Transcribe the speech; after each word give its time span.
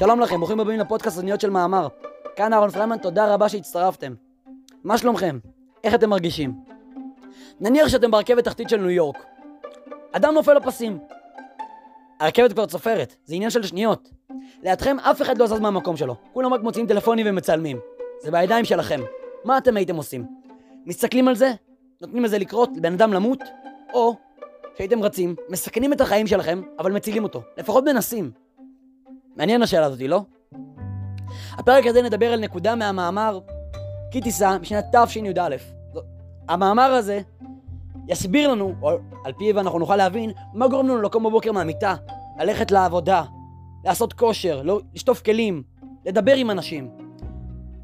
שלום 0.00 0.20
לכם, 0.20 0.36
ברוכים 0.36 0.60
הבאים 0.60 0.80
לפודקאסט 0.80 1.18
אוניות 1.18 1.40
של 1.40 1.50
מאמר. 1.50 1.88
כאן 2.36 2.52
אהרון 2.52 2.70
פריימן, 2.70 2.98
תודה 2.98 3.34
רבה 3.34 3.48
שהצטרפתם. 3.48 4.14
מה 4.84 4.98
שלומכם? 4.98 5.38
איך 5.84 5.94
אתם 5.94 6.10
מרגישים? 6.10 6.54
נניח 7.60 7.88
שאתם 7.88 8.10
ברכבת 8.10 8.44
תחתית 8.44 8.68
של 8.68 8.76
ניו 8.76 8.90
יורק. 8.90 9.16
אדם 10.12 10.34
נופל 10.34 10.54
לפסים. 10.54 10.98
הרכבת 12.20 12.52
כבר 12.52 12.66
צופרת, 12.66 13.16
זה 13.24 13.34
עניין 13.34 13.50
של 13.50 13.62
שניות. 13.62 14.10
לידכם 14.62 14.96
אף 15.00 15.22
אחד 15.22 15.38
לא 15.38 15.46
זז 15.46 15.60
מהמקום 15.60 15.96
שלו. 15.96 16.14
כולם 16.32 16.54
רק 16.54 16.60
מוציאים 16.60 16.86
טלפונים 16.86 17.26
ומצלמים. 17.28 17.78
זה 18.20 18.30
בידיים 18.30 18.64
שלכם. 18.64 19.00
מה 19.44 19.58
אתם 19.58 19.76
הייתם 19.76 19.96
עושים? 19.96 20.26
מסתכלים 20.86 21.28
על 21.28 21.34
זה? 21.34 21.52
נותנים 22.00 22.24
לזה 22.24 22.38
לקרות? 22.38 22.70
לבן 22.76 22.92
אדם 22.92 23.12
למות? 23.12 23.40
או 23.92 24.16
שהייתם 24.78 25.02
רצים, 25.02 25.34
מסכנים 25.48 25.92
את 25.92 26.00
החיים 26.00 26.26
שלכם, 26.26 26.62
אבל 26.78 26.92
מצילים 26.92 27.24
אותו. 27.24 27.42
לפחות 27.58 27.84
מנסים. 27.84 28.30
מעניין 29.36 29.62
השאלה 29.62 29.86
הזאתי, 29.86 30.08
לא? 30.08 30.22
הפרק 31.52 31.86
הזה 31.86 32.02
נדבר 32.02 32.32
על 32.32 32.40
נקודה 32.40 32.74
מהמאמר 32.74 33.40
כי 34.10 34.20
תישא 34.20 34.56
משנת 34.60 34.84
תשי"א. 34.96 35.56
המאמר 36.48 36.82
הזה 36.82 37.20
יסביר 38.08 38.52
לנו, 38.52 38.74
או 38.82 38.90
על 39.24 39.32
פיו 39.32 39.60
אנחנו 39.60 39.78
נוכל 39.78 39.96
להבין, 39.96 40.30
מה 40.54 40.68
גורם 40.68 40.88
לנו 40.88 41.02
לקום 41.02 41.24
בבוקר 41.24 41.52
מהמיטה, 41.52 41.94
ללכת 42.40 42.70
לעבודה, 42.70 43.22
לעשות 43.84 44.12
כושר, 44.12 44.62
לא, 44.62 44.80
לשטוף 44.94 45.22
כלים, 45.22 45.62
לדבר 46.06 46.34
עם 46.34 46.50
אנשים. 46.50 46.90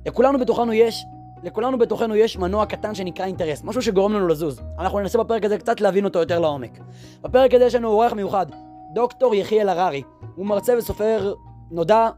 לכולנו 0.07 0.39
בתוכנו 0.39 0.73
יש, 0.73 1.05
לכולנו 1.43 1.79
בתוכנו 1.79 2.17
יש 2.17 2.37
מנוע 2.37 2.67
קטן 2.67 2.95
שנקרא 2.95 3.27
אינטרס, 3.27 3.65
משהו 3.65 3.83
שגורם 3.83 4.13
לנו 4.13 4.29
לזוז. 4.29 4.61
אנחנו 4.79 5.01
ננסה 5.01 5.19
בפרק 5.19 5.45
הזה 5.45 5.59
קצת 5.59 5.81
להבין 5.81 6.05
אותו 6.05 6.19
יותר 6.19 6.39
לעומק. 6.39 6.79
בפרק 7.23 7.55
הזה 7.55 7.65
יש 7.65 7.75
לנו 7.75 7.89
אורח 7.89 8.13
מיוחד, 8.13 8.47
דוקטור 8.95 9.35
יחיאל 9.35 9.69
הררי. 9.69 10.03
הוא 10.35 10.47
מרצה 10.47 10.75
וסופר 10.79 11.35
נודע 11.71 12.09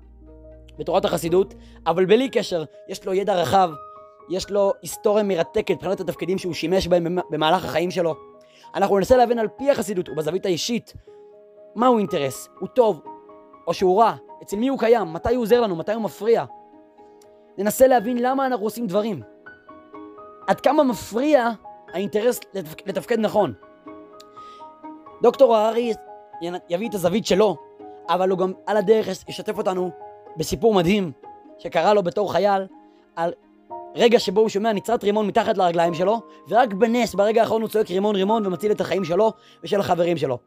בתורת 0.79 1.05
החסידות, 1.05 1.55
אבל 1.87 2.05
בלי 2.07 2.29
קשר, 2.29 2.65
יש 2.89 3.07
לו 3.07 3.15
ידע 3.15 3.35
רחב, 3.35 3.71
יש 4.31 4.51
לו 4.51 4.73
היסטוריה 4.83 5.25
מרתקת 5.25 5.71
מבחינת 5.71 6.01
התפקידים 6.01 6.39
שהוא 6.39 6.55
שימש 6.55 6.89
בהם 6.89 7.19
במהלך 7.31 7.65
החיים 7.65 7.91
שלו. 7.91 8.15
אנחנו 8.75 8.99
ננסה 8.99 9.17
להבין 9.17 9.39
על 9.39 9.49
פי 9.49 9.71
החסידות 9.71 10.09
ובזווית 10.09 10.47
האישית 10.47 10.95
מהו 11.77 11.99
אינטרס, 11.99 12.49
הוא 12.59 12.69
טוב 12.69 13.01
או 13.67 13.75
שהוא 13.75 14.01
רע, 14.03 14.15
אצל 14.43 14.57
מי 14.57 14.69
הוא 14.69 14.79
קיים, 14.79 15.13
מתי 15.13 15.35
הוא 15.35 15.43
עוזר 15.43 15.61
לנו, 15.61 15.77
מתי 15.77 15.93
הוא 15.93 16.03
מפריע. 16.03 16.45
ננסה 17.59 17.87
להבין 17.87 18.19
למה 18.23 18.47
אנחנו 18.47 18.67
עושים 18.67 18.87
דברים. 18.87 19.23
עד 20.47 20.61
כמה 20.61 20.85
מפריע 20.85 21.51
האינטרס 21.93 22.41
לתפק... 22.55 22.89
לתפקד 22.89 23.19
נכון. 23.19 23.53
דוקטור 25.23 25.57
הררי 25.57 25.93
יביא 26.69 26.89
את 26.89 26.95
הזווית 26.95 27.27
שלו, 27.27 27.57
אבל 28.09 28.31
הוא 28.31 28.39
גם 28.39 28.53
על 28.67 28.77
הדרך 28.77 29.09
ישתף 29.29 29.59
אותנו 29.59 29.91
בסיפור 30.37 30.75
מדהים 30.75 31.13
שקרה 31.59 31.95
לו 31.95 32.03
בתור 32.03 32.33
חייל 32.33 32.63
על 33.17 33.33
רגע 33.95 34.19
שבו 34.19 34.41
הוא 34.41 34.49
שומע 34.49 34.73
נצרת 34.73 35.05
רימון 35.05 35.27
מתחת 35.27 35.59
לרגליים 35.59 35.95
שלו, 35.95 36.21
ורק 36.49 36.73
בנס, 36.73 37.15
ברגע 37.15 37.41
האחרון 37.41 37.63
הוא 37.63 37.69
צועק 37.71 37.91
רימון 37.91 38.17
רימון 38.17 38.47
ומציל 38.47 38.73
את 38.73 38.81
החיים 38.81 39.05
שלו 39.05 39.33
ושל 39.65 39.81
החברים 39.81 40.17
שלו. 40.17 40.39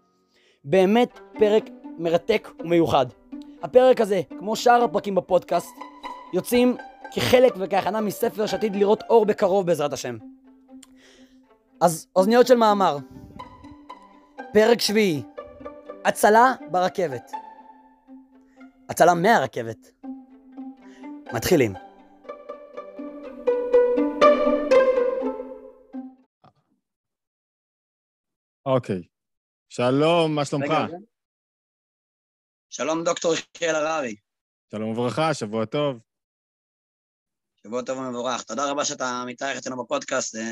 באמת 0.64 1.20
פרק 1.39 1.70
מרתק 1.98 2.50
ומיוחד. 2.59 3.06
הפרק 3.64 4.02
הזה, 4.02 4.22
כמו 4.39 4.56
שאר 4.56 4.84
הפרקים 4.84 5.16
בפודקאסט, 5.16 5.70
יוצאים 6.34 6.78
כחלק 7.12 7.54
וכהכנה 7.58 8.02
מספר 8.02 8.45
שעתיד 8.45 8.76
לראות 8.76 9.04
אור 9.09 9.26
בקרוב 9.26 9.66
בעזרת 9.66 9.94
השם. 9.94 10.17
אז 11.82 12.08
אוזניות 12.16 12.48
של 12.48 12.56
מאמר. 12.56 12.98
פרק 14.54 14.82
שביעי. 14.82 15.22
הצלה 16.06 16.54
ברכבת. 16.72 17.32
הצלה 18.92 19.14
מהרכבת. 19.14 19.78
מתחילים. 21.34 21.73
אוקיי. 28.65 29.02
שלום, 29.70 30.36
מה 30.36 30.45
שלומך? 30.45 30.71
שלום, 32.70 33.04
דוקטור 33.04 33.33
יחיאל 33.33 33.76
הררי. 33.76 34.15
שלום 34.71 34.89
וברכה, 34.89 35.33
שבוע 35.33 35.65
טוב. 35.65 35.99
שבוע 37.64 37.82
טוב 37.82 37.98
ומבורך. 37.98 38.44
תודה 38.44 38.71
רבה 38.71 38.86
שאתה 38.86 39.23
מתארח 39.27 39.58
אצלנו 39.58 39.83
בפודקאסט, 39.83 40.32
זה 40.32 40.44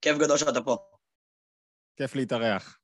כיף 0.00 0.18
גדול 0.18 0.38
שאתה 0.38 0.62
פה. 0.64 0.76
כיף 1.96 2.14
להתארח. 2.14 2.83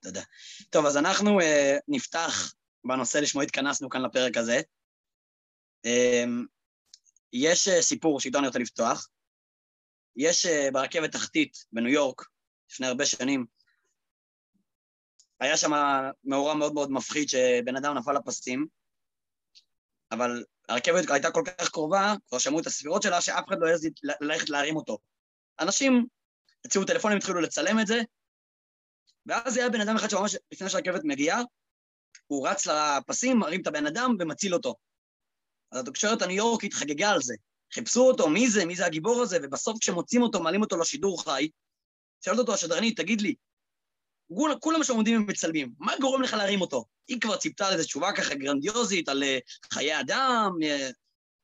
תודה. 0.00 0.22
טוב, 0.70 0.86
אז 0.86 0.96
אנחנו 0.96 1.40
uh, 1.40 1.44
נפתח 1.88 2.54
בנושא 2.84 3.18
לשמו 3.18 3.42
התכנסנו 3.42 3.88
כאן 3.88 4.02
לפרק 4.02 4.36
הזה. 4.36 4.60
Um, 5.86 6.46
יש 7.32 7.68
uh, 7.68 7.80
סיפור 7.80 8.20
שאיתו 8.20 8.38
אני 8.38 8.46
רוצה 8.46 8.58
לפתוח. 8.58 9.08
יש 10.16 10.46
uh, 10.46 10.72
ברכבת 10.72 11.12
תחתית 11.12 11.64
בניו 11.72 11.92
יורק, 11.92 12.24
לפני 12.70 12.86
הרבה 12.86 13.06
שנים, 13.06 13.46
היה 15.40 15.56
שם 15.56 15.70
מאורע 16.24 16.54
מאוד 16.54 16.74
מאוד 16.74 16.90
מפחיד 16.90 17.28
שבן 17.28 17.76
אדם 17.76 17.98
נפל 17.98 18.12
לפסים, 18.12 18.66
אבל 20.12 20.44
הרכבת 20.68 21.10
הייתה 21.10 21.30
כל 21.30 21.42
כך 21.58 21.68
קרובה, 21.68 22.14
כבר 22.28 22.38
שמעו 22.38 22.60
את 22.60 22.66
הספירות 22.66 23.02
שלה, 23.02 23.20
שאף 23.20 23.44
אחד 23.48 23.56
לא 23.60 23.66
העז 23.66 23.88
ללכת 24.20 24.48
להרים 24.48 24.76
אותו. 24.76 24.98
אנשים 25.60 26.06
הציעו 26.64 26.84
טלפונים, 26.84 27.16
התחילו 27.16 27.40
לצלם 27.40 27.80
את 27.80 27.86
זה, 27.86 28.00
ואז 29.28 29.56
היה 29.56 29.68
בן 29.68 29.80
אדם 29.80 29.96
אחד 29.96 30.10
שממש 30.10 30.36
לפני 30.52 30.70
שהרכבת 30.70 31.00
מגיעה, 31.04 31.42
הוא 32.26 32.48
רץ 32.48 32.66
לפסים, 32.66 33.38
מרים 33.38 33.62
את 33.62 33.66
הבן 33.66 33.86
אדם 33.86 34.16
ומציל 34.18 34.54
אותו. 34.54 34.74
אז 35.72 35.80
התקשורת 35.80 36.22
הניו 36.22 36.36
יורקית 36.36 36.74
חגגה 36.74 37.10
על 37.10 37.22
זה. 37.22 37.34
חיפשו 37.74 38.00
אותו, 38.00 38.28
מי 38.28 38.50
זה, 38.50 38.64
מי 38.64 38.76
זה 38.76 38.86
הגיבור 38.86 39.22
הזה, 39.22 39.38
ובסוף 39.42 39.78
כשמוצאים 39.80 40.22
אותו, 40.22 40.42
מעלים 40.42 40.62
אותו 40.62 40.76
לשידור 40.76 41.22
חי, 41.22 41.50
שאלת 42.24 42.38
אותו 42.38 42.54
השדרנית, 42.54 43.00
תגיד 43.00 43.20
לי, 43.20 43.34
כולם 44.60 44.84
שם 44.84 44.92
עומדים 44.92 45.22
ומצלמים, 45.22 45.72
מה 45.78 45.92
גורם 46.00 46.22
לך 46.22 46.32
להרים 46.32 46.60
אותו? 46.60 46.84
היא 47.08 47.20
כבר 47.20 47.36
ציפתה 47.36 47.66
על 47.66 47.72
איזו 47.72 47.84
תשובה 47.84 48.12
ככה 48.12 48.34
גרנדיוזית, 48.34 49.08
על 49.08 49.22
אה, 49.22 49.38
חיי 49.72 50.00
אדם, 50.00 50.50
אה, 50.62 50.90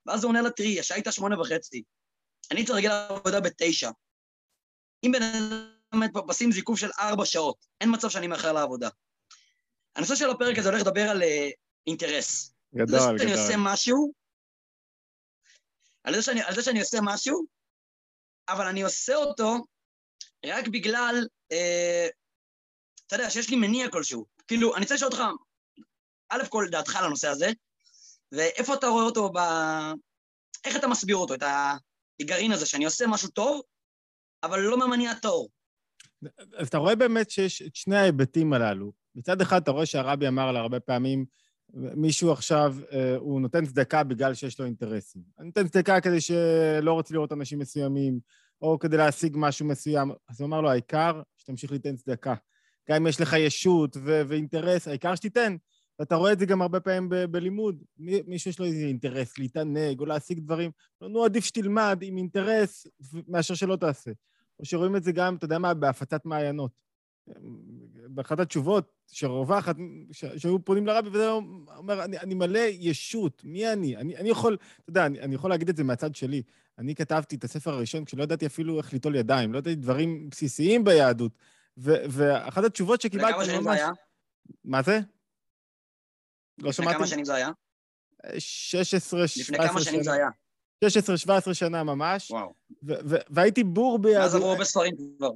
ואז 0.06 0.24
הוא 0.24 0.28
עונה 0.28 0.42
לה, 0.42 0.50
תראי, 0.50 0.80
השעה 0.80 0.96
הייתה 0.96 1.12
שמונה 1.12 1.40
וחצי, 1.40 1.82
אני 2.50 2.64
צריך 2.64 2.74
להגיע 2.74 3.06
לעבודה 3.10 3.40
בתשע. 3.40 3.90
אם 5.04 5.12
בן 5.12 5.22
מת 5.94 6.12
בפסים 6.12 6.52
זיקוף 6.52 6.78
של 6.78 6.90
ארבע 6.98 7.24
שעות, 7.24 7.66
אין 7.80 7.90
מצב 7.94 8.08
שאני 8.08 8.26
מאחר 8.26 8.52
לעבודה. 8.52 8.88
הנושא 9.96 10.14
של 10.14 10.30
הפרק 10.30 10.58
הזה 10.58 10.68
הולך 10.68 10.80
לדבר 10.80 11.10
על 11.10 11.22
uh, 11.22 11.26
אינטרס. 11.86 12.54
גדול, 12.74 12.86
גדול. 12.86 13.10
על 13.10 13.18
זה 13.18 13.24
שאני 13.24 13.32
עושה 13.32 13.54
משהו, 13.58 14.12
על 16.04 16.14
זה 16.14 16.22
שאני, 16.22 16.42
על 16.42 16.54
זה 16.54 16.62
שאני 16.62 16.80
עושה 16.80 16.98
משהו, 17.02 17.44
אבל 18.48 18.66
אני 18.66 18.82
עושה 18.82 19.14
אותו 19.14 19.64
רק 20.46 20.68
בגלל, 20.68 21.26
אה, 21.52 22.08
אתה 23.06 23.16
יודע, 23.16 23.30
שיש 23.30 23.50
לי 23.50 23.56
מניע 23.56 23.90
כלשהו. 23.90 24.26
כאילו, 24.46 24.74
אני 24.74 24.82
רוצה 24.82 24.94
לשאול 24.94 25.10
אותך, 25.12 25.22
א' 26.28 26.42
כל 26.48 26.66
דעתך 26.70 26.96
על 26.96 27.04
הנושא 27.04 27.28
הזה, 27.28 27.50
ואיפה 28.32 28.74
אתה 28.74 28.86
רואה 28.86 29.04
אותו 29.04 29.32
ב... 29.32 29.38
איך 30.64 30.76
אתה 30.76 30.88
מסביר 30.88 31.16
אותו, 31.16 31.34
את 31.34 31.42
הגרעין 32.20 32.52
הזה, 32.52 32.66
שאני 32.66 32.84
עושה 32.84 33.06
משהו 33.06 33.28
טוב, 33.28 33.62
אבל 34.42 34.60
לא 34.60 34.86
ממניע 34.86 35.14
טהור. 35.14 35.48
אז 36.56 36.68
אתה 36.68 36.78
רואה 36.78 36.94
באמת 36.94 37.30
שיש 37.30 37.62
את 37.62 37.76
שני 37.76 37.96
ההיבטים 37.96 38.52
הללו. 38.52 38.92
מצד 39.14 39.40
אחד, 39.40 39.62
אתה 39.62 39.70
רואה 39.70 39.86
שהרבי 39.86 40.28
אמר 40.28 40.52
לה 40.52 40.60
הרבה 40.60 40.80
פעמים, 40.80 41.24
מישהו 41.74 42.32
עכשיו, 42.32 42.76
אה, 42.92 43.16
הוא 43.16 43.40
נותן 43.40 43.66
צדקה 43.66 44.04
בגלל 44.04 44.34
שיש 44.34 44.60
לו 44.60 44.66
אינטרסים. 44.66 45.22
אני 45.38 45.46
נותן 45.46 45.68
צדקה 45.68 46.00
כדי 46.00 46.20
שלא 46.20 46.92
רוצה 46.92 47.14
לראות 47.14 47.32
אנשים 47.32 47.58
מסוימים, 47.58 48.18
או 48.62 48.78
כדי 48.78 48.96
להשיג 48.96 49.32
משהו 49.36 49.66
מסוים. 49.66 50.10
אז 50.28 50.40
הוא 50.40 50.46
אמר 50.46 50.60
לו, 50.60 50.70
העיקר 50.70 51.22
שתמשיך 51.36 51.72
ליתן 51.72 51.96
צדקה. 51.96 52.34
גם 52.88 52.96
אם 52.96 53.06
יש 53.06 53.20
לך 53.20 53.32
ישות 53.38 53.96
ו- 53.96 54.22
ואינטרס, 54.28 54.88
העיקר 54.88 55.14
שתיתן. 55.14 55.56
ואתה 55.98 56.14
רואה 56.14 56.32
את 56.32 56.38
זה 56.38 56.46
גם 56.46 56.62
הרבה 56.62 56.80
פעמים 56.80 57.08
ב- 57.08 57.24
בלימוד. 57.24 57.82
מישהו 58.26 58.50
יש 58.50 58.58
לו 58.58 58.64
איזה 58.64 58.86
אינטרס 58.86 59.38
להתענג 59.38 60.00
או 60.00 60.06
להשיג 60.06 60.38
דברים, 60.38 60.70
נו, 61.00 61.24
עדיף 61.24 61.44
שתלמד 61.44 61.98
עם 62.02 62.16
אינטרס 62.16 62.86
מאשר 63.28 63.54
שלא 63.54 63.76
תעשה. 63.76 64.10
או 64.60 64.64
שרואים 64.64 64.96
את 64.96 65.04
זה 65.04 65.12
גם, 65.12 65.36
אתה 65.36 65.44
יודע 65.44 65.58
מה, 65.58 65.74
בהפצת 65.74 66.24
מעיינות. 66.24 66.84
באחת 68.08 68.40
התשובות 68.40 68.92
שרווחת, 69.06 69.76
שהיו 70.12 70.64
פונים 70.64 70.86
לרבי, 70.86 71.08
וזה 71.08 71.30
אומר, 71.76 72.04
אני, 72.04 72.18
אני 72.18 72.34
מלא 72.34 72.60
ישות, 72.68 73.44
מי 73.44 73.72
אני? 73.72 73.96
אני, 73.96 74.16
אני 74.16 74.30
יכול, 74.30 74.56
אתה 74.80 74.90
יודע, 74.90 75.06
אני, 75.06 75.20
אני 75.20 75.34
יכול 75.34 75.50
להגיד 75.50 75.68
את 75.68 75.76
זה 75.76 75.84
מהצד 75.84 76.14
שלי. 76.14 76.42
אני 76.78 76.94
כתבתי 76.94 77.36
את 77.36 77.44
הספר 77.44 77.70
הראשון 77.70 78.04
כשלא 78.04 78.22
ידעתי 78.22 78.46
אפילו 78.46 78.78
איך 78.78 78.92
ליטול 78.92 79.16
ידיים, 79.16 79.52
לא 79.52 79.58
ידעתי 79.58 79.74
דברים 79.74 80.30
בסיסיים 80.30 80.84
ביהדות. 80.84 81.32
ו, 81.78 81.92
ואחת 82.10 82.64
התשובות 82.64 83.00
שקיבלתי... 83.00 83.32
וכמה 83.32 83.44
שנים 83.44 83.62
זה 83.62 83.70
היה? 83.70 83.90
מה 84.64 84.82
זה? 84.82 85.00
לא 86.58 86.72
שמעתי. 86.72 86.90
לפני 86.90 86.98
כמה 86.98 87.06
שנים 87.06 87.24
זה 87.24 87.34
היה? 87.34 87.50
16, 88.38 89.28
17 89.28 89.44
שנה. 89.44 89.56
לפני 89.56 89.68
כמה 89.68 89.80
שנים 89.80 90.02
זה 90.02 90.12
היה? 90.12 90.28
16-17 91.48 91.54
שנה 91.54 91.84
ממש. 91.84 92.30
וואו. 92.30 92.54
והייתי 93.30 93.64
בור 93.64 93.98
ביהדות. 93.98 94.24
אז 94.24 94.34
עברו 94.34 94.50
הרבה 94.50 94.64
ספרים 94.64 94.94
כבר. 95.18 95.30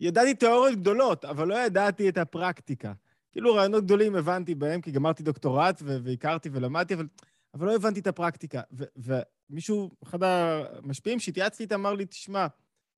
ידעתי 0.00 0.34
תיאוריות 0.34 0.78
גדולות, 0.78 1.24
אבל 1.24 1.48
לא 1.48 1.54
ידעתי 1.54 2.08
את 2.08 2.18
הפרקטיקה. 2.18 2.92
כאילו 3.32 3.54
רעיונות 3.54 3.84
גדולים 3.84 4.16
הבנתי 4.16 4.54
בהם, 4.54 4.80
כי 4.80 4.90
גמרתי 4.90 5.22
דוקטורט 5.22 5.82
והכרתי 5.84 6.48
ולמדתי, 6.52 6.94
אבל, 6.94 7.06
אבל 7.54 7.66
לא 7.66 7.74
הבנתי 7.74 8.00
את 8.00 8.06
הפרקטיקה. 8.06 8.60
ומישהו, 8.96 9.90
אחד 10.02 10.18
המשפיעים 10.22 11.20
שהתייעצתי 11.20 11.62
איתם, 11.62 11.74
אמר 11.74 11.94
לי, 11.94 12.06
תשמע, 12.06 12.46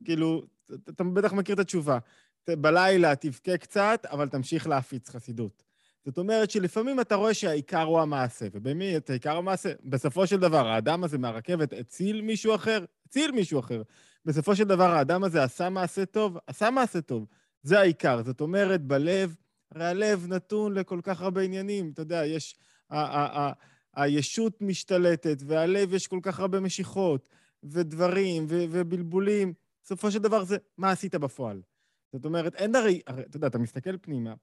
כאילו, 0.05 0.43
אתה 0.89 1.05
בטח 1.05 1.33
מכיר 1.33 1.55
את 1.55 1.61
התשובה. 1.61 1.99
בלילה 2.51 3.17
תבכה 3.17 3.59
קצת, 3.59 4.07
אבל 4.11 4.29
תמשיך 4.29 4.67
להפיץ 4.67 5.09
חסידות. 5.09 5.63
זאת 6.05 6.19
אומרת 6.19 6.51
שלפעמים 6.51 7.01
אתה 7.01 7.15
רואה 7.15 7.35
שהעיקר 7.35 7.83
הוא 7.83 8.01
המעשה, 8.01 8.47
ובמי 8.53 8.97
את 8.97 9.11
העיקר 9.11 9.37
המעשה? 9.37 9.73
בסופו 9.85 10.27
של 10.27 10.41
דבר, 10.41 10.69
האדם 10.69 11.05
הזה 11.05 11.19
מהרכבת 11.19 11.73
הציל 11.73 12.23
מישהו 12.23 12.55
אחר? 12.55 12.85
הציל 13.07 13.33
מישהו 13.33 13.61
אחר. 13.61 13.83
בסופו 14.25 14.57
של 14.57 14.65
דבר, 14.65 14.91
האדם 14.91 15.25
הזה 15.25 15.43
עשה 15.43 15.69
מעשה 15.69 16.07
טוב? 16.07 16.37
עשה 16.47 16.71
מעשה 16.71 17.01
טוב. 17.01 17.27
זה 17.63 17.81
העיקר. 17.81 18.23
זאת 18.23 18.41
אומרת, 18.41 18.83
בלב, 18.83 19.37
הרי 19.71 19.85
הלב 19.85 20.27
נתון 20.29 20.75
לכל 20.75 21.01
כך 21.03 21.21
הרבה 21.21 21.43
עניינים. 21.43 21.91
אתה 21.91 22.03
יודע, 22.03 22.27
יש... 22.27 22.57
הישות 23.95 24.61
משתלטת, 24.61 25.37
והלב 25.47 25.95
יש 25.95 26.07
כל 26.07 26.21
כך 26.23 26.41
הרבה 26.41 26.61
משיכות, 26.61 27.29
ודברים, 27.63 28.47
ובלבולים. 28.49 29.53
בסופו 29.85 30.11
של 30.11 30.19
דבר 30.19 30.45
זה 30.45 30.57
מה 30.79 30.91
עשית 30.91 31.15
בפועל. 31.15 31.63
זאת 32.13 32.25
אומרת, 32.25 32.55
אין 32.55 32.75
הרי, 32.75 33.01
הרי, 33.07 33.23
אתה 33.23 33.37
יודע, 33.37 33.47
אתה 33.47 33.59
מסתכל 33.59 33.99
פנימה, 33.99 34.35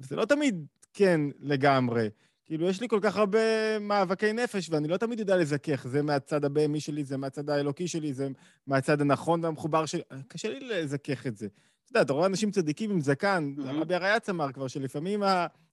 וזה 0.00 0.16
לא 0.16 0.24
תמיד 0.24 0.66
כן 0.92 1.20
לגמרי. 1.40 2.08
כאילו, 2.44 2.68
יש 2.68 2.80
לי 2.80 2.88
כל 2.88 2.98
כך 3.02 3.16
הרבה 3.16 3.38
מאבקי 3.78 4.32
נפש, 4.32 4.70
ואני 4.70 4.88
לא 4.88 4.96
תמיד 4.96 5.18
יודע 5.18 5.36
לזכך. 5.36 5.86
זה 5.88 6.02
מהצד 6.02 6.44
הבהמי 6.44 6.80
שלי, 6.80 7.04
זה 7.04 7.16
מהצד 7.16 7.50
האלוקי 7.50 7.88
שלי, 7.88 8.12
זה 8.12 8.28
מהצד 8.66 9.00
הנכון 9.00 9.44
והמחובר 9.44 9.86
שלי. 9.86 10.02
קשה 10.28 10.48
לי 10.48 10.60
לזכך 10.60 11.26
את 11.26 11.36
זה. 11.36 11.46
אתה 11.46 11.90
יודע, 11.90 12.02
אתה 12.02 12.12
רואה 12.12 12.26
אנשים 12.26 12.50
צדיקים 12.50 12.90
עם 12.90 13.00
זקן, 13.00 13.52
רבי 13.58 13.94
אריאץ 13.94 14.28
אמר 14.28 14.52
כבר, 14.52 14.68
שלפעמים 14.68 15.22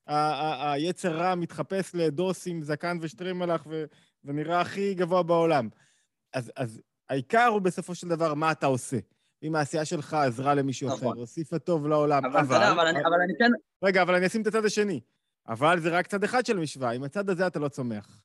היצר 0.08 1.18
רע 1.18 1.36
מתחפש 1.36 1.92
לדוס 1.94 2.48
עם 2.48 2.62
זקן 2.62 2.98
ושטרימלח 3.02 3.68
ונראה 4.26 4.62
הכי 4.62 4.94
גבוה 4.94 5.24
בעולם. 5.24 5.70
אז 6.34 6.82
העיקר 7.10 7.46
הוא 7.46 7.62
בסופו 7.62 7.96
של 7.96 8.08
דבר 8.08 8.34
מה 8.34 8.52
אתה 8.52 8.66
עושה. 8.66 8.98
אם 9.44 9.56
העשייה 9.56 9.86
שלך 9.86 10.14
עזרה 10.14 10.54
למישהו 10.54 10.88
נכון. 10.90 11.12
אחר, 11.12 11.20
הוסיפה 11.20 11.60
טוב 11.60 11.88
לעולם. 11.88 12.26
אבל, 12.26 12.40
אבל, 12.40 12.56
אבל, 12.56 12.64
אבל, 12.64 12.88
אני, 12.88 13.00
אבל 13.00 13.22
אני 13.24 13.34
כן... 13.40 13.52
רגע, 13.84 14.02
אבל 14.02 14.16
אני 14.16 14.28
אשים 14.28 14.42
את 14.42 14.48
הצד 14.48 14.66
השני. 14.66 15.00
אבל 15.48 15.80
זה 15.80 15.90
רק 15.90 16.08
צד 16.08 16.24
אחד 16.24 16.46
של 16.46 16.58
המשוואה. 16.58 16.92
עם 16.92 17.04
הצד 17.04 17.30
הזה 17.30 17.48
אתה 17.48 17.60
לא 17.60 17.68
צומח. 17.68 18.22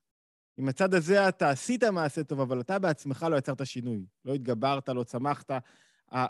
עם 0.56 0.68
הצד 0.68 0.94
הזה 0.94 1.28
אתה 1.28 1.50
עשית 1.50 1.84
מעשה 1.84 2.24
טוב, 2.24 2.40
אבל 2.40 2.60
אתה 2.60 2.78
בעצמך 2.78 3.26
לא 3.30 3.36
יצרת 3.36 3.66
שינוי. 3.66 4.06
לא 4.24 4.34
התגברת, 4.34 4.88
לא 4.88 5.04
צמחת. 5.04 5.50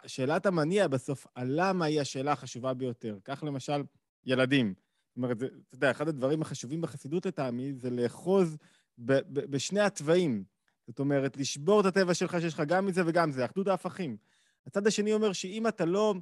שאלת 0.06 0.46
המניע 0.46 0.88
בסוף, 0.88 1.26
הלמה 1.36 1.84
היא 1.84 2.00
השאלה 2.00 2.32
החשובה 2.32 2.74
ביותר. 2.74 3.18
כך 3.24 3.42
למשל, 3.42 3.82
ילדים. 4.24 4.74
זאת 5.08 5.16
אומרת, 5.16 5.38
זה, 5.38 5.46
אתה 5.46 5.74
יודע, 5.74 5.90
אחד 5.90 6.08
הדברים 6.08 6.42
החשובים 6.42 6.80
בחסידות 6.80 7.26
לטעמי 7.26 7.72
זה 7.74 7.90
לאחוז 7.90 8.56
ב, 8.98 9.12
ב, 9.12 9.50
בשני 9.50 9.80
התוואים. 9.80 10.44
זאת 10.86 10.98
אומרת, 10.98 11.36
לשבור 11.36 11.80
את 11.80 11.86
הטבע 11.86 12.14
שלך, 12.14 12.36
שיש 12.40 12.54
לך 12.54 12.62
גם 12.66 12.86
מזה 12.86 13.02
וגם 13.06 13.30
זה, 13.30 13.44
אחדות 13.44 13.68
ההפכים. 13.68 14.16
הצד 14.66 14.86
השני 14.86 15.12
אומר 15.12 15.32
שאם 15.32 15.66
אתה 15.66 15.84
לא, 15.84 16.14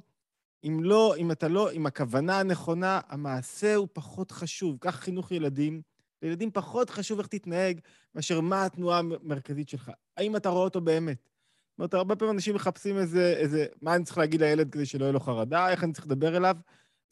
אם 0.63 0.83
לא, 0.83 1.15
אם 1.17 1.31
אתה 1.31 1.47
לא, 1.47 1.69
עם 1.69 1.85
הכוונה 1.85 2.39
הנכונה, 2.39 2.99
המעשה 3.07 3.75
הוא 3.75 3.87
פחות 3.93 4.31
חשוב. 4.31 4.77
כך 4.81 4.95
חינוך 4.95 5.31
ילדים. 5.31 5.81
לילדים 6.21 6.51
פחות 6.51 6.89
חשוב 6.89 7.19
איך 7.19 7.27
תתנהג 7.27 7.79
מאשר 8.15 8.41
מה 8.41 8.65
התנועה 8.65 8.99
המרכזית 8.99 9.69
שלך. 9.69 9.91
האם 10.17 10.35
אתה 10.35 10.49
רואה 10.49 10.63
אותו 10.63 10.81
באמת? 10.81 11.29
זאת 11.71 11.79
אומרת, 11.79 11.93
הרבה 11.93 12.15
פעמים 12.15 12.35
אנשים 12.35 12.55
מחפשים 12.55 12.97
איזה, 12.97 13.33
איזה, 13.37 13.65
מה 13.81 13.95
אני 13.95 14.03
צריך 14.03 14.17
להגיד 14.17 14.41
לילד 14.41 14.71
כדי 14.71 14.85
שלא 14.85 15.03
יהיה 15.03 15.13
לו 15.13 15.19
חרדה, 15.19 15.69
איך 15.69 15.83
אני 15.83 15.93
צריך 15.93 16.05
לדבר 16.05 16.37
אליו, 16.37 16.55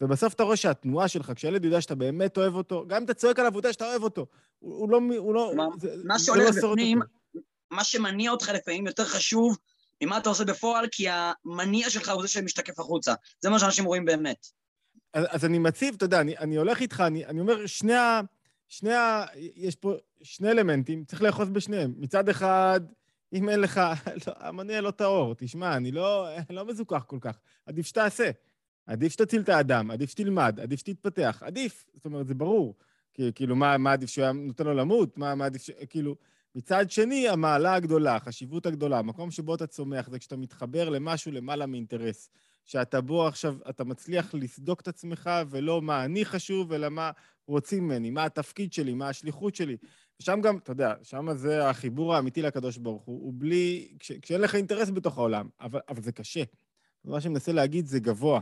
ובסוף 0.01 0.33
אתה 0.33 0.43
רואה 0.43 0.55
שהתנועה 0.55 1.07
שלך, 1.07 1.31
כשילד 1.35 1.65
יודע 1.65 1.81
שאתה 1.81 1.95
באמת 1.95 2.37
אוהב 2.37 2.55
אותו, 2.55 2.87
גם 2.87 2.97
אם 2.97 3.03
אתה 3.03 3.13
צועק 3.13 3.39
עליו, 3.39 3.51
הוא 3.53 3.59
יודע 3.59 3.73
שאתה 3.73 3.85
אוהב 3.85 4.03
אותו. 4.03 4.25
הוא, 4.59 4.79
הוא 4.79 4.89
לא... 4.89 4.99
הוא 5.17 5.33
לא 5.33 5.53
מה, 5.55 5.65
זה, 5.79 5.95
מה 6.03 6.19
שהולך 6.19 6.55
לא 6.63 6.69
בפנים, 6.69 6.99
מה 7.71 7.83
שמניע 7.83 8.31
אותך 8.31 8.49
לפעמים 8.49 8.87
יותר 8.87 9.05
חשוב 9.05 9.57
ממה 10.01 10.17
אתה 10.17 10.29
עושה 10.29 10.43
בפועל, 10.43 10.85
כי 10.91 11.07
המניע 11.09 11.89
שלך 11.89 12.09
הוא 12.09 12.21
זה 12.21 12.27
שמשתקף 12.27 12.79
החוצה. 12.79 13.13
זה 13.39 13.49
מה 13.49 13.59
שאנשים 13.59 13.85
רואים 13.85 14.05
באמת. 14.05 14.47
אז, 15.13 15.25
אז 15.29 15.45
אני 15.45 15.59
מציב, 15.59 15.95
אתה 15.95 16.05
יודע, 16.05 16.21
אני, 16.21 16.37
אני 16.37 16.55
הולך 16.55 16.81
איתך, 16.81 17.03
אני, 17.07 17.25
אני 17.25 17.39
אומר, 17.39 17.65
שני 17.65 17.95
ה... 17.95 18.21
שני 18.67 18.93
ה... 18.93 19.25
יש 19.35 19.75
פה 19.75 19.93
שני 20.23 20.51
אלמנטים, 20.51 21.05
צריך 21.05 21.21
לאחוז 21.21 21.49
בשניהם. 21.49 21.93
מצד 21.97 22.29
אחד, 22.29 22.79
אם 23.33 23.49
אין 23.49 23.59
לך... 23.59 23.81
לא, 24.27 24.33
המניע 24.37 24.81
לא 24.81 24.91
טהור, 24.91 25.35
תשמע, 25.37 25.77
אני 25.77 25.91
לא, 25.91 26.27
לא 26.49 26.65
מזוכח 26.65 27.03
כל 27.07 27.17
כך. 27.21 27.39
עדיף 27.65 27.85
שתעשה. 27.85 28.31
עדיף 28.85 29.13
שתציל 29.13 29.41
את 29.41 29.49
האדם, 29.49 29.91
עדיף 29.91 30.09
שתלמד, 30.09 30.59
עדיף 30.59 30.79
שתתפתח. 30.79 31.43
עדיף. 31.45 31.85
זאת 31.95 32.05
אומרת, 32.05 32.27
זה 32.27 32.33
ברור. 32.33 32.75
כאילו, 33.35 33.55
מה, 33.55 33.77
מה 33.77 33.91
עדיף 33.91 34.09
שהוא 34.09 34.23
היה 34.23 34.31
נותן 34.31 34.63
לו 34.63 34.73
למות? 34.73 35.17
מה, 35.17 35.35
מה 35.35 35.45
עדיף 35.45 35.61
ש... 35.61 35.71
כאילו... 35.89 36.15
מצד 36.55 36.91
שני, 36.91 37.29
המעלה 37.29 37.73
הגדולה, 37.73 38.15
החשיבות 38.15 38.65
הגדולה, 38.65 38.99
המקום 38.99 39.31
שבו 39.31 39.55
אתה 39.55 39.67
צומח, 39.67 40.09
זה 40.09 40.19
כשאתה 40.19 40.37
מתחבר 40.37 40.89
למשהו 40.89 41.31
למעלה 41.31 41.65
מאינטרס. 41.65 42.29
שאתה 42.65 43.01
בו 43.01 43.27
עכשיו, 43.27 43.57
אתה 43.69 43.83
מצליח 43.83 44.33
לסדוק 44.33 44.81
את 44.81 44.87
עצמך, 44.87 45.29
ולא 45.49 45.81
מה 45.81 46.05
אני 46.05 46.25
חשוב, 46.25 46.73
אלא 46.73 46.89
מה 46.89 47.11
רוצים 47.47 47.83
ממני, 47.83 48.09
מה 48.09 48.25
התפקיד 48.25 48.73
שלי, 48.73 48.93
מה 48.93 49.09
השליחות 49.09 49.55
שלי. 49.55 49.77
ושם 50.19 50.39
גם, 50.43 50.57
אתה 50.57 50.71
יודע, 50.71 50.93
שם 51.03 51.27
זה 51.33 51.69
החיבור 51.69 52.15
האמיתי 52.15 52.41
לקדוש 52.41 52.77
ברוך 52.77 53.03
הוא, 53.03 53.23
הוא 53.23 53.33
בלי... 53.37 53.93
כש, 53.99 54.11
כשאין 54.11 54.41
לך 54.41 54.55
אינטרס 54.55 54.89
בתוך 54.89 55.17
העולם, 55.17 55.49
אבל, 55.61 55.79
אבל 55.89 56.01
זה 56.01 56.11
קשה. 56.11 56.43
מה 57.05 57.21
שאני 57.21 57.33
מנסה 57.33 57.51
להגיד 57.51 57.85
זה 57.85 57.99
גבוה, 57.99 58.39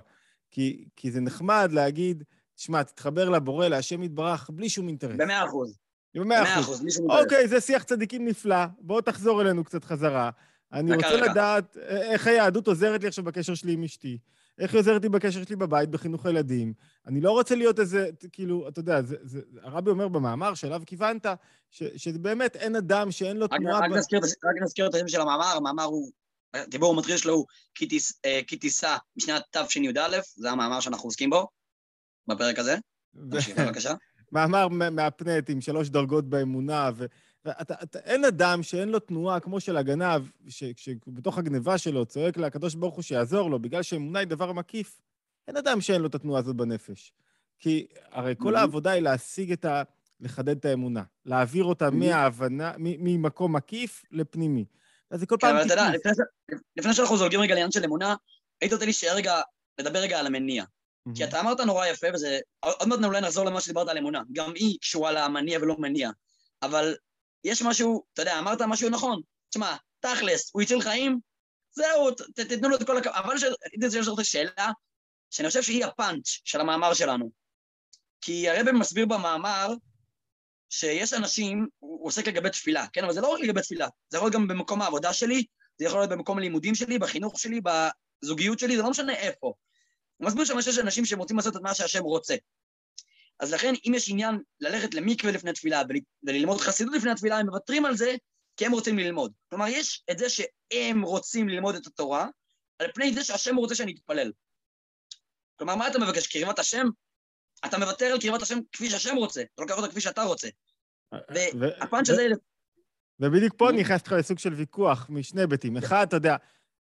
כי, 0.51 0.87
כי 0.95 1.11
זה 1.11 1.21
נחמד 1.21 1.69
להגיד, 1.73 2.23
תשמע, 2.55 2.83
תתחבר 2.83 3.29
לבורא, 3.29 3.67
להשם 3.67 4.03
יתברך, 4.03 4.49
בלי 4.49 4.69
שום 4.69 4.87
אינטרס. 4.87 5.17
במאה 5.17 5.45
אחוז. 5.45 5.77
במאה 6.15 6.59
אחוז. 6.59 6.99
אוקיי, 7.09 7.47
זה 7.47 7.61
שיח 7.61 7.83
צדיקים 7.83 8.27
נפלא, 8.27 8.65
בוא 8.79 9.01
תחזור 9.01 9.41
אלינו 9.41 9.63
קצת 9.63 9.83
חזרה. 9.83 10.29
אני 10.73 10.95
רוצה 10.95 11.15
לדעת 11.15 11.77
איך 11.77 12.27
היהדות 12.27 12.67
עוזרת 12.67 13.01
לי 13.01 13.07
עכשיו 13.07 13.23
בקשר 13.23 13.55
שלי 13.55 13.73
עם 13.73 13.83
אשתי, 13.83 14.17
איך 14.59 14.73
היא 14.73 14.79
עוזרת 14.79 15.01
לי 15.01 15.09
בקשר 15.09 15.43
שלי 15.43 15.55
בבית, 15.55 15.89
בחינוך 15.89 16.25
הילדים. 16.25 16.73
אני 17.07 17.21
לא 17.21 17.31
רוצה 17.31 17.55
להיות 17.55 17.79
איזה, 17.79 18.09
כאילו, 18.31 18.67
אתה 18.67 18.79
יודע, 18.79 19.01
זה, 19.01 19.15
זה, 19.23 19.41
הרבי 19.63 19.89
אומר 19.89 20.07
במאמר 20.07 20.53
שאליו 20.53 20.81
כיוונת, 20.85 21.25
שזה 21.71 22.19
באמת 22.19 22.55
אין 22.55 22.75
אדם 22.75 23.11
שאין 23.11 23.37
לו 23.37 23.47
תנועה... 23.47 23.79
רק, 23.79 23.91
ב... 23.91 23.93
נזכיר, 23.93 24.19
רק 24.19 24.61
נזכיר 24.61 24.87
את 24.87 24.95
השם 24.95 25.07
של 25.07 25.21
המאמר, 25.21 25.53
המאמר 25.57 25.83
הוא, 25.83 26.11
הדיבור 26.53 26.93
המתחיל 26.93 27.17
שלו 27.17 27.33
הוא 27.33 27.45
כי 28.45 28.57
תישא 28.59 28.97
משנת 29.17 29.43
תשי"א, 29.51 30.17
זה 30.35 30.51
המאמר 30.51 30.79
שאנחנו 30.79 31.07
עוסקים 31.07 31.29
בו, 31.29 31.47
בפרק 32.27 32.59
הזה. 32.59 32.77
בבקשה. 33.13 33.93
מאמר 34.31 34.67
מהפנט 34.67 35.49
עם 35.49 35.61
שלוש 35.61 35.89
דרגות 35.89 36.29
באמונה, 36.29 36.89
ו... 36.95 37.05
ואתה, 37.45 37.73
אתה, 37.83 37.99
אין 37.99 38.25
אדם 38.25 38.63
שאין 38.63 38.89
לו 38.89 38.99
תנועה 38.99 39.39
כמו 39.39 39.59
של 39.59 39.77
הגנב, 39.77 40.21
שבתוך 40.47 41.37
הגניבה 41.37 41.77
שלו 41.77 42.05
צועק 42.05 42.37
לקדוש 42.37 42.75
ברוך 42.75 42.95
הוא 42.95 43.03
שיעזור 43.03 43.49
לו, 43.49 43.59
בגלל 43.59 43.83
שאמונה 43.83 44.19
היא 44.19 44.27
דבר 44.27 44.51
מקיף, 44.51 45.01
אין 45.47 45.57
אדם 45.57 45.81
שאין 45.81 46.01
לו 46.01 46.07
את 46.07 46.15
התנועה 46.15 46.39
הזאת 46.39 46.55
בנפש. 46.55 47.11
כי 47.59 47.87
הרי 48.11 48.33
כל. 48.37 48.55
העבודה 48.55 48.91
היא 48.91 49.01
להשיג 49.01 49.51
את 49.51 49.65
ה... 49.65 49.83
לחדד 50.19 50.57
את 50.57 50.65
האמונה, 50.65 51.03
להעביר 51.25 51.63
אותה. 51.63 51.89
מההבנה, 51.91 52.71
ממקום 52.77 53.55
מקיף 53.55 54.03
לפנימי. 54.11 54.65
אז 55.09 55.19
זה 55.19 55.25
כל 55.25 55.37
פעם... 55.39 55.55
אבל 55.55 55.65
אתה 55.65 55.73
יודע, 55.73 56.13
לפני, 56.77 56.93
שאנחנו 56.93 57.17
זולגים 57.17 57.39
רגע 57.39 57.53
לעניין 57.53 57.71
של 57.71 57.83
אמונה, 57.83 58.15
היית 58.61 58.73
רוצה 58.73 58.85
להישאר 58.85 59.15
רגע, 59.15 59.41
לדבר 59.79 59.99
רגע 59.99 60.19
על 60.19 60.25
המניע. 60.25 60.63
כי 61.15 61.23
אתה 61.23 61.39
אמרת 61.39 61.59
נורא 61.59 61.87
יפה, 61.87 62.07
וזה... 62.13 62.39
עוד 62.59 62.89
מעט 62.89 62.99
אולי 63.03 63.21
נחזור 63.21 63.45
למה 63.45 63.61
שדיברת 63.61 63.87
על 63.89 63.97
אמונה. 63.97 64.21
גם 64.31 64.53
היא 64.55 64.77
קשורה 64.81 65.11
למניע 65.11 65.59
ולא 65.61 65.75
מניע. 65.79 66.09
אבל 66.61 66.95
יש 67.43 67.61
משהו, 67.61 68.03
אתה 68.13 68.21
יודע, 68.21 68.39
אמרת 68.39 68.61
משהו 68.61 68.89
נכון. 68.89 69.21
תשמע, 69.49 69.75
תכלס, 69.99 70.49
הוא 70.53 70.61
הציל 70.61 70.81
חיים, 70.81 71.19
זהו, 71.71 72.11
ת, 72.11 72.39
תתנו 72.39 72.69
לו 72.69 72.75
את 72.75 72.83
כל 72.83 72.97
הכ... 72.97 73.07
אבל 73.07 73.33
רוצה 73.83 73.99
לשאול 73.99 74.15
אותך 74.15 74.25
שאלה, 74.25 74.71
שאני 75.29 75.47
חושב 75.47 75.61
שהיא 75.61 75.85
הפאנץ' 75.85 76.27
של 76.43 76.61
המאמר 76.61 76.93
שלנו. 76.93 77.31
כי 78.21 78.49
הרב 78.49 78.71
מסביר 78.71 79.05
במאמר 79.05 79.73
שיש 80.69 81.13
אנשים, 81.13 81.67
הוא 81.79 82.07
עוסק 82.07 82.27
לגבי 82.27 82.49
תפילה, 82.49 82.87
כן? 82.93 83.03
אבל 83.03 83.13
זה 83.13 83.21
לא 83.21 83.27
רק 83.27 83.39
לגבי 83.39 83.61
תפילה, 83.61 83.87
זה 84.09 84.17
יכול 84.17 84.25
להיות 84.25 84.35
גם 84.35 84.47
במקום 84.47 84.81
העבודה 84.81 85.13
שלי, 85.13 85.45
זה 85.77 85.85
יכול 85.85 85.99
להיות 85.99 86.11
במקום 86.11 86.37
הלימודים 86.37 86.75
שלי, 86.75 86.99
בחינוך 86.99 87.39
שלי, 87.39 87.61
בזוגיות 87.61 88.59
שלי, 88.59 88.77
זה 88.77 88.83
לא 88.83 88.89
משנה 88.89 89.13
איפה. 89.13 89.53
הוא 90.17 90.27
מסביר 90.27 90.45
שם 90.45 90.61
שיש 90.61 90.79
אנשים 90.79 91.05
שהם 91.05 91.19
רוצים 91.19 91.37
לעשות 91.37 91.55
את 91.55 91.61
מה 91.61 91.73
שהשם 91.73 92.03
רוצה. 92.03 92.35
אז 93.39 93.53
לכן, 93.53 93.73
אם 93.87 93.93
יש 93.95 94.09
עניין 94.09 94.39
ללכת 94.59 94.93
למקווה 94.93 95.31
לפני 95.31 95.53
תפילה 95.53 95.81
וללמוד 96.23 96.61
חסידות 96.61 96.93
לפני 96.95 97.11
התפילה, 97.11 97.37
הם 97.37 97.45
מוותרים 97.45 97.85
על 97.85 97.97
זה 97.97 98.15
כי 98.57 98.65
הם 98.65 98.71
רוצים 98.71 98.99
ללמוד. 98.99 99.31
כלומר, 99.49 99.67
יש 99.67 100.03
את 100.11 100.17
זה 100.17 100.25
שהם 100.29 101.01
רוצים 101.01 101.49
ללמוד 101.49 101.75
את 101.75 101.87
התורה, 101.87 102.27
על 102.79 102.91
פני 102.93 103.13
זה 103.13 103.23
שהשם 103.23 103.55
רוצה 103.55 103.75
שאני 103.75 103.93
אתפלל. 103.93 104.31
כלומר, 105.55 105.75
מה 105.75 105.87
אתה 105.87 105.99
מבקש? 105.99 106.27
קרבת 106.27 106.59
השם? 106.59 106.87
אתה 107.65 107.77
מוותר 107.77 108.05
על 108.05 108.21
קרבת 108.21 108.41
השם 108.41 108.59
כפי 108.71 108.89
שהשם 108.89 109.15
רוצה, 109.15 109.41
אתה 109.41 109.61
לוקח 109.61 109.77
אותה 109.77 109.87
כפי 109.87 110.01
שאתה 110.01 110.23
רוצה. 110.23 110.47
והפאנץ' 111.59 112.09
הזה... 112.09 112.27
ובדיוק 113.19 113.53
פה 113.57 113.69
נכנס 113.71 114.07
לך 114.07 114.11
לסוג 114.11 114.39
של 114.39 114.53
ויכוח 114.53 115.05
משני 115.09 115.41
היבטים. 115.41 115.77
אחד, 115.77 116.07
אתה 116.07 116.15
יודע, 116.15 116.35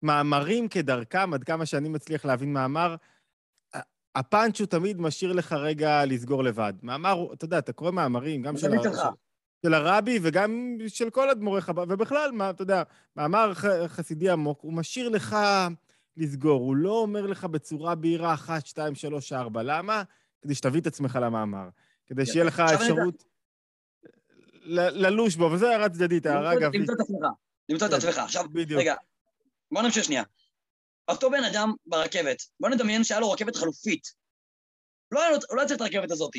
מאמרים 0.02 0.68
כדרכם, 0.68 1.34
עד 1.34 1.44
כמה 1.44 1.66
שאני 1.66 1.88
מצליח 1.88 2.24
להבין 2.24 2.52
מאמר, 2.52 2.96
הפאנץ' 4.14 4.60
הוא 4.60 4.66
תמיד 4.66 5.00
משאיר 5.00 5.32
לך 5.32 5.52
רגע 5.52 6.04
לסגור 6.04 6.44
לבד. 6.44 6.72
מאמר, 6.82 7.32
אתה 7.32 7.44
יודע, 7.44 7.58
אתה 7.58 7.72
קורא 7.72 7.90
מאמרים, 7.90 8.42
גם 8.42 8.56
של, 8.56 8.70
של, 8.82 8.90
של 9.62 9.74
הרבי 9.74 10.18
וגם 10.22 10.76
של 10.88 11.10
כל 11.10 11.30
אדמו"רי 11.30 11.60
חב"ד, 11.60 11.86
ובכלל, 11.88 12.30
מה, 12.32 12.50
אתה 12.50 12.62
יודע, 12.62 12.82
מאמר 13.16 13.52
חסידי 13.86 14.30
עמוק, 14.30 14.60
הוא 14.60 14.72
משאיר 14.72 15.08
לך 15.08 15.36
לסגור, 16.16 16.60
הוא 16.60 16.76
לא 16.76 16.92
אומר 16.92 17.26
לך 17.26 17.44
בצורה 17.44 17.94
בהירה 17.94 18.34
אחת, 18.34 18.66
שתיים, 18.66 18.94
שלוש, 18.94 19.32
ארבע. 19.32 19.62
למה? 19.62 20.02
כדי 20.42 20.54
שתביא 20.54 20.80
את 20.80 20.86
עצמך 20.86 21.18
למאמר. 21.22 21.68
כדי 22.06 22.26
שיהיה 22.26 22.44
לך 22.44 22.60
אפשרות 22.60 23.24
ללוש 24.64 25.36
בו, 25.36 25.44
וזו 25.52 25.66
הערה 25.66 25.88
צדדית, 25.88 26.26
הערה 26.26 26.52
אגב. 26.52 26.74
למצוא 26.74 26.94
את 26.94 27.00
עצמך, 27.00 27.18
למצוא 27.68 27.86
את 27.86 27.92
כן, 27.92 27.98
עצמך. 27.98 28.18
עכשיו, 28.18 28.44
רגע, 28.76 28.94
בוא 29.72 29.82
נמשיך 29.82 30.04
שנייה. 30.04 30.22
אותו 31.10 31.30
בן 31.30 31.44
אדם 31.44 31.72
ברכבת, 31.86 32.42
בוא 32.60 32.68
נדמיין 32.68 33.04
שהיה 33.04 33.20
לו 33.20 33.30
רכבת 33.30 33.56
חלופית. 33.56 34.02
לא 35.12 35.20
היה 35.20 35.30
לו, 35.30 35.36
הוא 35.48 35.56
לא 35.56 35.64
צריך 35.64 35.76
את 35.76 35.80
הרכבת 35.80 36.10
הזאת. 36.10 36.32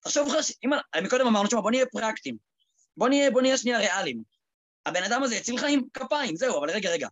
תחשוב 0.00 0.28
לך, 0.28 0.46
אם, 0.64 0.70
מקודם 1.04 1.26
אמרנו, 1.26 1.50
שמע, 1.50 1.60
בוא 1.60 1.70
נהיה 1.70 1.86
פרקטיים. 1.86 2.36
בוא 2.96 3.08
נהיה, 3.08 3.30
בוא 3.30 3.42
נהיה 3.42 3.58
שנייה 3.58 3.78
ריאליים. 3.78 4.22
הבן 4.86 5.02
אדם 5.02 5.22
הזה 5.22 5.34
יציל 5.34 5.58
חיים? 5.58 5.88
כפיים, 5.94 6.36
זהו, 6.36 6.58
אבל 6.58 6.70
רגע, 6.70 6.90
רגע. 6.90 7.08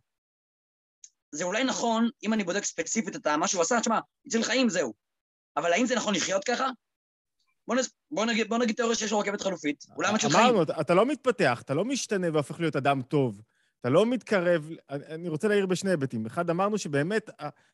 זה 1.33 1.45
אולי 1.45 1.65
נכון, 1.65 2.09
אם 2.23 2.33
אני 2.33 2.45
בודק 2.45 2.65
ספציפית 2.65 3.17
את 3.17 3.27
מה 3.27 3.49
שהוא 3.49 3.63
עשה, 3.63 3.81
תשמע, 3.81 4.01
הציל 4.27 4.43
חיים, 4.43 4.69
זהו. 4.69 4.95
אבל 5.57 5.73
האם 5.73 5.87
זה 5.87 5.97
נכון 5.97 6.15
לחיות 6.15 6.45
ככה? 6.45 6.69
בוא, 7.67 7.77
נס... 7.77 7.91
בוא, 8.11 8.27
נגיד, 8.27 8.49
בוא 8.49 8.59
נגיד 8.59 8.77
תיאוריה 8.77 8.97
שיש 8.97 9.13
לו 9.13 9.19
רכבת 9.19 9.41
חלופית, 9.41 9.85
אולי 9.97 10.13
מציל 10.13 10.31
חיים. 10.31 10.45
אמרנו, 10.45 10.63
אתה 10.81 10.95
לא 10.95 11.07
מתפתח, 11.07 11.63
אתה 11.65 11.75
לא 11.75 11.85
משתנה 11.85 12.27
והופך 12.33 12.61
להיות 12.61 12.77
אדם 12.77 13.03
טוב. 13.03 13.43
אתה 13.83 13.91
לא 13.91 14.07
מתקרב, 14.07 14.71
אני 14.91 15.29
רוצה 15.29 15.49
להעיר 15.49 15.67
בשני 15.67 15.91
היבטים. 15.91 16.27
אחד, 16.27 16.51
אמרנו 16.51 16.79
שבאמת 16.79 17.31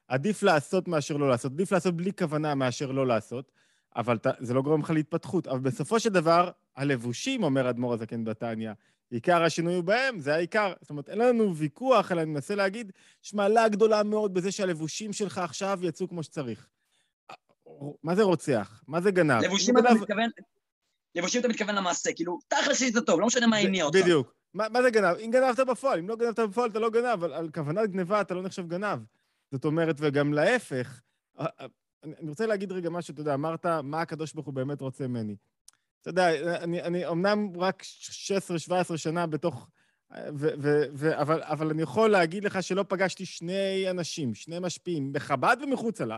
עדיף 0.08 0.42
לעשות 0.42 0.88
מאשר 0.88 1.16
לא 1.16 1.28
לעשות, 1.28 1.52
עדיף 1.52 1.72
לעשות 1.72 1.96
בלי 1.96 2.12
כוונה 2.18 2.54
מאשר 2.54 2.92
לא 2.92 3.06
לעשות, 3.06 3.52
אבל 3.96 4.16
אתה, 4.16 4.30
זה 4.38 4.54
לא 4.54 4.62
גורם 4.62 4.80
לך 4.80 4.90
להתפתחות. 4.90 5.46
אבל 5.46 5.58
בסופו 5.58 6.00
של 6.00 6.08
דבר, 6.08 6.50
הלבושים, 6.76 7.42
אומר 7.42 7.70
אדמו"ר 7.70 7.94
הזקן 7.94 8.24
בתניא, 8.24 8.70
עיקר 9.10 9.42
השינוי 9.42 9.74
הוא 9.74 9.84
בהם, 9.84 10.18
זה 10.18 10.34
העיקר. 10.34 10.72
זאת 10.80 10.90
אומרת, 10.90 11.08
אין 11.08 11.18
לנו 11.18 11.56
ויכוח, 11.56 12.12
אלא 12.12 12.20
אני 12.20 12.30
מנסה 12.30 12.54
להגיד, 12.54 12.92
יש 13.24 13.34
מעלה 13.34 13.68
גדולה 13.68 14.02
מאוד 14.02 14.34
בזה 14.34 14.52
שהלבושים 14.52 15.12
שלך 15.12 15.38
עכשיו 15.38 15.78
יצאו 15.82 16.08
כמו 16.08 16.22
שצריך. 16.22 16.68
מה 18.02 18.14
זה 18.14 18.22
רוצח? 18.22 18.82
מה 18.86 19.00
זה 19.00 19.10
גנב? 19.10 19.44
לבושים 19.44 19.78
אתה 19.78 19.94
מתכוון... 19.94 20.30
לבושים 21.14 21.40
אתה 21.40 21.48
מתכוון 21.48 21.74
למעשה, 21.74 22.12
כאילו, 22.12 22.38
תכל'ס 22.48 22.70
עשית 22.70 22.96
טוב, 23.06 23.20
לא 23.20 23.26
משנה 23.26 23.46
מה 23.46 23.56
הניע 23.56 23.84
אותך. 23.84 23.98
בדיוק. 23.98 24.37
מה, 24.54 24.68
מה 24.68 24.82
זה 24.82 24.90
גנב? 24.90 25.16
אם 25.16 25.30
גנבת 25.30 25.60
בפועל, 25.60 25.98
אם 25.98 26.08
לא 26.08 26.16
גנבת 26.16 26.38
בפועל 26.38 26.70
אתה 26.70 26.78
לא 26.78 26.90
גנב, 26.90 27.06
אבל 27.06 27.32
על 27.32 27.50
כוונת 27.54 27.90
גניבה 27.90 28.20
אתה 28.20 28.34
לא 28.34 28.42
נחשב 28.42 28.68
גנב. 28.68 28.98
זאת 29.52 29.64
אומרת, 29.64 29.96
וגם 29.98 30.32
להפך, 30.32 31.00
אני 32.04 32.28
רוצה 32.28 32.46
להגיד 32.46 32.72
רגע 32.72 32.90
משהו, 32.90 33.12
אתה 33.12 33.20
יודע, 33.20 33.34
אמרת, 33.34 33.66
מה 33.66 34.00
הקדוש 34.00 34.32
ברוך 34.32 34.46
הוא 34.46 34.54
באמת 34.54 34.80
רוצה 34.80 35.08
ממני. 35.08 35.36
אתה 36.00 36.10
יודע, 36.10 36.54
אני, 36.62 36.82
אני 36.82 37.06
אמנם 37.08 37.48
רק 37.56 37.82
16-17 38.92 38.96
שנה 38.96 39.26
בתוך... 39.26 39.68
ו, 40.10 40.48
ו, 40.58 40.82
ו, 40.94 41.20
אבל, 41.20 41.42
אבל 41.42 41.70
אני 41.70 41.82
יכול 41.82 42.10
להגיד 42.10 42.44
לך 42.44 42.62
שלא 42.62 42.84
פגשתי 42.88 43.26
שני 43.26 43.90
אנשים, 43.90 44.34
שני 44.34 44.58
משפיעים, 44.60 45.12
בחב"ד 45.12 45.56
ומחוצה 45.62 46.04
לה, 46.04 46.16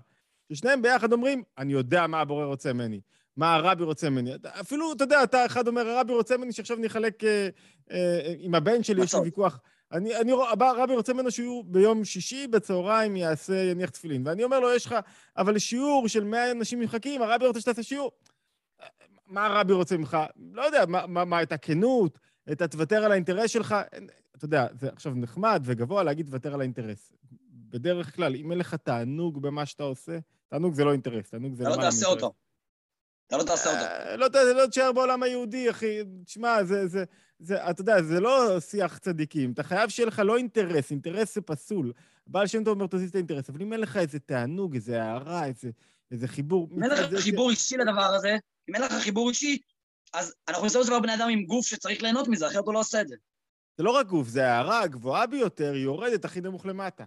ששניהם 0.53 0.83
ביחד 0.83 1.13
אומרים, 1.13 1.43
אני 1.59 1.73
יודע 1.73 2.07
מה 2.07 2.21
הבורא 2.21 2.45
רוצה 2.45 2.73
ממני. 2.73 3.01
מה 3.37 3.55
הרבי 3.55 3.85
רוצה 3.85 4.11
ממני. 4.11 4.31
אפילו, 4.61 4.93
אתה 4.93 5.05
יודע, 5.05 5.23
אתה 5.23 5.47
אחד 5.47 5.69
אומר, 5.69 5.89
הרבי 5.89 6.13
רוצה 6.13 6.37
ממני 6.37 6.53
שעכשיו 6.53 6.77
נחלק 6.77 7.25
אה, 7.25 7.49
אה, 7.91 8.35
עם 8.39 8.55
הבן 8.55 8.83
שלי, 8.83 9.03
יש 9.03 9.15
לי 9.15 9.21
ויכוח. 9.21 9.61
אני, 9.93 10.17
אני, 10.17 10.33
הרבי 10.61 10.95
רוצה 10.95 11.13
ממנו 11.13 11.31
שהוא 11.31 11.65
ביום 11.65 12.05
שישי 12.05 12.47
בצהריים 12.47 13.17
יעשה, 13.17 13.63
יניח 13.63 13.91
תפילין. 13.91 14.27
ואני 14.27 14.45
אומר 14.45 14.61
לו, 14.61 14.75
יש 14.75 14.87
לך, 14.87 14.95
אבל 15.37 15.59
שיעור 15.59 16.09
של 16.09 16.25
100 16.25 16.51
אנשים 16.51 16.81
מחכים, 16.81 17.23
הרבי 17.23 17.47
רוצה 17.47 17.61
שתעשה 17.61 17.83
שיעור. 17.83 18.13
מה 19.27 19.47
הרבי 19.47 19.73
רוצה 19.73 19.97
ממך? 19.97 20.17
לא 20.53 20.63
יודע, 20.63 20.87
מה, 20.87 21.07
מה, 21.07 21.25
מה 21.25 21.43
את 21.43 21.53
הכנות, 21.53 22.19
את 22.53 22.63
התוותר 22.63 23.05
על 23.05 23.13
האינטרס 23.13 23.51
שלך? 23.51 23.75
אתה 24.37 24.45
יודע, 24.45 24.67
זה 24.81 24.89
עכשיו 24.89 25.13
נחמד 25.15 25.63
וגבוה 25.65 26.03
להגיד 26.03 26.27
תוותר 26.27 26.55
על 26.55 26.61
האינטרס. 26.61 27.13
בדרך 27.53 28.17
כלל, 28.17 28.35
אם 28.35 28.51
אין 28.51 28.59
לך 28.59 28.75
תענוג 28.75 29.43
במה 29.43 29.67
שאתה 29.67 29.83
עושה, 29.83 30.19
תענוג 30.49 30.75
זה 30.75 30.85
לא 30.85 30.93
אינטרס, 30.93 31.31
תענוג 31.31 31.55
זה. 31.55 31.63
אתה 31.63 31.71
לא 31.71 31.77
תעשה 31.77 32.07
אותו. 32.07 32.33
אתה 33.31 33.39
לא 33.39 33.43
תעשה 33.43 33.71
אותו. 33.71 33.83
אה, 33.83 34.17
לא, 34.17 34.29
זה 34.33 34.55
לא 34.55 34.67
תשאר 34.67 34.93
בעולם 34.93 35.23
היהודי, 35.23 35.71
אחי. 35.71 35.99
תשמע, 36.25 36.65
זה, 36.65 36.87
זה, 36.87 37.05
זה, 37.39 37.71
אתה 37.71 37.81
יודע, 37.81 38.03
זה 38.03 38.21
לא 38.21 38.61
שיח 38.61 38.99
צדיקים. 38.99 39.53
אתה 39.53 39.63
חייב 39.63 39.91
שיהיה 39.91 40.07
לך 40.07 40.19
לא 40.19 40.37
אינטרס, 40.37 40.91
אינטרס 40.91 41.35
זה 41.35 41.41
פסול. 41.41 41.93
בעל 42.27 42.47
שם 42.47 42.65
טוב 42.65 42.75
אומר, 42.75 42.87
תזיז 42.87 43.09
את 43.09 43.15
האינטרס, 43.15 43.51
אבל 43.51 43.63
אם 43.63 43.73
אין 43.73 43.81
לך 43.81 43.97
איזה 43.97 44.19
תענוג, 44.19 44.75
איזה 44.75 45.03
הערה, 45.03 45.47
איזה, 45.47 45.71
איזה 46.11 46.29
חיבור... 46.29 46.69
אם 46.77 46.83
אין 46.83 46.91
לך 46.91 47.21
חיבור 47.21 47.51
אישי 47.51 47.77
לדבר 47.77 48.15
הזה, 48.15 48.37
אם 48.69 48.75
אין 48.75 48.83
לך 48.83 48.93
חיבור 48.93 49.29
אישי, 49.29 49.59
אז 50.13 50.35
אנחנו 50.49 50.67
בסופו 50.67 50.85
של 50.85 50.91
דבר 50.91 51.01
בני 51.01 51.15
אדם 51.15 51.29
עם 51.29 51.45
גוף 51.45 51.67
שצריך 51.67 52.03
ליהנות 52.03 52.29
מזה, 52.29 52.47
אחרת 52.47 52.65
הוא 52.67 52.75
לא 52.75 52.81
עושה 52.81 53.01
את 53.01 53.09
זה. 53.09 53.17
זה 53.79 53.85
לא 53.85 53.91
רק 53.91 54.07
גוף, 54.07 54.29
זה 54.29 54.47
ההערה 54.47 54.83
הגבוהה 54.83 55.27
ביותר, 55.27 55.73
היא 55.73 55.83
יורדת 55.83 56.25
הכי 56.25 56.41
נמוך 56.41 56.67
למטה. 56.67 57.05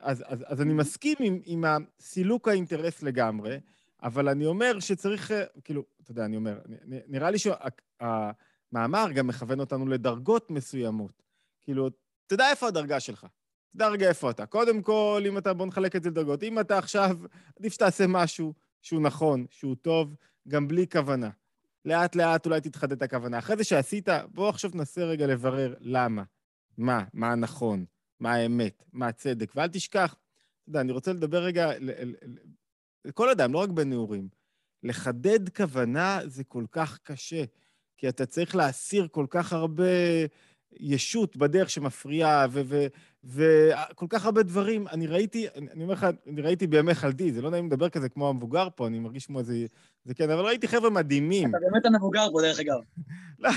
אז, 0.00 0.24
אז, 0.26 0.44
אז 0.46 0.60
אני 0.60 0.72
מסכים 0.72 1.16
עם, 1.20 1.40
עם 1.44 1.64
הסילוק 1.64 2.48
האינטרס 2.48 3.02
לגמרי, 3.02 3.58
אבל 4.02 4.28
אני 4.28 4.46
אומר 4.46 4.80
שצריך, 4.80 5.30
אה, 5.30 5.44
כאילו, 5.64 5.84
אתה 6.02 6.10
יודע, 6.10 6.24
אני 6.24 6.36
אומר, 6.36 6.58
נראה 6.86 7.30
לי 7.30 7.38
שהמאמר 7.38 9.12
גם 9.14 9.26
מכוון 9.26 9.60
אותנו 9.60 9.86
לדרגות 9.86 10.50
מסוימות. 10.50 11.22
כאילו, 11.60 11.88
תדע 12.26 12.50
איפה 12.50 12.68
הדרגה 12.68 13.00
שלך. 13.00 13.26
תדע 13.74 13.88
רגע 13.88 14.08
איפה 14.08 14.30
אתה. 14.30 14.46
קודם 14.46 14.82
כל, 14.82 15.22
אם 15.26 15.38
אתה, 15.38 15.52
בוא 15.52 15.66
נחלק 15.66 15.96
את 15.96 16.02
זה 16.02 16.10
לדרגות. 16.10 16.42
אם 16.42 16.60
אתה 16.60 16.78
עכשיו, 16.78 17.18
עדיף 17.58 17.72
שתעשה 17.72 18.04
משהו 18.08 18.54
שהוא 18.82 19.02
נכון, 19.02 19.46
שהוא 19.50 19.76
טוב, 19.82 20.16
גם 20.48 20.68
בלי 20.68 20.86
כוונה. 20.92 21.30
לאט-לאט 21.84 22.46
אולי 22.46 22.60
תתחדד 22.60 23.02
הכוונה. 23.02 23.38
אחרי 23.38 23.56
זה 23.56 23.64
שעשית, 23.64 24.08
בוא 24.28 24.48
עכשיו 24.48 24.70
תנסה 24.70 25.04
רגע 25.04 25.26
לברר 25.26 25.74
למה, 25.80 26.22
מה, 26.78 27.04
מה 27.12 27.32
הנכון, 27.32 27.84
מה 28.20 28.34
האמת, 28.34 28.82
מה 28.92 29.06
הצדק, 29.08 29.52
ואל 29.56 29.68
תשכח. 29.68 30.14
אתה 30.14 30.70
יודע, 30.70 30.80
אני 30.80 30.92
רוצה 30.92 31.12
לדבר 31.12 31.42
רגע 31.42 31.70
כל 33.14 33.30
אדם, 33.30 33.52
לא 33.52 33.58
רק 33.58 33.70
בנעורים. 33.70 34.28
לחדד 34.82 35.48
כוונה 35.48 36.20
זה 36.26 36.44
כל 36.44 36.64
כך 36.72 36.98
קשה, 37.02 37.44
כי 37.96 38.08
אתה 38.08 38.26
צריך 38.26 38.56
להסיר 38.56 39.08
כל 39.10 39.26
כך 39.30 39.52
הרבה 39.52 39.84
ישות 40.80 41.36
בדרך 41.36 41.70
שמפריעה, 41.70 42.46
וכל 43.24 44.06
כך 44.08 44.24
הרבה 44.24 44.42
דברים. 44.42 44.88
אני 44.88 45.06
ראיתי, 45.06 45.46
אני 45.54 45.82
אומר 45.82 45.94
לך, 45.94 46.06
אני 46.26 46.40
ראיתי 46.40 46.66
בימי 46.66 46.94
חלדי, 46.94 47.32
זה 47.32 47.42
לא 47.42 47.50
נעים 47.50 47.66
לדבר 47.66 47.88
כזה 47.88 48.08
כמו 48.08 48.28
המבוגר 48.28 48.68
פה, 48.76 48.86
אני 48.86 48.98
מרגיש 48.98 49.26
כמו 49.26 49.38
איזה... 49.38 49.66
זה 50.04 50.14
כן, 50.14 50.30
אבל 50.30 50.44
ראיתי 50.44 50.68
חבר'ה 50.68 50.90
מדהימים. 50.90 51.48
אתה 51.48 51.58
באמת 51.70 51.86
המבוגר 51.86 52.26
פה, 52.32 52.40
דרך 52.40 52.60
אגב. 52.60 52.78
לא, 53.38 53.50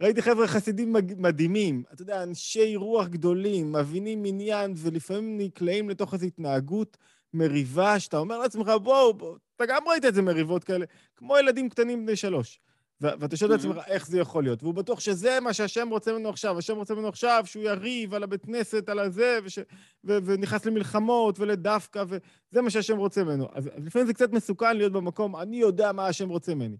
ראיתי 0.00 0.22
חבר'ה 0.22 0.46
חסידים 0.46 0.96
מדהימים. 1.16 1.82
אתה 1.92 2.02
יודע, 2.02 2.22
אנשי 2.22 2.76
רוח 2.76 3.08
גדולים, 3.08 3.72
מבינים 3.72 4.22
עניין, 4.26 4.74
ולפעמים 4.76 5.38
נקלעים 5.38 5.90
לתוך 5.90 6.14
איזו 6.14 6.26
התנהגות. 6.26 6.96
מריבה, 7.38 8.00
שאתה 8.00 8.18
אומר 8.18 8.38
לעצמך, 8.38 8.68
בואו, 8.82 9.14
בוא, 9.14 9.36
אתה 9.56 9.64
גם 9.66 9.82
ראית 9.88 10.04
את 10.04 10.14
זה 10.14 10.22
מריבות 10.22 10.64
כאלה, 10.64 10.86
כמו 11.16 11.38
ילדים 11.38 11.68
קטנים 11.68 12.06
בני 12.06 12.16
שלוש. 12.16 12.60
ואתה 13.00 13.36
שואל 13.36 13.54
את 13.54 13.58
עצמך, 13.58 13.76
איך 13.86 14.06
זה 14.06 14.18
יכול 14.18 14.44
להיות? 14.44 14.62
והוא 14.62 14.74
בטוח 14.74 15.00
שזה 15.00 15.40
מה 15.40 15.52
שהשם 15.52 15.88
רוצה 15.88 16.12
ממנו 16.12 16.28
עכשיו. 16.28 16.58
השם 16.58 16.76
רוצה 16.76 16.94
ממנו 16.94 17.08
עכשיו 17.08 17.42
שהוא 17.46 17.62
יריב 17.62 18.14
על 18.14 18.22
הבית 18.22 18.44
כנסת, 18.44 18.88
על 18.88 18.98
הזה, 18.98 19.38
וש... 19.44 19.58
ו... 20.04 20.18
ונכנס 20.24 20.66
למלחמות 20.66 21.38
ולדווקא, 21.38 22.04
וזה 22.08 22.62
מה 22.62 22.70
שהשם 22.70 22.96
רוצה 22.96 23.24
ממנו. 23.24 23.48
אז, 23.52 23.66
אז 23.66 23.86
לפעמים 23.86 24.06
זה 24.06 24.14
קצת 24.14 24.32
מסוכן 24.32 24.76
להיות 24.76 24.92
במקום, 24.92 25.36
אני 25.36 25.56
יודע 25.56 25.92
מה 25.92 26.06
השם 26.06 26.28
רוצה 26.28 26.54
ממני. 26.54 26.76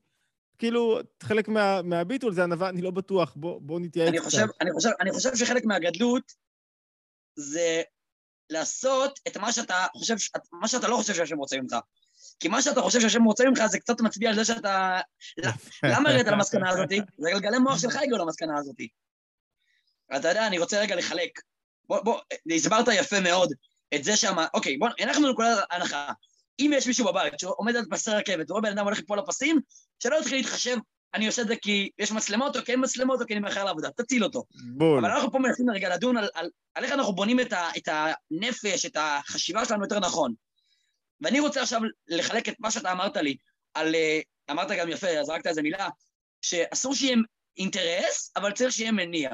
כאילו, 0.58 1.00
חלק 1.22 1.48
מה, 1.48 1.82
מהביטול 1.82 2.32
זה 2.32 2.44
ענווה, 2.44 2.68
אני 2.68 2.82
לא 2.82 2.90
בטוח, 2.90 3.34
בוא, 3.36 3.60
בוא 3.60 3.80
נתייעץ 3.80 4.08
אני 4.08 4.20
חושב, 4.20 4.46
אני, 4.60 4.72
חושב, 4.72 4.90
אני 5.00 5.12
חושב 5.12 5.34
שחלק 5.34 5.64
מהגדלות 5.64 6.32
זה 7.36 7.82
לעשות 8.50 9.20
את 9.28 9.36
מה 9.36 9.52
שאתה 9.52 9.86
חושב, 9.96 10.14
מה 10.52 10.68
שאתה 10.68 10.88
לא 10.88 10.96
חושב 10.96 11.14
שהשם 11.14 11.36
רוצה 11.36 11.56
ממך. 11.56 11.76
כי 12.40 12.48
מה 12.48 12.62
שאתה 12.62 12.80
חושב 12.80 13.00
שהשם 13.00 13.24
רוצה 13.24 13.44
ממך 13.44 13.66
זה 13.66 13.78
קצת 13.78 14.00
מצביע 14.00 14.30
על 14.30 14.36
זה 14.36 14.44
שאתה... 14.44 15.00
למה 15.92 16.10
הגעת 16.10 16.26
למסקנה 16.26 16.70
הזאת? 16.70 16.88
זה 17.18 17.30
גלגלי 17.30 17.58
מוח 17.58 17.78
שלך 17.78 17.96
הגיעו 17.96 18.18
למסקנה 18.18 18.58
הזאת. 18.58 18.76
אתה 20.16 20.28
יודע, 20.28 20.46
אני 20.46 20.58
רוצה 20.58 20.80
רגע 20.80 20.96
לחלק. 20.96 21.30
בוא, 21.88 22.00
בוא, 22.00 22.20
הסברת 22.54 22.86
יפה 22.92 23.20
מאוד 23.20 23.52
את 23.94 24.04
זה 24.04 24.16
שמה, 24.16 24.46
אוקיי, 24.54 24.76
בוא, 24.78 24.88
אנחנו 25.00 25.30
נקודת 25.30 25.58
הנחה. 25.70 26.12
אם 26.58 26.70
יש 26.74 26.86
מישהו 26.86 27.06
בבית 27.06 27.40
שעומד 27.40 27.76
על 27.76 27.84
פסי 27.90 28.10
רכבת 28.10 28.50
ורואה 28.50 28.62
בן 28.62 28.72
אדם 28.72 28.84
הולך 28.84 28.98
ליפול 28.98 29.18
לפסים, 29.18 29.60
שלא 30.02 30.16
יתחיל 30.20 30.36
להתחשב 30.36 30.76
אני 31.14 31.26
עושה 31.26 31.42
את 31.42 31.48
זה 31.48 31.56
כי 31.56 31.90
יש 31.98 32.12
מצלמות, 32.12 32.56
או 32.56 32.64
כי 32.64 32.72
אין 32.72 32.80
מצלמות, 32.84 33.20
או 33.20 33.26
כי 33.26 33.32
אני 33.32 33.40
מאחר 33.40 33.64
לעבודה, 33.64 33.90
תציל 33.90 34.24
אותו. 34.24 34.44
בול. 34.76 35.04
אבל 35.04 35.14
אנחנו 35.14 35.32
פה 35.32 35.38
מנסים 35.38 35.70
רגע 35.70 35.94
לדון 35.94 36.16
על, 36.16 36.28
על, 36.34 36.50
על 36.74 36.84
איך 36.84 36.92
אנחנו 36.92 37.12
בונים 37.12 37.40
את, 37.40 37.52
ה, 37.52 37.68
את 37.76 37.88
הנפש, 37.88 38.86
את 38.86 38.96
החשיבה 39.00 39.64
שלנו 39.64 39.82
יותר 39.82 39.98
נכון. 39.98 40.34
ואני 41.20 41.40
רוצה 41.40 41.62
עכשיו 41.62 41.80
לחלק 42.08 42.48
את 42.48 42.54
מה 42.60 42.70
שאתה 42.70 42.92
אמרת 42.92 43.16
לי, 43.16 43.36
על, 43.74 43.94
אה, 43.94 44.20
אמרת 44.50 44.68
גם 44.70 44.88
יפה, 44.88 45.06
זרקת 45.22 45.46
איזה 45.46 45.62
מילה, 45.62 45.88
שאסור 46.42 46.94
שיהיה 46.94 47.16
אינטרס, 47.58 48.32
אבל 48.36 48.52
צריך 48.52 48.72
שיהיה 48.72 48.92
מניע. 48.92 49.30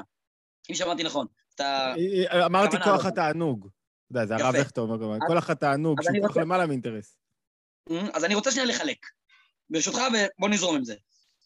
אם 0.69 0.75
שמעתי 0.75 1.03
נכון. 1.03 1.27
אתה... 1.55 1.93
אמרתי 2.45 2.77
כוח 2.83 3.05
התענוג. 3.05 3.69
אתה 4.11 4.21
יודע, 4.21 4.25
זה 4.25 4.35
הרב 4.35 4.55
הכטר 4.55 4.81
אומר, 4.81 5.17
כוח 5.27 5.49
התענוג, 5.49 6.01
שהוא 6.01 6.27
כוח 6.27 6.37
למעלה 6.37 6.65
מאינטרס. 6.65 7.17
אמ, 7.89 8.07
אז 8.13 8.25
אני 8.25 8.35
רוצה 8.35 8.51
שנייה 8.51 8.65
לחלק. 8.65 8.97
ברשותך, 9.69 9.99
ובוא 10.37 10.49
נזרום 10.49 10.75
עם 10.75 10.83
זה. 10.83 10.95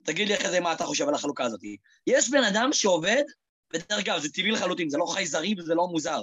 תגיד 0.07 0.27
לי 0.27 0.35
אחרי 0.35 0.49
זה 0.49 0.59
מה 0.59 0.73
אתה 0.73 0.85
חושב 0.85 1.07
על 1.07 1.15
החלוקה 1.15 1.43
הזאת. 1.43 1.59
יש 2.07 2.29
בן 2.29 2.43
אדם 2.43 2.69
שעובד, 2.73 3.23
ודרך 3.73 3.99
אגב, 3.99 4.19
זה 4.19 4.29
טבעי 4.29 4.51
לחלוטין, 4.51 4.89
זה 4.89 4.97
לא 4.97 5.05
חייזרי 5.05 5.55
וזה 5.57 5.75
לא 5.75 5.87
מוזר. 5.87 6.21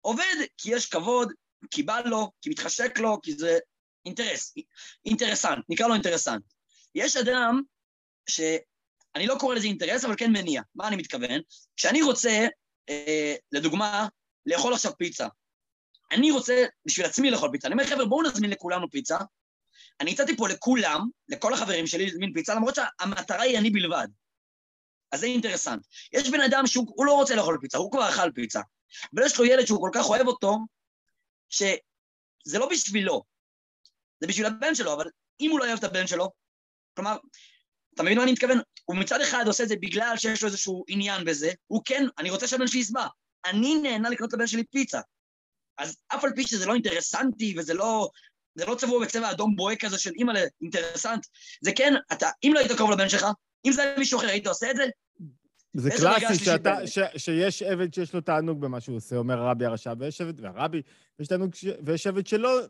עובד 0.00 0.36
כי 0.58 0.74
יש 0.74 0.88
כבוד, 0.88 1.32
כי 1.70 1.82
בא 1.82 2.00
לו, 2.00 2.30
כי 2.42 2.50
מתחשק 2.50 2.98
לו, 2.98 3.20
כי 3.22 3.32
זה 3.32 3.58
אינטרס, 4.06 4.54
אינטרסנט, 5.04 5.64
נקרא 5.68 5.86
לו 5.86 5.94
אינטרסנט. 5.94 6.42
יש 6.94 7.16
אדם 7.16 7.62
ש... 8.28 8.40
אני 9.16 9.26
לא 9.26 9.36
קורא 9.40 9.54
לזה 9.54 9.66
אינטרס, 9.66 10.04
אבל 10.04 10.14
כן 10.16 10.32
מניע. 10.32 10.62
מה 10.74 10.88
אני 10.88 10.96
מתכוון? 10.96 11.40
כשאני 11.76 12.02
רוצה, 12.02 12.46
אה, 12.88 13.34
לדוגמה, 13.52 14.08
לאכול 14.46 14.74
עכשיו 14.74 14.92
פיצה. 14.98 15.26
אני 16.12 16.30
רוצה 16.30 16.64
בשביל 16.84 17.06
עצמי 17.06 17.30
לאכול 17.30 17.50
פיצה. 17.52 17.66
אני 17.66 17.72
אומר, 17.72 17.86
חבר'ה, 17.86 18.04
בואו 18.04 18.22
נזמין 18.22 18.50
לכולנו 18.50 18.90
פיצה. 18.90 19.18
אני 20.00 20.12
הצעתי 20.12 20.36
פה 20.36 20.48
לכולם, 20.48 21.08
לכל 21.28 21.54
החברים 21.54 21.86
שלי, 21.86 22.04
להזמין 22.04 22.32
פיצה, 22.32 22.54
למרות 22.54 22.74
שהמטרה 22.74 23.42
היא 23.42 23.58
אני 23.58 23.70
בלבד. 23.70 24.08
אז 25.12 25.20
זה 25.20 25.26
אינטרסנט. 25.26 25.86
יש 26.12 26.30
בן 26.30 26.40
אדם 26.40 26.66
שהוא 26.66 27.06
לא 27.06 27.12
רוצה 27.12 27.34
לאכול 27.34 27.58
פיצה, 27.60 27.78
הוא 27.78 27.92
כבר 27.92 28.08
אכל 28.08 28.32
פיצה. 28.34 28.60
אבל 29.14 29.26
יש 29.26 29.38
לו 29.38 29.44
ילד 29.44 29.64
שהוא 29.64 29.80
כל 29.80 29.90
כך 29.92 30.04
אוהב 30.08 30.26
אותו, 30.26 30.58
שזה 31.48 32.58
לא 32.58 32.68
בשבילו, 32.70 33.22
זה 34.20 34.26
בשביל 34.26 34.46
הבן 34.46 34.74
שלו, 34.74 34.92
אבל 34.92 35.06
אם 35.40 35.50
הוא 35.50 35.58
לא 35.58 35.64
אוהב 35.64 35.78
את 35.78 35.84
הבן 35.84 36.06
שלו, 36.06 36.30
כלומר, 36.94 37.16
אתה 37.94 38.02
מבין 38.02 38.18
מה 38.18 38.24
אני 38.24 38.32
מתכוון? 38.32 38.58
הוא 38.84 38.96
מצד 38.96 39.20
אחד 39.20 39.44
עושה 39.46 39.62
את 39.62 39.68
זה 39.68 39.76
בגלל 39.76 40.16
שיש 40.16 40.42
לו 40.42 40.48
איזשהו 40.48 40.84
עניין 40.88 41.24
בזה, 41.24 41.52
הוא 41.66 41.82
כן, 41.84 42.06
אני 42.18 42.30
רוצה 42.30 42.46
שהבן 42.46 42.66
שלי 42.66 42.80
ישבע. 42.80 43.06
אני 43.44 43.74
נהנה 43.82 44.10
לקנות 44.10 44.32
לבן 44.32 44.46
שלי 44.46 44.64
פיצה. 44.64 45.00
אז 45.78 45.96
אף 46.08 46.24
על 46.24 46.30
פי 46.36 46.46
שזה 46.46 46.66
לא 46.66 46.74
אינטרסנטי 46.74 47.54
וזה 47.58 47.74
לא, 47.74 48.10
זה 48.56 48.66
לא 48.66 48.74
צבוע 48.74 49.04
בצבע 49.04 49.30
אדום 49.30 49.56
בוהק 49.56 49.84
כזה 49.84 49.98
של 49.98 50.10
אימא 50.18 50.32
אינטרסנט, 50.62 51.26
זה 51.60 51.72
כן, 51.76 51.94
אתה, 52.12 52.30
אם 52.44 52.50
לא 52.54 52.58
היית 52.58 52.72
קרוב 52.72 52.90
לבן 52.90 53.08
שלך, 53.08 53.26
אם 53.66 53.72
זה 53.72 53.82
היה 53.82 53.98
מישהו 53.98 54.18
אחר, 54.18 54.26
היית 54.26 54.46
עושה 54.46 54.70
את 54.70 54.76
זה? 54.76 54.84
זה 55.74 55.90
קלאסי 55.90 56.44
שאתה, 56.44 56.86
ש, 56.86 56.98
שיש 57.16 57.62
עבד 57.62 57.94
שיש 57.94 58.14
לו 58.14 58.20
תענוג 58.20 58.60
במה 58.60 58.80
שהוא 58.80 58.96
עושה, 58.96 59.16
אומר 59.16 59.38
הרבי 59.38 59.64
הרשע, 59.64 59.92
ויש 59.98 60.20
עבד, 60.20 60.40
והרבי, 60.40 60.82
ויש 61.18 61.28
תענוג, 61.28 61.50
ויש 61.84 62.06
עבד 62.06 62.26
שלא, 62.26 62.60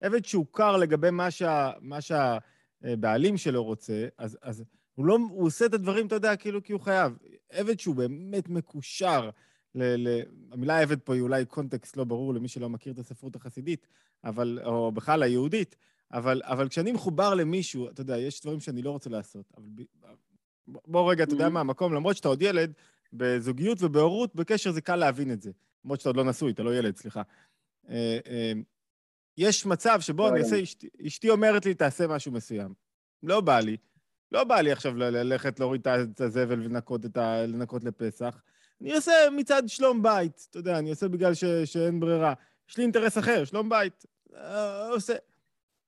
עבד 0.00 0.24
שהוכר 0.24 0.76
לגבי 0.76 1.10
מה, 1.10 1.30
שה, 1.30 1.70
מה 1.80 1.98
שהבעלים 2.00 3.36
שלו 3.36 3.64
רוצה, 3.64 4.06
אז, 4.18 4.38
אז 4.42 4.64
הוא 4.94 5.06
לא, 5.06 5.18
הוא 5.30 5.46
עושה 5.46 5.66
את 5.66 5.74
הדברים, 5.74 6.06
אתה 6.06 6.14
יודע, 6.14 6.36
כאילו 6.36 6.62
כי 6.62 6.72
הוא 6.72 6.80
חייב. 6.80 7.12
עבד 7.50 7.80
שהוא 7.80 7.94
באמת 7.94 8.48
מקושר, 8.48 9.30
ל, 9.74 10.08
ל, 10.08 10.22
המילה 10.52 10.80
עבד 10.80 11.00
פה 11.00 11.14
היא 11.14 11.22
אולי 11.22 11.44
קונטקסט 11.44 11.96
לא 11.96 12.04
ברור 12.04 12.34
למי 12.34 12.48
שלא 12.48 12.68
מכיר 12.68 12.92
את 12.92 12.98
הספרות 12.98 13.36
החסידית, 13.36 13.86
אבל, 14.24 14.58
או 14.64 14.92
בכלל 14.92 15.22
היהודית, 15.22 15.76
אבל, 16.12 16.42
אבל 16.44 16.68
כשאני 16.68 16.92
מחובר 16.92 17.34
למישהו, 17.34 17.88
אתה 17.88 18.00
יודע, 18.00 18.18
יש 18.18 18.42
דברים 18.42 18.60
שאני 18.60 18.82
לא 18.82 18.90
רוצה 18.90 19.10
לעשות, 19.10 19.52
אבל 19.56 19.66
בוא 20.68 21.10
רגע, 21.12 21.24
אתה 21.24 21.34
יודע 21.34 21.46
mm-hmm. 21.46 21.50
מה, 21.50 21.60
המקום, 21.60 21.94
למרות 21.94 22.16
שאתה 22.16 22.28
עוד 22.28 22.42
ילד, 22.42 22.72
בזוגיות 23.12 23.78
ובהורות, 23.80 24.34
בקשר 24.34 24.72
זה 24.72 24.80
קל 24.80 24.96
להבין 24.96 25.32
את 25.32 25.42
זה. 25.42 25.50
למרות 25.84 26.00
שאתה 26.00 26.08
עוד 26.08 26.16
לא 26.16 26.24
נשוי, 26.24 26.52
אתה 26.52 26.62
לא 26.62 26.76
ילד, 26.76 26.96
סליחה. 26.96 27.22
אה, 27.88 28.18
אה, 28.26 28.52
יש 29.38 29.66
מצב 29.66 30.00
שבו 30.00 30.28
אני 30.28 30.40
אעשה, 30.40 30.56
אשתי 31.06 31.30
אומרת 31.30 31.66
לי, 31.66 31.74
תעשה 31.74 32.06
משהו 32.06 32.32
מסוים. 32.32 32.74
לא 33.22 33.40
בא 33.40 33.60
לי. 33.60 33.76
לא 34.32 34.44
בא 34.44 34.60
לי 34.60 34.72
עכשיו 34.72 34.96
ללכת 34.96 35.60
להוריד 35.60 35.88
את 35.88 36.20
הזבל 36.20 36.60
ולנקות 36.60 37.16
ה... 37.16 37.46
לנקות 37.46 37.84
לפסח. 37.84 38.42
אני 38.80 38.94
עושה 38.94 39.12
מצד 39.36 39.62
שלום 39.66 40.02
בית, 40.02 40.46
אתה 40.50 40.58
יודע, 40.58 40.78
אני 40.78 40.90
עושה 40.90 41.08
בגלל 41.08 41.34
ש... 41.34 41.44
שאין 41.44 42.00
ברירה. 42.00 42.34
יש 42.68 42.76
לי 42.76 42.82
אינטרס 42.82 43.18
אחר, 43.18 43.44
שלום 43.44 43.68
בית. 43.68 44.04
אה, 44.34 44.88
עושה. 44.88 45.14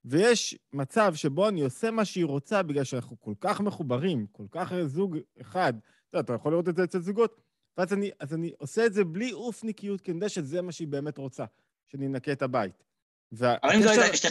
ויש 0.05 0.59
מצב 0.73 1.15
שבו 1.15 1.49
אני 1.49 1.61
עושה 1.61 1.91
מה 1.91 2.05
שהיא 2.05 2.25
רוצה 2.25 2.63
בגלל 2.63 2.85
שאנחנו 2.85 3.21
כל 3.21 3.35
כך 3.41 3.61
מחוברים, 3.61 4.27
כל 4.33 4.47
כך 4.51 4.73
זוג 4.85 5.17
אחד. 5.41 5.73
אתה 5.79 6.19
יודע, 6.19 6.25
אתה 6.25 6.33
יכול 6.33 6.53
לראות 6.53 6.69
את 6.69 6.77
זה 6.77 6.85
אצל 6.85 7.01
זוגות. 7.01 7.41
ואז 7.77 7.93
אני, 7.93 8.11
אז 8.21 8.35
אני 8.35 8.53
עושה 8.59 8.87
את 8.87 8.95
זה 8.95 9.05
בלי 9.05 9.33
אופניקיות, 9.33 10.01
כי 10.01 10.11
אני 10.11 10.17
יודע 10.17 10.29
שזה 10.29 10.63
מה 10.63 10.73
שהיא 10.73 10.89
באמת 10.89 11.19
רוצה, 11.19 11.45
שאני 11.87 12.07
אנקה 12.07 12.33
את 12.33 12.43
הבית. 12.43 12.85
אבל 13.33 13.75
אם 13.75 13.83
זו 13.83 13.91
הייתה 13.91 14.15
אשתך, 14.15 14.31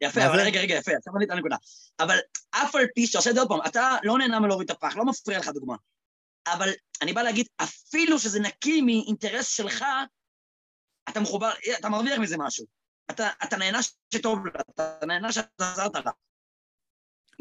יפה, 0.00 0.26
אבל 0.26 0.40
רגע, 0.40 0.60
רגע, 0.60 0.74
יפה, 0.74 0.92
עכשיו 0.96 1.16
אני 1.16 1.24
את 1.24 1.30
הנקודה. 1.30 1.56
אבל 2.00 2.16
אף 2.50 2.74
על 2.74 2.86
פי 2.94 3.06
שאתה 3.06 3.18
עושה 3.18 3.30
את 3.30 3.34
זה 3.34 3.40
עוד 3.40 3.48
פעם, 3.48 3.60
אתה 3.66 3.96
לא 4.02 4.18
נהנה 4.18 4.40
מלהוריד 4.40 4.70
את 4.70 4.76
הפח, 4.76 4.96
לא 4.96 5.04
מפריע 5.04 5.38
לך 5.38 5.48
דוגמה. 5.48 5.76
אבל 6.46 6.68
אני 7.02 7.12
בא 7.12 7.22
להגיד, 7.22 7.46
אפילו 7.56 8.18
שזה 8.18 8.40
נקי 8.40 8.82
מאינטרס 8.82 9.48
שלך, 9.48 9.84
אתה 11.08 11.20
מחובר, 11.20 11.50
אתה 11.78 11.88
מרוויח 11.88 12.18
מזה 12.18 12.36
משהו. 12.38 12.66
אתה, 13.10 13.28
אתה 13.44 13.56
נהנה 13.56 13.78
שטוב 14.14 14.46
לה, 14.46 14.60
אתה 14.70 15.06
נהנה 15.06 15.32
שאתה 15.32 15.72
עזרת 15.72 15.94
לה. 15.94 16.10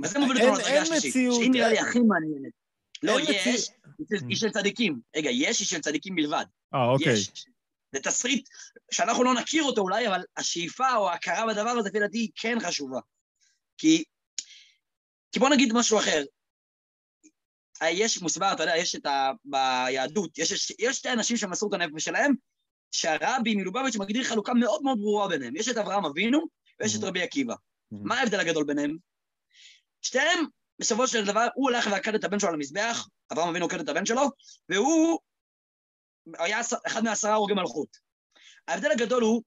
וזה 0.03 0.19
מוביל 0.19 0.37
אותנו 0.37 0.59
לדרגה 0.59 0.81
השלישית, 0.81 1.13
שהיא 1.13 1.51
נראה 1.51 1.69
לי 1.69 1.79
הכי 1.79 1.99
מעניינת. 1.99 2.53
לא, 3.03 3.19
יש, 3.19 3.69
היא 4.27 4.37
של 4.37 4.49
צדיקים. 4.49 4.99
רגע, 5.15 5.29
יש 5.29 5.59
היא 5.59 5.67
של 5.67 5.81
צדיקים 5.81 6.15
בלבד. 6.15 6.45
אה, 6.73 6.85
אוקיי. 6.85 7.15
זה 7.91 7.99
תסריט 8.03 8.49
שאנחנו 8.91 9.23
לא 9.23 9.33
נכיר 9.33 9.63
אותו 9.63 9.81
אולי, 9.81 10.07
אבל 10.07 10.21
השאיפה 10.37 10.95
או 10.95 11.09
ההכרה 11.09 11.47
בדבר 11.47 11.69
הזה, 11.69 11.89
לפי 11.89 11.99
דעתי, 11.99 12.17
היא 12.17 12.29
כן 12.35 12.57
חשובה. 12.59 12.99
כי, 13.77 14.03
כי 15.31 15.39
בוא 15.39 15.49
נגיד 15.49 15.73
משהו 15.73 15.99
אחר. 15.99 16.23
יש 17.83 18.21
מוסבר, 18.21 18.53
אתה 18.53 18.63
יודע, 18.63 18.77
יש 18.77 18.95
את 18.95 19.05
ה... 19.05 19.31
ביהדות, 19.45 20.37
יש, 20.37 20.71
יש 20.79 20.97
שתי 20.97 21.09
אנשים 21.09 21.37
שמסרו 21.37 21.69
את 21.69 21.73
הנפש 21.73 22.03
שלהם, 22.03 22.33
שהרבי 22.95 23.55
מלובביץ' 23.55 23.95
מגדיר 23.95 24.23
חלוקה 24.23 24.53
מאוד 24.53 24.83
מאוד 24.83 24.97
ברורה 24.97 25.27
ביניהם. 25.27 25.55
יש 25.55 25.69
את 25.69 25.77
אברהם 25.77 26.05
אבינו 26.05 26.39
ויש 26.79 26.95
את 26.95 27.03
רבי 27.03 27.21
עקיבא. 27.21 27.55
מה 27.91 28.19
ההבדל 28.19 28.39
הגדול 28.39 28.63
ביניהם? 28.63 28.97
שתיהם, 30.01 30.45
בסופו 30.79 31.07
של 31.07 31.25
דבר, 31.25 31.47
הוא 31.55 31.69
הולך 31.69 31.87
ועקד 31.91 32.15
את 32.15 32.23
הבן 32.23 32.39
שלו 32.39 32.49
על 32.49 32.55
המזבח, 32.55 33.07
אברהם 33.31 33.49
אבינו 33.49 33.65
עקד 33.65 33.79
את 33.79 33.89
הבן 33.89 34.05
שלו, 34.05 34.21
והוא 34.69 35.19
היה 36.37 36.61
אחד 36.87 37.03
מעשרה 37.03 37.33
הרוגי 37.33 37.53
מלכות. 37.53 37.97
ההבדל 38.67 38.91
הגדול 38.91 39.23
הוא 39.23 39.43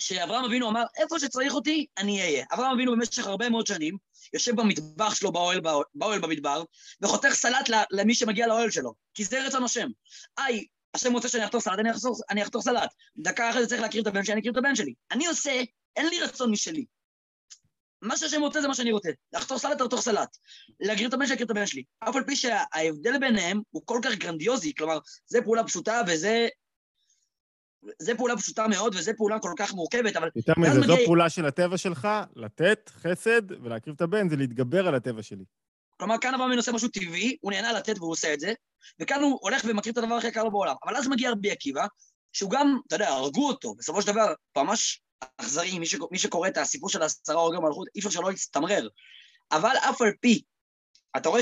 שאברהם 0.00 0.44
אבינו 0.44 0.68
אמר, 0.68 0.84
איפה 0.96 1.18
שצריך 1.18 1.54
אותי, 1.54 1.86
אני 1.98 2.22
אהיה. 2.22 2.44
אברהם 2.52 2.72
אבינו 2.72 2.92
במשך 2.92 3.26
הרבה 3.26 3.48
מאוד 3.48 3.66
שנים 3.66 3.96
יושב 4.32 4.56
במטבח 4.56 5.14
שלו 5.14 5.32
באוהל, 5.32 5.60
באוהל 5.94 6.20
במדבר, 6.20 6.64
וחותך 7.02 7.28
סלט 7.28 7.70
למי 7.90 8.14
שמגיע 8.14 8.46
לאוהל 8.46 8.70
שלו, 8.70 8.94
כי 9.14 9.24
זה 9.24 9.46
רצון 9.46 9.64
השם. 9.64 9.88
היי, 10.38 10.66
השם 10.94 11.12
רוצה 11.12 11.28
שאני 11.28 11.44
אחתוך 11.44 11.62
סלט, 11.62 11.78
אני 11.78 11.90
אחתוך, 11.90 12.20
אני 12.30 12.42
אחתוך 12.42 12.62
סלט. 12.62 12.94
דקה 13.16 13.50
אחרי 13.50 13.62
זה 13.62 13.68
צריך 13.68 13.80
להכיר 13.80 14.02
את 14.02 14.06
הבן 14.06 14.24
שלי, 14.24 14.32
אני 14.32 14.40
אכיר 14.40 14.52
את 14.52 14.56
הבן 14.56 14.74
שלי. 14.74 14.94
אני 15.10 15.26
עושה, 15.26 15.62
אין 15.96 16.06
לי 16.08 16.20
רצון 16.20 16.50
משלי. 16.50 16.84
מה 18.02 18.16
שהשם 18.16 18.40
רוצה 18.40 18.60
זה 18.60 18.68
מה 18.68 18.74
שאני 18.74 18.92
רוצה. 18.92 19.10
לחתוך 19.32 19.58
סלט, 19.58 19.80
לחתוך 19.80 20.00
סלט. 20.00 20.36
להקריב 20.80 21.08
את 21.08 21.14
הבן 21.14 21.26
שלי, 21.26 21.32
להקריב 21.32 21.46
את 21.46 21.50
הבן 21.50 21.66
שלי. 21.66 21.82
אף 22.00 22.16
על 22.16 22.24
פי 22.24 22.36
שההבדל 22.36 23.18
ביניהם 23.18 23.60
הוא 23.70 23.82
כל 23.84 23.98
כך 24.02 24.14
גרנדיוזי, 24.14 24.74
כלומר, 24.74 24.98
זה 25.26 25.42
פעולה 25.42 25.64
פשוטה 25.64 26.00
וזה... 26.06 26.48
זה 27.98 28.14
פעולה 28.14 28.36
פשוטה 28.36 28.68
מאוד, 28.68 28.94
וזו 28.94 29.12
פעולה 29.16 29.38
כל 29.38 29.52
כך 29.58 29.74
מורכבת, 29.74 30.16
אבל... 30.16 30.28
יותר 30.36 30.52
מזה, 30.56 30.80
מגיע... 30.80 30.96
זו 30.96 30.96
פעולה 31.04 31.30
של 31.30 31.46
הטבע 31.46 31.78
שלך, 31.78 32.08
לתת 32.36 32.90
חסד 32.94 33.50
ולהקריב 33.50 33.96
את 33.96 34.00
הבן, 34.00 34.28
זה 34.28 34.36
להתגבר 34.36 34.88
על 34.88 34.94
הטבע 34.94 35.22
שלי. 35.22 35.44
כלומר, 35.96 36.18
כאן 36.18 36.34
אברהם 36.34 36.52
עושה 36.52 36.72
משהו 36.72 36.88
טבעי, 36.88 37.36
הוא 37.40 37.52
נהנה 37.52 37.72
לתת 37.72 37.98
והוא 37.98 38.10
עושה 38.10 38.34
את 38.34 38.40
זה, 38.40 38.52
וכאן 39.00 39.22
הוא 39.22 39.38
הולך 39.42 39.62
ומקריב 39.68 39.92
את 39.92 39.98
הדבר 39.98 40.14
הכי 40.14 40.26
יקר 40.26 40.44
לו 40.44 40.50
בעולם. 40.50 40.74
אבל 40.84 40.96
אז 40.96 41.08
מגיע 41.08 41.30
רבי 41.30 41.50
עקיבא, 41.50 41.86
שהוא 42.32 42.50
גם, 42.50 42.78
אתה 42.86 42.94
יודע, 42.94 43.08
הרגו 43.08 43.48
אותו, 43.48 43.74
בסופו 43.74 44.02
של 44.02 44.06
דבר, 44.06 44.34
ממש 44.56 45.02
אכזרי, 45.36 45.78
מי, 45.78 45.86
מי 46.10 46.18
שקורא 46.18 46.48
את 46.48 46.56
הסיפור 46.56 46.88
של 46.88 47.02
עשרה 47.02 47.40
הורגי 47.40 47.58
מלכות, 47.58 47.88
אי 47.94 48.00
אפשר 48.00 48.10
שלא 48.10 48.32
יצטמרר. 48.32 48.88
אבל 49.52 49.76
אף 49.90 50.02
על 50.02 50.12
פי, 50.20 50.42
אתה 51.16 51.28
רואה 51.28 51.40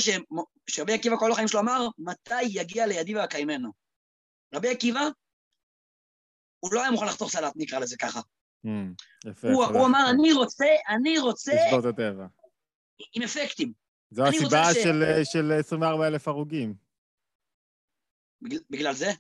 שרבי 0.71 0.93
עקיבא 0.93 1.17
כל 1.17 1.33
החיים 1.33 1.49
שלו 1.49 1.61
אמר, 1.61 1.89
מתי 1.99 2.43
יגיע 2.43 2.87
לידי 2.87 3.15
ואקיימנו? 3.15 3.71
רבי 4.55 4.69
עקיבא, 4.69 5.09
הוא 6.61 6.75
לא 6.75 6.81
היה 6.81 6.91
מוכן 6.91 7.07
לחתוך 7.07 7.31
סלט, 7.31 7.53
נקרא 7.57 7.79
לזה 7.79 7.97
ככה. 7.97 8.21
Mm, 8.67 8.71
יפה, 9.31 9.49
הוא, 9.49 9.65
הוא 9.65 9.87
אמר, 9.87 10.11
אני 10.11 10.33
רוצה, 10.33 10.67
אני 10.89 11.19
רוצה... 11.19 11.53
לשבור 11.67 11.81
את 11.81 11.85
הטבע. 11.85 12.27
עם 13.15 13.23
אפקטים. 13.23 13.73
זו 14.11 14.27
הסיבה 14.27 14.75
ש... 14.75 14.77
של, 14.77 15.05
של 15.25 15.53
24 15.59 16.07
אלף 16.07 16.29
הרוגים. 16.29 16.75
בגלל, 18.43 18.61
בגלל 18.71 18.95
זה? 18.95 19.11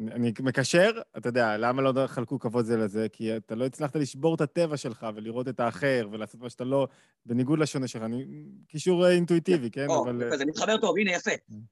אני, 0.00 0.12
אני 0.12 0.32
מקשר, 0.40 1.00
אתה 1.18 1.28
יודע, 1.28 1.56
למה 1.56 1.82
לא 1.82 2.06
חלקו 2.06 2.38
כבוד 2.38 2.64
זה 2.64 2.76
לזה? 2.76 3.06
כי 3.12 3.36
אתה 3.36 3.54
לא 3.54 3.66
הצלחת 3.66 3.96
לשבור 3.96 4.34
את 4.34 4.40
הטבע 4.40 4.76
שלך 4.76 5.06
ולראות 5.14 5.48
את 5.48 5.60
האחר 5.60 6.08
ולעשות 6.12 6.40
מה 6.40 6.50
שאתה 6.50 6.64
לא, 6.64 6.88
בניגוד 7.26 7.58
לשונה 7.58 7.88
שלך. 7.88 8.02
אני, 8.02 8.24
קישור 8.68 9.08
אינטואיטיבי, 9.08 9.70
כן? 9.70 9.86
או, 9.88 10.04
אבל... 10.04 10.38
זה 10.38 10.46
מתחבר 10.46 10.76
טוב, 10.76 10.98
הנה, 10.98 11.12
יפה. 11.12 11.30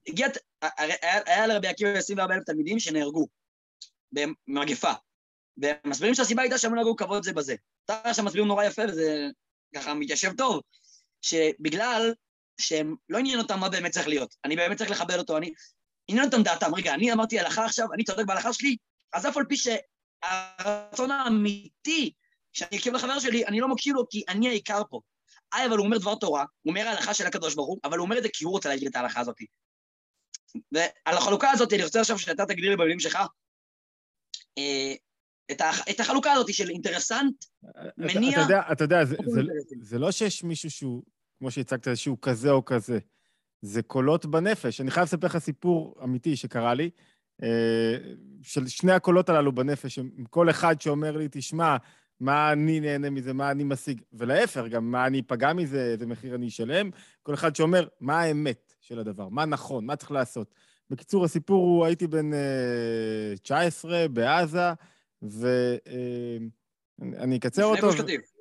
הגיע, 0.08 0.26
היה, 0.78 0.94
היה 1.26 1.46
לרבי 1.46 1.68
עקיבא 1.68 1.90
24 1.90 2.34
אלף 2.34 2.44
תלמידים 2.44 2.78
שנהרגו 2.78 3.28
במגפה. 4.12 4.92
ומסבירים 5.58 6.14
שהסיבה 6.14 6.42
הייתה 6.42 6.58
שהם 6.58 6.74
לא 6.74 6.82
נהגו 6.82 6.96
כבוד 6.96 7.24
זה 7.24 7.32
בזה. 7.32 7.54
אתה 7.84 8.00
עכשיו 8.04 8.24
מסבירים 8.24 8.48
נורא 8.48 8.64
יפה, 8.64 8.82
וזה 8.88 9.28
ככה 9.74 9.94
מתיישב 9.94 10.32
טוב, 10.36 10.60
שבגלל 11.22 12.14
שהם, 12.60 12.94
לא 13.08 13.18
עניין 13.18 13.38
אותם 13.38 13.60
מה 13.60 13.68
באמת 13.68 13.92
צריך 13.92 14.08
להיות. 14.08 14.34
אני 14.44 14.56
באמת 14.56 14.78
צריך 14.78 14.90
לכבד 14.90 15.18
אותו, 15.18 15.36
אני... 15.36 15.52
עניין 16.08 16.26
אותם 16.26 16.42
דעתם. 16.42 16.74
רגע, 16.74 16.94
אני 16.94 17.12
אמרתי 17.12 17.40
הלכה 17.40 17.64
עכשיו, 17.64 17.92
אני 17.92 18.04
צודק 18.04 18.24
בהלכה 18.26 18.52
שלי, 18.52 18.76
אז 19.12 19.26
אף 19.26 19.36
על 19.36 19.44
פי 19.44 19.56
שהרצון 19.56 21.10
האמיתי 21.10 22.12
כשאני 22.52 22.76
אקשיב 22.76 22.94
לחבר 22.94 23.18
שלי, 23.18 23.46
אני 23.46 23.60
לא 23.60 23.68
מקשיב 23.68 23.94
לו 23.94 24.08
כי 24.08 24.24
אני 24.28 24.48
העיקר 24.48 24.82
פה. 24.90 25.00
איי, 25.54 25.66
אבל 25.66 25.76
הוא 25.76 25.86
אומר 25.86 25.98
דבר 25.98 26.14
תורה, 26.14 26.44
הוא 26.62 26.70
אומר 26.70 26.88
ההלכה 26.88 27.14
של 27.14 27.26
הקדוש 27.26 27.54
ברוך 27.54 27.68
הוא, 27.68 27.78
אבל 27.84 27.98
הוא 27.98 28.04
אומר 28.04 28.18
את 28.18 28.22
זה 28.22 28.28
כי 28.32 28.44
הוא 28.44 28.52
רוצה 28.52 28.68
להגיד 28.68 28.88
את 28.88 28.96
ההלכה 28.96 29.20
הזאת. 29.20 29.36
ועל 30.72 31.16
החלוקה 31.16 31.50
הזאת, 31.50 31.72
אני 31.72 31.84
רוצה 31.84 32.00
עכשיו 32.00 32.18
שאתה 32.18 32.46
תגדיר 32.46 32.70
לי 32.70 32.76
במילים 32.76 33.00
שלך, 33.00 33.18
אה, 34.58 34.94
את, 35.50 35.60
הח, 35.60 35.88
את 35.90 36.00
החלוקה 36.00 36.32
הזאת 36.32 36.54
של 36.54 36.70
אינטרסנט, 36.70 37.44
מניע... 37.98 38.30
אתה 38.30 38.40
יודע, 38.40 38.60
אתה 38.72 38.84
יודע 38.84 39.04
זה, 39.04 39.16
זה, 39.26 39.40
אינטרסים. 39.40 39.78
זה 39.82 39.98
לא 39.98 40.12
שיש 40.12 40.44
מישהו 40.44 40.70
שהוא, 40.70 41.02
כמו 41.38 41.50
שהצגת, 41.50 41.96
שהוא 41.96 42.18
כזה 42.22 42.50
או 42.50 42.64
כזה. 42.64 42.98
זה 43.62 43.82
קולות 43.82 44.26
בנפש. 44.26 44.80
אני 44.80 44.90
חייב 44.90 45.04
לספר 45.04 45.26
לך 45.26 45.38
סיפור 45.38 45.94
אמיתי 46.04 46.36
שקרה 46.36 46.74
לי, 46.74 46.90
אה, 47.42 47.96
של 48.42 48.66
שני 48.66 48.92
הקולות 48.92 49.28
הללו 49.28 49.52
בנפש, 49.52 49.98
עם 49.98 50.24
כל 50.30 50.50
אחד 50.50 50.80
שאומר 50.80 51.16
לי, 51.16 51.28
תשמע, 51.30 51.76
מה 52.20 52.52
אני 52.52 52.80
נהנה 52.80 53.10
מזה, 53.10 53.32
מה 53.32 53.50
אני 53.50 53.64
משיג, 53.64 54.00
ולהפך, 54.12 54.62
גם 54.70 54.90
מה 54.90 55.06
אני 55.06 55.20
אפגע 55.20 55.52
מזה, 55.52 55.92
איזה 55.92 56.06
מחיר 56.06 56.34
אני 56.34 56.48
אשלם. 56.48 56.90
כל 57.22 57.34
אחד 57.34 57.56
שאומר, 57.56 57.88
מה 58.00 58.20
האמת 58.20 58.74
של 58.80 58.98
הדבר, 58.98 59.28
מה 59.28 59.44
נכון, 59.44 59.86
מה 59.86 59.96
צריך 59.96 60.10
לעשות. 60.10 60.54
בקיצור, 60.90 61.24
הסיפור 61.24 61.64
הוא, 61.64 61.86
הייתי 61.86 62.06
בן 62.06 62.34
אה, 62.34 63.34
19 63.42 64.08
בעזה, 64.08 64.72
ואני 65.22 66.46
אקצר 67.36 67.72
לפני 67.72 67.76
אותו. 67.76 67.86
גוש 67.86 68.00
קטיף. 68.00 68.32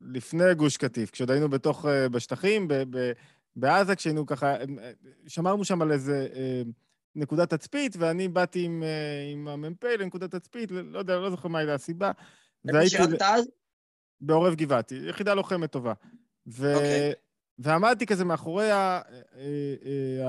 לפני 0.00 0.54
גוש 0.54 0.76
קטיף, 0.76 1.10
כשעוד 1.10 1.30
היינו 1.30 1.48
בתוך, 1.48 1.86
אה, 1.86 2.08
בשטחים, 2.08 2.68
ב- 2.68 2.82
ב- 2.90 3.12
בעזה, 3.56 3.96
כשהיינו 3.96 4.26
ככה, 4.26 4.56
אה, 4.56 4.92
שמרנו 5.26 5.64
שם 5.64 5.82
על 5.82 5.92
איזה 5.92 6.28
אה, 6.34 6.62
נקודת 7.14 7.54
תצפית, 7.54 7.96
ואני 7.98 8.28
באתי 8.28 8.64
עם, 8.64 8.82
אה, 8.82 9.32
עם 9.32 9.48
המ"פ 9.48 9.84
לנקודת 9.84 10.34
תצפית, 10.34 10.70
לא 10.70 10.98
יודע, 10.98 11.16
לא 11.16 11.30
זוכר 11.30 11.48
מה 11.48 11.58
הייתה 11.58 11.74
הסיבה. 11.74 12.12
איפה 12.68 12.88
שירתת 12.88 13.22
אז? 13.22 13.48
בעורב 14.20 14.54
גבעתי, 14.54 14.94
יחידה 15.08 15.34
לוחמת 15.34 15.70
טובה. 15.70 15.92
ו... 16.46 16.74
אוקיי. 16.74 17.12
ועמדתי 17.58 18.06
כזה 18.06 18.24
מאחורי 18.24 18.72
אה, 18.72 19.00
אה, 19.36 20.24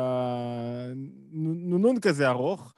הנונון 1.32 2.00
כזה 2.00 2.28
ארוך, 2.30 2.74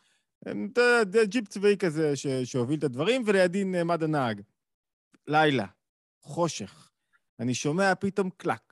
ג'יפ 1.25 1.47
צבאי 1.47 1.77
כזה 1.77 2.15
ש- 2.15 2.27
שהוביל 2.27 2.79
את 2.79 2.83
הדברים, 2.83 3.23
ולידי 3.25 3.63
נעמד 3.63 4.03
הנהג. 4.03 4.41
לילה, 5.27 5.65
חושך. 6.21 6.89
אני 7.39 7.53
שומע 7.53 7.95
פתאום 7.95 8.29
קלק. 8.37 8.66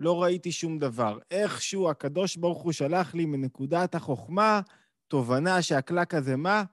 לא 0.00 0.22
ראיתי 0.22 0.52
שום 0.52 0.78
דבר. 0.78 1.18
איכשהו 1.30 1.90
הקדוש 1.90 2.36
ברוך 2.36 2.62
הוא 2.62 2.72
שלח 2.72 3.14
לי 3.14 3.26
מנקודת 3.26 3.94
החוכמה 3.94 4.60
תובנה 5.08 5.62
שהקלק 5.62 6.14
הזה 6.14 6.36
מה? 6.36 6.64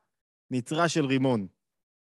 נצרה 0.52 0.90
של 0.90 1.06
רימון. 1.06 1.48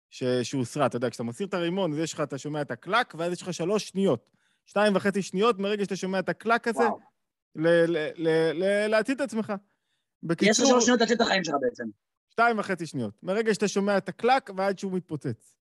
ש... 0.10 0.24
שהוסרה. 0.24 0.86
אתה 0.86 0.98
יודע, 0.98 1.10
כשאתה 1.10 1.24
מסיר 1.24 1.48
את 1.48 1.54
הרימון, 1.54 1.94
אז 1.94 2.00
יש 2.00 2.14
לך, 2.14 2.22
אתה 2.22 2.38
שומע 2.38 2.62
את 2.62 2.72
הקלק, 2.72 3.16
ואז 3.18 3.32
יש 3.34 3.42
לך 3.42 3.54
שלוש 3.54 3.88
שניות. 3.88 4.32
שתיים 4.66 4.96
וחצי 4.96 5.22
שניות 5.22 5.60
מרגע 5.60 5.84
שאתה 5.84 5.96
שומע 5.96 6.20
את 6.20 6.30
הקלק 6.30 6.68
הזה. 6.68 6.84
ל- 7.56 7.68
ל- 7.68 8.12
ל- 8.16 8.52
ל- 8.54 8.88
להצית 8.88 9.18
את 9.18 9.22
עצמך. 9.22 9.50
יש 9.50 9.52
לך 9.52 9.60
בקיצור, 10.24 10.66
שלוש 10.66 10.86
שניות 10.86 11.00
להציל 11.00 11.16
את 11.16 11.22
החיים 11.22 11.44
שלך 11.44 11.56
בעצם. 11.62 11.84
שתיים 12.30 12.60
וחצי 12.60 12.86
שניות. 12.86 13.14
מרגע 13.24 13.54
שאתה 13.54 13.68
שומע 13.68 13.98
את 13.98 14.10
הקלק 14.10 14.50
ועד 14.58 14.80
שהוא 14.80 14.92
מתפוצץ. 14.92 15.56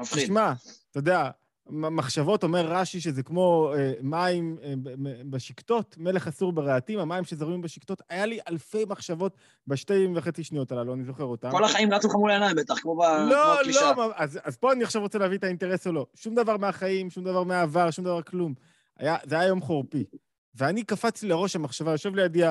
מפחיד. 0.00 0.22
תשמע, 0.22 0.52
אתה 0.90 0.98
יודע, 0.98 1.30
מחשבות, 1.70 2.42
אומר 2.42 2.66
רש"י 2.66 3.00
שזה 3.00 3.22
כמו 3.22 3.72
אה, 3.76 3.92
מים 4.02 4.56
אה, 4.62 4.72
ב- 4.82 5.08
ב- 5.08 5.30
בשקתות, 5.30 5.96
מלך 5.98 6.28
אסור 6.28 6.52
ברהטים, 6.52 6.98
המים 6.98 7.24
שזורמים 7.24 7.60
בשקתות. 7.60 8.02
היה 8.10 8.26
לי 8.26 8.38
אלפי 8.48 8.84
מחשבות 8.88 9.36
בשתי 9.66 10.06
וחצי 10.14 10.44
שניות 10.44 10.72
הללו, 10.72 10.94
אני 10.94 11.04
זוכר 11.04 11.24
אותם. 11.24 11.50
כל 11.50 11.64
החיים 11.64 11.92
רצו 11.92 12.08
לך 12.08 12.14
מול 12.14 12.30
העיניים 12.30 12.56
בטח, 12.56 12.78
כמו 12.78 12.96
ב- 12.96 13.02
כמו 13.02 13.30
לא. 13.30 13.62
לא, 13.66 14.12
אז, 14.14 14.38
אז 14.44 14.56
פה 14.56 14.72
אני 14.72 14.84
עכשיו 14.84 15.02
רוצה 15.02 15.18
להביא 15.18 15.38
את 15.38 15.44
האינטרס 15.44 15.86
או 15.86 15.92
לא. 15.92 16.06
שום 16.14 16.34
דבר 16.34 16.56
מהחיים, 16.56 17.10
שום 17.10 17.24
דבר 17.24 17.44
מהעבר, 17.44 17.90
שום 17.90 18.04
דבר 18.04 18.22
כלום. 18.22 18.54
היה, 18.98 19.16
זה 19.24 19.38
היה 19.38 19.48
יום 19.48 19.60
חורפי. 19.60 20.04
ואני 20.54 20.84
קפצתי 20.84 21.26
לראש 21.28 21.56
המחשבה, 21.56 21.90
יושב 21.90 22.14
לידי 22.14 22.42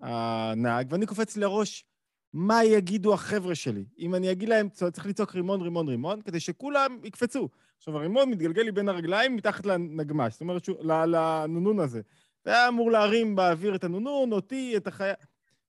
הנהג, 0.00 0.86
ואני 0.90 1.06
קופץ 1.06 1.36
לראש, 1.36 1.84
מה 2.32 2.64
יגידו 2.64 3.14
החבר'ה 3.14 3.54
שלי? 3.54 3.84
אם 3.98 4.14
אני 4.14 4.32
אגיד 4.32 4.48
להם, 4.48 4.68
צריך 4.68 5.06
לצעוק 5.06 5.34
רימון, 5.34 5.60
רימון, 5.60 5.88
רימון, 5.88 6.22
כדי 6.22 6.40
שכולם 6.40 6.98
יקפצו. 7.04 7.48
עכשיו, 7.78 7.96
הרימון 7.96 8.30
מתגלגל 8.30 8.62
לי 8.62 8.72
בין 8.72 8.88
הרגליים 8.88 9.36
מתחת 9.36 9.66
לנגמ"ש, 9.66 10.32
זאת 10.32 10.40
אומרת, 10.40 10.68
לנונון 11.06 11.80
הזה. 11.80 12.00
והיה 12.46 12.68
אמור 12.68 12.90
להרים 12.90 13.36
באוויר 13.36 13.74
את 13.74 13.84
הנונון, 13.84 14.32
אותי, 14.32 14.76
את 14.76 14.86
החיה... 14.86 15.14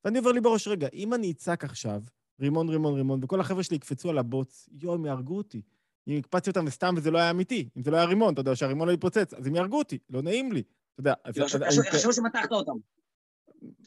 ואני 0.06 0.18
עובר 0.18 0.32
לי 0.32 0.42
בראש, 0.42 0.68
רגע, 0.68 0.88
אם 0.94 1.14
אני 1.14 1.32
אצעק 1.32 1.64
עכשיו, 1.64 2.02
רימון, 2.42 2.70
רימון, 2.70 2.96
רימון, 2.96 3.24
וכל 3.24 3.40
החבר'ה 3.40 3.64
שלי 3.64 3.76
יקפצו 3.76 4.10
על 4.10 4.18
הבוץ, 4.18 4.70
יואו, 4.82 4.94
הם 4.94 5.06
יהרגו 5.06 5.38
אותי. 5.38 5.62
אם 6.08 6.18
הקפצתי 6.18 6.50
אותם 6.50 6.66
וסתם 6.68 6.94
וזה 6.98 7.12
לא 7.12 7.18
היה 7.18 7.30
אמיתי, 7.30 7.70
אם 7.78 7.84
זה 7.84 7.92
לא 7.92 7.98
היה 7.98 8.06
רימון, 8.06 8.34
אתה 8.34 8.42
יודע, 8.42 8.56
שהרימון 8.56 8.88
לא 8.88 8.94
יתפוצץ, 8.94 9.34
אז 9.34 9.48
הם 9.48 9.56
יהרגו 9.56 9.78
אותי, 9.78 9.98
לא 10.10 10.22
נעים 10.22 10.52
לי. 10.52 10.60
אתה 10.94 11.00
יודע, 11.00 11.14
אז... 11.24 11.34
כאילו, 11.34 11.46
אז- 11.46 11.52
חשבו- 11.52 11.66
אז- 11.66 11.96
חשבו 11.96 12.14
שמתחת 12.14 12.52
אותם. 12.52 12.72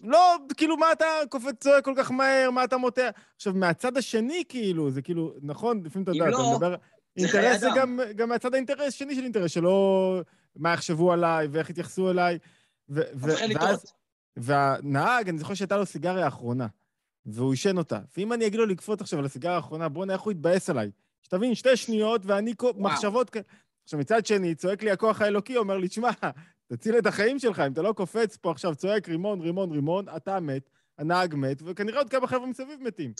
לא, 0.02 0.36
כאילו, 0.56 0.76
מה 0.76 0.92
אתה 0.92 1.04
קופץ 1.28 1.54
צועק 1.60 1.84
כל 1.84 1.94
כך 1.96 2.10
מהר, 2.10 2.50
מה 2.50 2.64
אתה 2.64 2.76
מותח? 2.76 3.10
עכשיו, 3.36 3.54
מהצד 3.54 3.96
השני, 3.96 4.42
כאילו, 4.48 4.90
זה 4.90 5.02
כאילו, 5.02 5.34
נכון, 5.42 5.82
לפעמים 5.84 6.02
אתה 6.02 6.10
יודע, 6.10 6.24
אתה 6.24 6.30
לא, 6.30 6.52
מדבר... 6.54 6.74
זה 7.18 7.26
אינטרס 7.26 7.60
זה. 7.60 7.68
גם, 7.76 8.00
גם 8.16 8.28
מהצד 8.28 8.54
האינטרס 8.54 8.92
שני 8.92 9.14
של 9.14 9.22
אינטרס, 9.22 9.50
שלא... 9.50 10.20
מה 10.56 10.72
יחשבו 10.72 11.12
עליי 11.12 11.48
ואיך 11.50 11.70
יתייחסו 11.70 12.10
אליי. 12.10 12.38
ו- 12.88 13.00
ואז-. 13.16 13.92
והנהג, 14.36 15.28
אני 15.28 15.38
זוכר 15.38 15.54
שהייתה 15.54 15.76
לו 15.76 15.86
סיגריה 15.86 16.24
האחרונה, 16.24 16.66
והוא 17.26 17.50
עישן 17.50 17.78
אותה. 17.78 17.98
ואם 18.16 18.32
אני 18.32 18.46
אגיד 18.46 18.60
לו 18.60 18.66
לקפוץ 18.66 19.00
עכשיו 19.00 19.18
על 19.18 19.24
הסיגריה 19.24 19.56
האחרונה, 19.56 19.88
בוא'נה, 19.88 20.12
איך 20.12 20.22
הוא 20.22 20.32
יתבאס 20.32 20.70
עליי? 20.70 20.90
שתבין, 21.22 21.54
שתי 21.54 21.76
שניות, 21.76 22.26
ואני 22.26 22.54
כל... 22.56 22.70
מחשבות 22.76 23.30
כאלה. 23.30 23.44
עכשיו, 23.84 23.98
מצד 23.98 24.26
שני, 24.26 24.54
צועק 24.54 24.82
לי 24.82 24.90
הכוח 24.90 25.22
האלוקי, 25.22 25.56
אומר 25.56 25.76
לי, 25.76 25.88
תשמע, 25.88 26.10
תציל 26.72 26.98
את 26.98 27.06
החיים 27.06 27.38
שלך, 27.38 27.60
אם 27.60 27.72
אתה 27.72 27.82
לא 27.82 27.92
קופץ 27.92 28.36
פה 28.36 28.50
עכשיו, 28.50 28.74
צועק 28.74 29.08
רימון, 29.08 29.40
רימון, 29.40 29.70
רימון, 29.70 30.04
אתה 30.16 30.40
מת, 30.40 30.70
הנהג 30.98 31.34
מת, 31.34 31.62
וכנראה 31.64 31.98
עוד 31.98 32.10
כמה 32.10 32.26
חבר'ה 32.26 32.46
מסביב 32.46 32.82
מתים. 32.82 33.12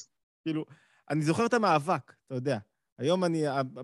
כאילו, 0.43 0.65
אני 1.11 1.23
זוכר 1.23 1.47
את 1.47 1.55
המאבק, 1.55 2.13
אתה 2.27 2.35
יודע. 2.35 2.59
היום 2.99 3.25
אני, 3.25 3.43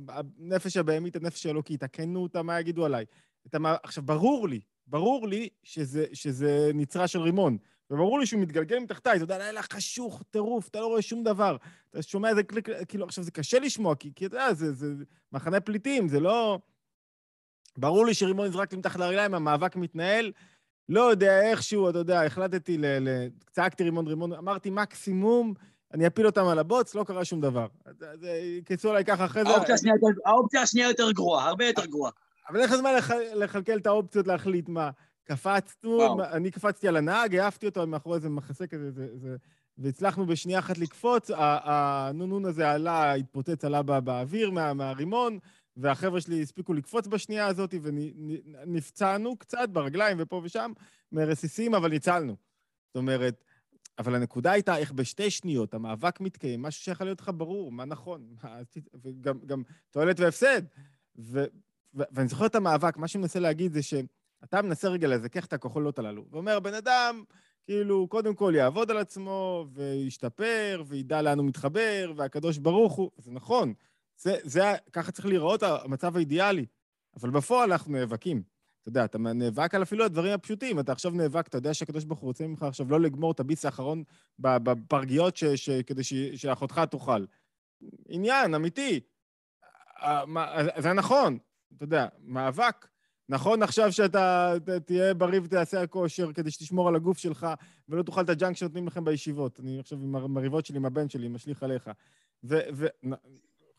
הנפש 0.09 0.77
הבהמית, 0.77 1.17
הנפש 1.17 1.47
האלוקית, 1.47 1.83
הכנו 1.83 2.23
אותה, 2.23 2.43
מה 2.43 2.61
יגידו 2.61 2.85
עליי. 2.85 3.05
את 3.47 3.55
המ... 3.55 3.67
עכשיו, 3.67 4.05
ברור 4.05 4.49
לי, 4.49 4.61
ברור 4.87 5.29
לי 5.29 5.49
שזה, 5.63 6.07
שזה 6.13 6.71
נצרה 6.75 7.09
של 7.09 7.21
רימון. 7.21 7.59
וברור 7.91 8.19
לי 8.19 8.27
שהוא 8.27 8.43
מתגלגל 8.43 8.79
מתחתיי, 8.79 9.17
אתה 9.17 9.25
יודע, 9.25 9.39
לילה 9.39 9.63
חשוך, 9.63 10.23
טירוף, 10.31 10.69
אתה 10.69 10.81
לא 10.81 10.87
רואה 10.87 11.03
שום 11.03 11.23
דבר. 11.23 11.57
אתה 11.91 12.03
שומע 12.03 12.29
איזה 12.31 12.43
קליק, 12.43 12.69
כאילו, 12.89 13.05
עכשיו, 13.05 13.25
זה 13.25 13.31
קשה 13.31 13.59
לשמוע, 13.59 13.95
כי, 13.95 14.13
כי 14.15 14.27
אתה 14.27 14.37
יודע, 14.37 14.55
זה, 14.55 14.73
זה 14.73 15.05
מחנה 15.33 15.61
פליטים, 15.61 16.09
זה 16.09 16.21
לא... 16.21 16.59
ברור 17.79 18.07
לי 18.07 18.15
שרימון 18.15 18.47
נזרק 18.47 18.73
לי 18.73 18.79
מתחת 18.79 19.01
לרגליים, 19.01 19.35
המאבק 19.35 19.77
מתנהל. 19.77 20.33
לא 20.89 21.01
יודע, 21.11 21.41
איכשהו, 21.43 21.91
אתה 21.91 21.99
יודע, 21.99 22.23
החלטתי, 22.25 22.79
ל... 22.79 22.87
ל... 22.87 23.29
צעקתי 23.51 23.85
רימון, 23.85 24.07
רימון, 24.07 24.33
אמרתי 24.33 24.71
מקסימום, 24.71 25.55
אני 25.95 26.07
אפיל 26.07 26.27
אותם 26.27 26.47
על 26.47 26.59
הבוץ, 26.59 26.95
לא 26.95 27.05
קרה 27.05 27.25
שום 27.25 27.41
דבר. 27.41 27.67
אז 27.87 27.97
יקצו 28.59 28.91
עליי 28.91 29.05
ככה 29.05 29.25
אחרי 29.25 29.43
זה. 29.45 29.51
האופציה 30.27 30.63
השנייה 30.63 30.89
יותר- 30.89 31.13
גרועה, 31.13 31.49
הרבה 31.49 31.67
יותר 31.67 31.87
גרועה. 31.87 32.11
אבל 32.51 32.61
איך 32.61 32.73
הזמן 32.73 32.95
לח... 32.95 33.11
לכלכל 33.35 33.77
את 33.77 33.87
האופציות 33.87 34.27
להחליט 34.27 34.69
מה? 34.69 34.91
קפצנו. 35.25 36.17
מה- 36.17 36.31
אני 36.31 36.51
קפצתי 36.51 36.89
על 36.89 36.97
הנהג, 36.97 37.37
העפתי 37.37 37.67
אותו 37.67 37.87
מאחורי 37.87 38.17
איזה 38.17 38.29
מחסה 38.29 38.67
כזה, 38.67 38.91
זה, 38.91 39.07
זה, 39.17 39.37
והצלחנו 39.79 40.27
בשנייה 40.27 40.59
אחת 40.59 40.79
לקפוץ, 40.79 41.31
הנונון 41.37 42.45
הזה 42.45 42.71
עלה, 42.71 43.13
התפוצץ, 43.13 43.65
עלה 43.65 43.83
בא, 43.83 44.01
באוויר 44.01 44.51
מה, 44.51 44.75
מהרימון, 44.75 45.39
והחבר'ה 45.79 46.21
שלי 46.21 46.43
הספיקו 46.43 46.75
לקפוץ 46.75 47.07
בשנייה 47.07 47.47
הזאת, 47.47 47.75
ונפצענו 47.83 49.37
קצת 49.37 49.69
ברגליים 49.69 50.17
ופה 50.21 50.41
ושם, 50.45 50.73
מרסיסים, 51.13 51.75
אבל 51.75 51.91
ניצלנו. 51.91 52.37
זאת 52.87 52.97
אומרת, 52.97 53.45
אבל 53.99 54.15
הנקודה 54.15 54.53
הייתה 54.53 54.77
איך 54.77 54.93
בשתי 54.93 55.31
שניות 55.31 55.75
המאבק 55.75 56.21
מתקיים, 56.21 56.63
משהו 56.63 56.83
שיכול 56.83 57.07
להיות 57.07 57.21
לך 57.21 57.31
ברור, 57.37 57.73
מה 57.73 57.85
נכון, 57.85 58.29
מה, 58.43 58.59
וגם 59.03 59.39
גם 59.47 59.63
תועלת 59.91 60.21
והפסד. 60.21 60.63
ו, 61.19 61.45
ו- 61.95 62.03
ואני 62.11 62.29
זוכר 62.29 62.47
את 62.47 62.55
המאבק, 62.55 62.97
מה 62.97 63.09
שאני 63.09 63.23
מנסה 63.23 63.41
להגיד 63.41 63.73
זה 63.73 63.83
שאתה 63.83 64.63
מנסה 64.63 64.89
רגע 64.89 65.09
לזכך 65.09 65.45
את 65.45 65.53
הכוחות 65.53 65.99
הללו, 65.99 66.25
ואומר, 66.31 66.61
בן 66.61 66.75
אדם, 66.75 67.25
כאילו, 67.65 68.09
קודם 68.09 68.35
כל 68.35 68.53
יעבוד 68.57 68.91
על 68.91 68.99
עצמו, 68.99 69.67
וישתפר, 69.73 70.83
וידע 70.87 71.23
לאן 71.23 71.39
הוא 71.39 71.47
מתחבר, 71.47 72.13
והקדוש 72.17 72.59
ברוך 72.59 72.95
הוא, 72.95 73.11
זה 73.19 73.33
נכון, 73.33 73.75
זה, 74.19 74.37
זה, 74.43 74.63
ככה 74.93 75.13
צריך 75.13 75.27
להיראות 75.27 75.63
המצב 75.63 76.17
האידיאלי, 76.17 76.67
אבל 77.17 77.31
בפועל 77.31 77.73
אנחנו 77.73 77.93
נאבקים. 77.93 78.43
אתה 78.83 78.89
יודע, 78.89 79.05
אתה 79.05 79.19
נאבק 79.19 79.75
על 79.75 79.83
אפילו 79.83 80.05
הדברים 80.05 80.33
הפשוטים, 80.33 80.81
אתה 80.81 80.93
עכשיו 80.93 81.11
נאבק, 81.11 81.47
אתה 81.47 81.59
יודע 81.59 81.75
שהקדוש 81.75 82.05
ברוך 82.05 82.21
הוא 82.21 82.29
רוצה 82.29 82.47
ממך 82.47 82.63
עכשיו 82.63 82.91
לא 82.91 83.01
לגמור 83.01 83.33
את 83.33 83.41
הביס 83.41 83.65
האחרון 83.65 84.03
בפרגיות 84.39 85.37
ש, 85.37 85.45
ש, 85.45 85.71
כדי 85.71 86.05
ש, 86.05 86.15
שאחותך 86.15 86.81
תאכל. 86.91 87.25
עניין, 88.09 88.55
אמיתי. 88.55 89.01
אה, 90.03 90.25
זה 90.79 90.93
נכון, 90.93 91.39
אתה 91.77 91.85
יודע, 91.85 92.07
מאבק. 92.23 92.87
נכון 93.29 93.63
עכשיו 93.63 93.93
שאתה 93.93 94.55
תהיה 94.85 95.15
בריא 95.15 95.41
ותעשה 95.45 95.83
הכושר 95.83 96.33
כדי 96.33 96.51
שתשמור 96.51 96.89
על 96.89 96.97
הגוף 96.97 97.19
שלך 97.19 97.47
ולא 97.89 98.03
תאכל 98.03 98.21
את 98.21 98.29
הג'אנק 98.29 98.57
שנותנים 98.57 98.87
לכם 98.87 99.05
בישיבות. 99.05 99.61
אני 99.61 99.81
עכשיו 99.81 99.99
עם 100.03 100.17
המריבות 100.17 100.67
שלי, 100.67 100.77
עם 100.77 100.85
הבן 100.85 101.09
שלי, 101.09 101.29
משליך 101.29 101.63
עליך. 101.63 101.91
ו... 102.45 102.59
ו 102.73 102.87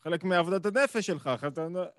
חלק 0.04 0.24
מעבודת 0.24 0.66
הנפש 0.66 1.06
שלך. 1.06 1.30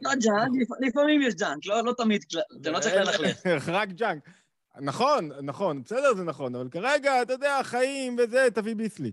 לא 0.02 0.12
ג'אנק, 0.16 0.52
לפ- 0.62 0.88
לפעמים 0.88 1.22
יש 1.22 1.36
ג'אנק, 1.36 1.66
לא 1.66 1.84
לא 1.84 1.94
תמיד, 1.98 2.26
אתה 2.62 2.72
לא 2.72 2.80
צריך 2.80 2.96
ללכלך. 2.96 3.70
רק 3.70 3.90
ג'אנק. 3.90 4.30
נכון, 4.82 5.30
נכון, 5.44 5.84
בסדר, 5.84 6.14
זה 6.16 6.24
נכון, 6.24 6.56
אבל 6.56 6.70
כרגע, 6.70 7.22
אתה 7.22 7.34
יודע, 7.34 7.60
חיים 7.64 8.18
וזה, 8.20 8.48
תביא 8.54 8.76
ביסלי. 8.76 9.12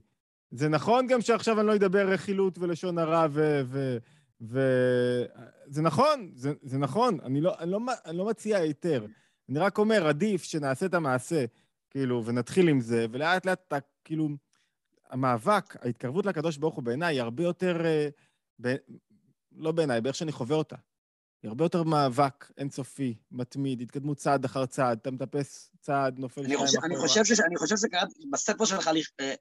זה 0.50 0.68
נכון 0.68 1.06
גם 1.06 1.20
שעכשיו 1.20 1.60
אני 1.60 1.66
לא 1.66 1.74
אדבר 1.74 2.08
רכילות 2.08 2.58
ולשון 2.58 2.98
הרע 2.98 3.26
ו... 3.30 3.60
ו... 3.64 3.98
ו... 4.40 4.60
זה 5.66 5.82
נכון, 5.82 6.30
זה, 6.34 6.52
זה 6.62 6.78
נכון, 6.78 7.18
אני 7.24 7.40
לא, 7.40 7.54
אני, 7.58 7.70
לא, 7.70 7.78
אני 8.06 8.18
לא 8.18 8.24
מציע 8.26 8.58
היתר. 8.58 9.06
אני 9.48 9.58
רק 9.58 9.78
אומר, 9.78 10.08
עדיף 10.08 10.42
שנעשה 10.42 10.86
את 10.86 10.94
המעשה, 10.94 11.44
כאילו, 11.90 12.24
ונתחיל 12.24 12.68
עם 12.68 12.80
זה, 12.80 13.06
ולאט 13.10 13.46
לאט 13.46 13.60
אתה, 13.68 13.76
כאילו, 14.04 14.28
המאבק, 15.10 15.84
ההתקרבות 15.84 16.26
לקדוש 16.26 16.56
ברוך 16.56 16.74
הוא 16.74 16.84
בעיניי 16.84 17.14
היא 17.14 17.22
הרבה 17.22 17.42
יותר, 17.42 17.84
אה, 17.84 18.08
ב... 18.60 18.74
לא 19.56 19.72
בעיניי, 19.72 20.00
באיך 20.00 20.16
שאני 20.16 20.32
חווה 20.32 20.56
אותה. 20.56 20.76
היא 21.42 21.48
הרבה 21.48 21.64
יותר 21.64 21.82
מאבק 21.82 22.50
אינסופי, 22.58 23.14
מתמיד, 23.30 23.80
התקדמות 23.80 24.16
צעד 24.16 24.44
אחר 24.44 24.66
צעד, 24.66 24.98
אתה 25.02 25.10
מטפס 25.10 25.70
צעד, 25.80 26.18
נופל 26.18 26.42
שניים 26.42 26.58
אחורה. 26.64 26.86
אני 26.86 26.96
חושב 26.96 27.24
ש- 27.24 27.40
אני 27.40 27.56
חושב 27.56 27.74
בספר 28.30 28.64
שלך 28.64 28.90
אה, 29.20 29.34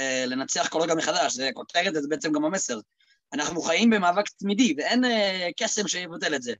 אה, 0.00 0.24
לנצח 0.26 0.68
כל 0.68 0.80
רגע 0.82 0.94
מחדש, 0.94 1.34
זה 1.34 1.50
כותרת, 1.54 1.94
זה 1.94 2.08
בעצם 2.08 2.32
גם 2.32 2.44
המסר. 2.44 2.80
אנחנו 3.32 3.62
חיים 3.62 3.90
במאבק 3.90 4.28
תמידי, 4.28 4.74
ואין 4.78 5.04
אה, 5.04 5.48
קסם 5.56 5.88
שיבטל 5.88 6.34
את 6.34 6.42
זה. 6.42 6.52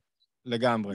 לגמרי. 0.44 0.94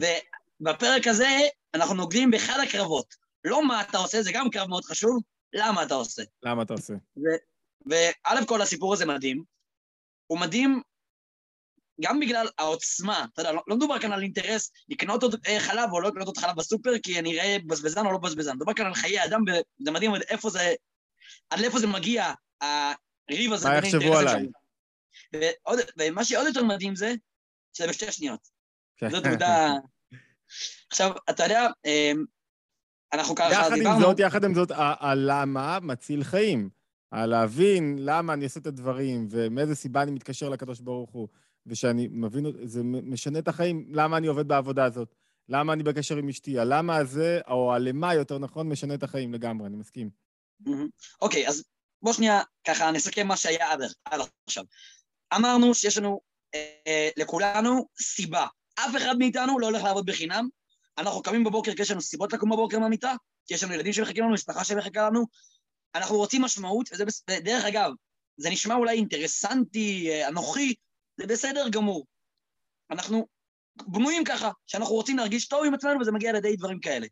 ובפרק 0.61 1.07
הזה 1.07 1.37
אנחנו 1.73 1.95
נוגעים 1.95 2.31
באחד 2.31 2.59
הקרבות. 2.67 3.15
לא 3.43 3.67
מה 3.67 3.81
אתה 3.81 3.97
עושה, 3.97 4.21
זה 4.21 4.31
גם 4.33 4.49
קרב 4.49 4.67
מאוד 4.69 4.85
חשוב, 4.85 5.23
למה 5.53 5.83
אתה 5.83 5.93
עושה. 5.93 6.23
למה 6.43 6.61
אתה 6.63 6.73
עושה? 6.73 6.93
וא' 7.85 8.45
כל 8.47 8.61
הסיפור 8.61 8.93
הזה 8.93 9.05
מדהים. 9.05 9.54
הוא 10.27 10.39
מדהים 10.39 10.81
גם 12.01 12.19
בגלל 12.19 12.47
העוצמה, 12.57 13.25
אתה 13.33 13.41
יודע, 13.41 13.51
לא, 13.51 13.63
לא 13.67 13.75
מדובר 13.75 13.99
כאן 13.99 14.11
על 14.11 14.21
אינטרס 14.21 14.71
לקנות 14.89 15.23
עוד 15.23 15.35
אה, 15.47 15.59
חלב 15.59 15.89
או 15.91 16.01
לא 16.01 16.09
לקנות 16.09 16.27
עוד 16.27 16.37
חלב 16.37 16.55
בסופר, 16.55 16.91
כי 17.03 17.19
אני 17.19 17.39
אראה 17.39 17.57
בזבזן 17.65 18.05
או 18.05 18.11
לא 18.11 18.17
בזבזן. 18.17 18.55
מדובר 18.55 18.73
כאן 18.73 18.85
על 18.85 18.93
חיי 18.93 19.23
אדם, 19.23 19.41
וזה 19.47 19.91
מדהים 19.91 20.13
עד 20.13 20.21
איפה 20.29 20.49
זה, 20.49 20.73
עד 21.49 21.59
לאיפה 21.59 21.79
זה 21.79 21.87
מגיע, 21.87 22.33
הריב 22.61 23.53
הזה 23.53 23.69
מה 23.69 23.77
יחשבו 23.77 24.17
עליי? 24.17 24.47
ועוד, 25.33 25.79
ומה 25.99 26.25
שעוד 26.25 26.47
יותר 26.47 26.63
מדהים 26.63 26.95
זה, 26.95 27.13
שזה 27.73 27.87
בשתי 27.87 28.11
שניות. 28.11 28.47
כן. 28.97 29.09
זאת 29.09 29.25
עובדה... 29.25 29.73
עכשיו, 30.91 31.11
אתה 31.29 31.43
יודע, 31.43 31.67
אה, 31.85 32.11
אנחנו 33.13 33.35
ככה 33.35 33.51
יחד 33.51 33.71
עם 33.71 33.77
דיברנו... 33.77 34.01
זאת, 34.01 34.19
יחד 34.19 34.43
עם 34.43 34.53
זאת, 34.53 34.71
הלמה 34.75 35.79
מציל 35.81 36.23
חיים. 36.23 36.69
הלהבין 37.11 37.95
למה 37.99 38.33
אני 38.33 38.43
עושה 38.43 38.59
את 38.59 38.67
הדברים, 38.67 39.27
ומאיזה 39.29 39.75
סיבה 39.75 40.03
אני 40.03 40.11
מתקשר 40.11 40.49
לקדוש 40.49 40.79
ברוך 40.79 41.11
הוא, 41.11 41.27
ושאני 41.65 42.07
מבין, 42.11 42.45
זה 42.63 42.83
משנה 42.83 43.39
את 43.39 43.47
החיים, 43.47 43.85
למה 43.89 44.17
אני 44.17 44.27
עובד 44.27 44.47
בעבודה 44.47 44.85
הזאת, 44.85 45.15
למה 45.49 45.73
אני 45.73 45.83
בקשר 45.83 46.17
עם 46.17 46.29
אשתי, 46.29 46.59
הלמה 46.59 46.95
הזה, 46.95 47.39
או 47.47 47.73
הלמה, 47.73 48.13
יותר 48.13 48.37
נכון, 48.37 48.69
משנה 48.69 48.93
את 48.93 49.03
החיים 49.03 49.33
לגמרי, 49.33 49.67
אני 49.67 49.77
מסכים. 49.77 50.09
אוקיי, 51.21 51.47
אז 51.47 51.63
בוא 52.01 52.13
שנייה, 52.13 52.41
ככה 52.67 52.91
נסכם 52.91 53.27
מה 53.27 53.37
שהיה 53.37 53.71
עד, 53.71 53.79
עכשיו. 54.47 54.63
אמרנו 55.35 55.73
שיש 55.73 55.97
לנו, 55.97 56.21
אה, 56.55 56.75
אה, 56.87 57.09
לכולנו, 57.17 57.87
סיבה. 58.01 58.47
אף 58.75 58.97
אחד 58.97 59.15
מאיתנו 59.19 59.59
לא 59.59 59.65
הולך 59.65 59.83
לעבוד 59.83 60.05
בחינם. 60.05 60.47
אנחנו 60.97 61.21
קמים 61.21 61.43
בבוקר 61.43 61.75
כי 61.75 61.81
יש 61.81 61.91
לנו 61.91 62.01
סיבות 62.01 62.33
לקום 62.33 62.49
בבוקר 62.49 62.79
מהמיטה, 62.79 63.13
כי 63.45 63.53
יש 63.53 63.63
לנו 63.63 63.73
ילדים 63.73 63.93
שמחכים 63.93 64.23
לנו, 64.23 64.33
משפחה 64.33 64.63
שמחכה 64.63 65.09
לנו. 65.09 65.25
אנחנו 65.95 66.17
רוצים 66.17 66.41
משמעות, 66.41 66.89
וזה, 66.93 67.05
בס- 67.05 67.23
ודרך 67.29 67.65
אגב, 67.65 67.91
זה 68.37 68.49
נשמע 68.49 68.75
אולי 68.75 68.95
אינטרסנטי, 68.97 70.09
אה, 70.11 70.27
אנוכי, 70.27 70.73
זה 71.17 71.27
בסדר 71.27 71.69
גמור. 71.69 72.05
אנחנו 72.91 73.27
בנויים 73.87 74.23
ככה, 74.23 74.51
שאנחנו 74.67 74.95
רוצים 74.95 75.17
להרגיש 75.17 75.47
טוב 75.47 75.65
עם 75.65 75.73
עצמנו, 75.73 75.99
וזה 75.99 76.11
מגיע 76.11 76.29
על 76.29 76.35
ידי 76.35 76.55
דברים 76.55 76.79
כאלה. 76.79 77.07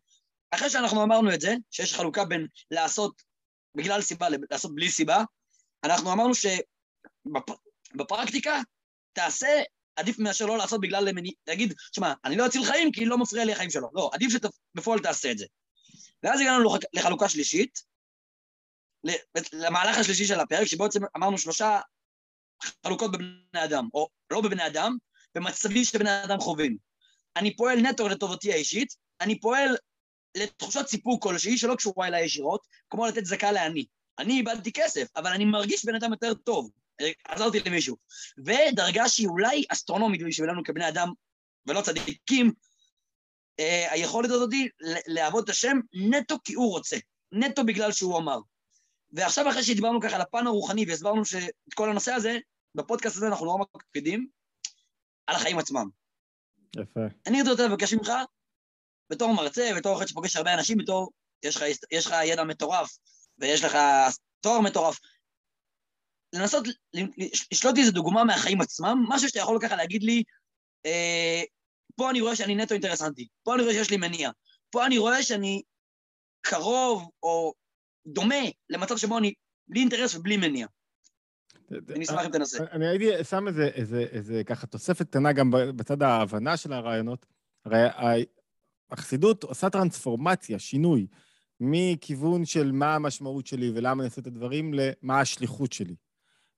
אחרי 0.52 0.69
שאנחנו 0.69 1.04
אמרנו 1.04 1.34
את 1.34 1.41
זה, 1.41 1.56
שיש 1.72 1.93
חלוקה 1.93 2.26
בין 2.26 2.48
לעשות 2.72 3.22
בגלל 3.76 4.02
סיבה, 4.02 4.28
לעשות 4.52 4.76
בלי 4.76 4.89
סיבה, 4.89 5.24
אנחנו 5.84 6.13
אמרנו 6.13 6.34
שבפרקטיקה 7.96 8.62
תעשה 9.13 9.62
עדיף 9.96 10.19
מאשר 10.19 10.46
לא 10.46 10.58
לעשות 10.58 10.82
בגלל 10.82 11.04
למני... 11.10 11.32
להגיד, 11.48 11.74
שמע, 11.96 12.13
אני 12.26 12.36
לא 12.36 12.46
אציל 12.46 12.65
חיים 12.65 12.91
כי 12.91 13.06
לא 13.06 13.17
מפריע 13.17 13.46
לי 13.46 13.52
החיים 13.52 13.69
שלו. 13.69 13.89
לא, 13.93 14.10
עדיף 14.13 14.32
שבפועל 14.32 15.00
תעשה 15.00 15.32
את 15.32 15.38
זה. 15.38 15.46
ואז 16.24 16.41
הגענו 16.41 16.76
לחלוקה 16.93 17.30
שלישית, 17.30 17.92
למהלך 19.54 19.98
השלישי 19.98 20.26
של 20.26 20.39
הפרק, 20.39 20.68
שבו 20.68 20.84
בעצם 20.84 21.00
אמרנו 21.18 21.38
שלושה 21.38 21.80
חלוקות 22.86 23.12
בבני 23.12 23.63
אדם, 23.63 23.88
או 23.94 24.08
לא 24.30 24.42
בבני 24.42 24.68
אדם, 24.68 24.98
במצבים 25.36 25.84
שבני 25.84 26.24
אדם 26.24 26.39
חווים. 26.39 26.78
אני 27.36 27.56
פועל 27.56 27.80
נטו 27.80 28.08
לטובתי 28.08 28.54
האישית, 28.54 28.96
אני 29.22 29.39
פועל 29.39 29.78
לתחושת 30.38 30.88
סיפוק 30.88 31.24
כלשהי 31.24 31.58
שלא 31.58 31.76
קשורה 31.76 32.08
אליי 32.08 32.26
ישירות, 32.26 32.68
כמו 32.89 33.08
לתת 33.08 33.24
צדקה 33.24 33.52
לעני. 33.52 33.86
אני 34.20 34.34
איבדתי 34.34 34.72
כסף, 34.72 35.08
אבל 35.16 35.32
אני 35.32 35.46
מרגיש 35.46 35.86
בן 35.86 35.96
אדם 35.96 36.12
יותר 36.12 36.34
טוב. 36.34 36.72
עזרתי 37.28 37.60
למישהו. 37.60 37.98
ודרגה 38.38 39.10
שהיא 39.10 39.28
אולי 39.28 39.63
אסטרונומית 39.70 40.22
בשבילנו 40.24 40.63
כבני 40.63 40.88
אדם, 40.88 41.10
ולא 41.68 41.82
צדיקים, 41.82 42.52
אה, 43.60 43.92
היכולת 43.92 44.30
הזאת 44.30 44.52
היא 44.52 44.70
לעבוד 45.08 45.44
את 45.44 45.50
השם 45.50 45.78
נטו 45.94 46.38
כי 46.44 46.54
הוא 46.54 46.72
רוצה, 46.72 46.98
נטו 47.32 47.66
בגלל 47.66 47.92
שהוא 47.92 48.18
אמר. 48.18 48.39
ועכשיו 49.13 49.49
אחרי 49.49 49.63
שדיברנו 49.63 50.02
ככה 50.02 50.15
על 50.15 50.21
הפן 50.21 50.47
הרוחני 50.47 50.86
והסברנו 50.88 51.26
שאת 51.26 51.73
כל 51.76 51.89
הנושא 51.89 52.12
הזה, 52.12 52.38
בפודקאסט 52.76 53.17
הזה 53.17 53.28
אנחנו 53.28 53.45
נורא 53.45 53.65
מקפידים 53.76 54.28
על 55.28 55.36
החיים 55.36 55.60
עצמם. 55.60 55.89
יפה. 56.76 56.99
אני 57.28 57.41
רוצה 57.41 57.67
לבקש 57.67 57.93
ממך, 57.93 58.12
בתור 59.10 59.34
מרצה, 59.34 59.69
בתור 59.78 59.97
אחד 59.97 60.06
שפוגש 60.06 60.36
הרבה 60.36 60.54
אנשים, 60.54 60.78
בתור, 60.78 61.12
יש 61.45 61.56
לך, 61.56 61.63
יש 61.91 62.06
לך 62.08 62.13
ידע 62.26 62.43
מטורף, 62.43 62.97
ויש 63.38 63.63
לך 63.63 63.78
תואר 64.41 64.62
מטורף, 64.62 64.99
לנסות 66.34 66.63
לשלוט 67.52 67.76
לי 67.76 67.82
איזה 67.82 67.91
דוגמה 67.91 68.23
מהחיים 68.23 68.62
עצמם, 68.62 69.06
משהו 69.10 69.30
שאתה 69.30 69.39
יכול 69.39 69.60
ככה 69.62 69.76
להגיד 69.76 70.04
לי, 70.04 70.23
אה, 70.86 71.41
פה 71.95 72.10
אני 72.10 72.21
רואה 72.21 72.36
שאני 72.36 72.56
נטו 72.56 72.73
אינטרסנטי, 72.73 73.28
פה 73.43 73.56
אני 73.56 73.63
רואה 73.63 73.73
שיש 73.73 73.91
לי 73.91 73.97
מניע, 73.97 74.30
פה 74.69 74.86
אני 74.86 74.97
רואה 74.97 75.23
שאני 75.23 75.62
קרוב 76.41 77.10
או 77.23 77.54
דומה 78.08 78.36
למצב 78.70 78.98
שבו 78.98 79.18
אני 79.18 79.34
בלי 79.68 79.80
אינטרס 79.80 80.16
ובלי 80.16 80.38
מניע. 80.38 80.68
אני 81.89 82.06
אשמח 82.06 82.26
אם 82.26 82.32
תנסה. 82.32 82.63
אני 82.72 82.88
הייתי 82.88 83.24
שם 83.24 83.48
איזה, 83.48 83.68
איזה, 83.68 84.06
איזה 84.12 84.44
ככה 84.44 84.68
תוספת 84.68 85.08
קטנה 85.08 85.34
גם 85.34 85.52
בצד 85.52 86.02
ההבנה 86.02 86.58
של 86.58 86.74
הרעיונות. 86.74 87.26
הרי 87.66 88.26
החסידות 88.92 89.44
עושה 89.44 89.70
טרנספורמציה, 89.70 90.60
שינוי, 90.60 91.08
מכיוון 91.60 92.46
של 92.46 92.72
מה 92.72 92.96
המשמעות 92.96 93.48
שלי 93.48 93.72
ולמה 93.76 94.04
אני 94.04 94.10
עושה 94.10 94.22
את 94.22 94.28
הדברים, 94.28 94.74
למה 94.74 95.20
השליחות 95.20 95.74
שלי. 95.74 95.96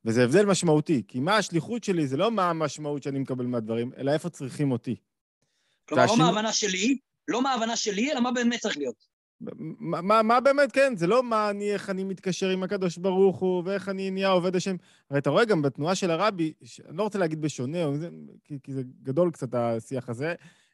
וזה 0.06 0.24
הבדל 0.24 0.46
משמעותי, 0.46 1.04
כי 1.08 1.20
מה 1.20 1.38
השליחות 1.38 1.84
שלי 1.84 2.08
זה 2.08 2.18
לא 2.18 2.32
מה 2.32 2.50
המשמעות 2.50 3.04
שאני 3.04 3.20
מקבל 3.20 3.46
מהדברים, 3.46 3.92
אלא 3.98 4.12
איפה 4.12 4.30
צריכים 4.30 4.72
אותי. 4.72 4.96
כלומר, 5.86 6.04
לא 6.04 6.10
והשינוי- 6.10 6.32
מההבנה 6.32 6.54
שלי, 6.54 6.98
לא 7.28 7.42
מההבנה 7.42 7.76
שלי, 7.76 8.12
אלא 8.12 8.20
מה 8.20 8.32
באמת 8.32 8.60
צריך 8.60 8.78
להיות. 8.78 9.15
מה, 9.42 10.02
מה, 10.02 10.24
מה 10.24 10.40
באמת, 10.40 10.72
כן, 10.72 10.94
זה 10.96 11.08
לא 11.08 11.24
מה 11.24 11.50
אני, 11.50 11.74
איך 11.74 11.90
אני 11.90 12.04
מתקשר 12.04 12.50
עם 12.50 12.64
הקדוש 12.64 12.98
ברוך 12.98 13.40
הוא, 13.40 13.64
ואיך 13.66 13.90
אני 13.90 14.12
נהיה 14.12 14.30
עובד 14.30 14.56
השם. 14.56 14.76
הרי 15.10 15.20
אתה 15.20 15.30
רואה 15.30 15.46
גם 15.46 15.62
בתנועה 15.62 15.96
של 15.96 16.12
הרבי, 16.12 16.54
אני 16.88 16.98
לא 16.98 17.04
רוצה 17.04 17.20
להגיד 17.20 17.42
בשונה, 17.42 17.78
כי, 18.44 18.58
כי 18.64 18.74
זה 18.74 18.82
גדול 19.04 19.32
קצת 19.32 19.54
השיח 19.54 20.10
הזה, 20.10 20.34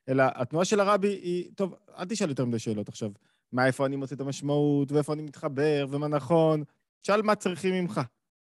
אלא 0.10 0.24
התנועה 0.36 0.66
של 0.66 0.80
הרבי 0.80 1.08
היא, 1.08 1.50
טוב, 1.56 1.76
אל 1.98 2.06
תשאל 2.06 2.30
יותר 2.30 2.46
מדי 2.46 2.60
שאלות 2.60 2.90
עכשיו. 2.90 3.12
מה, 3.52 3.68
איפה 3.68 3.86
אני 3.86 3.96
מוצא 3.96 4.16
את 4.16 4.22
המשמעות, 4.22 4.92
ואיפה 4.92 5.14
אני 5.14 5.22
מתחבר, 5.22 5.86
ומה 5.90 6.08
נכון. 6.08 6.64
תשאל 7.02 7.22
מה 7.22 7.36
צריכים 7.36 7.74
ממך. 7.74 8.02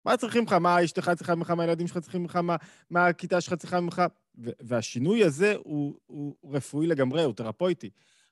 מה 0.06 0.18
צריכים 0.18 0.42
ממך? 0.42 0.54
מה 0.54 0.84
אשתך 0.84 1.12
צריכה 1.16 1.36
ממך? 1.36 1.52
מה 1.52 1.64
הילדים 1.64 1.88
שלך 1.88 1.98
צריכים 1.98 2.22
ממך? 2.22 2.36
מה, 2.36 2.56
מה 2.90 3.08
הכיתה 3.08 3.42
שלך 3.42 3.54
צריכה 3.54 3.80
ממך? 3.80 4.02
והשינוי 4.38 5.24
הזה 5.24 5.54
הוא, 5.64 5.96
הוא 6.08 6.36
רפואי 6.44 6.88
לגמרי, 6.88 7.24
הוא 7.24 7.34
תרפויטי. 7.34 7.90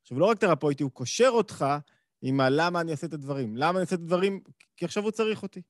עכשיו, 0.09 0.19
לא 0.19 0.25
רק 0.25 0.37
תרפויטי, 0.37 0.83
הוא 0.83 0.91
קושר 0.91 1.29
אותך 1.29 1.65
עם 2.21 2.39
הלמה 2.39 2.81
אני 2.81 2.91
עושה 2.91 3.07
את 3.07 3.13
הדברים. 3.13 3.57
למה 3.57 3.69
אני 3.69 3.81
עושה 3.81 3.95
את 3.95 4.01
הדברים? 4.01 4.39
כי 4.77 4.85
עכשיו 4.85 5.03
הוא 5.03 5.11
צריך 5.11 5.43
אותי. 5.43 5.61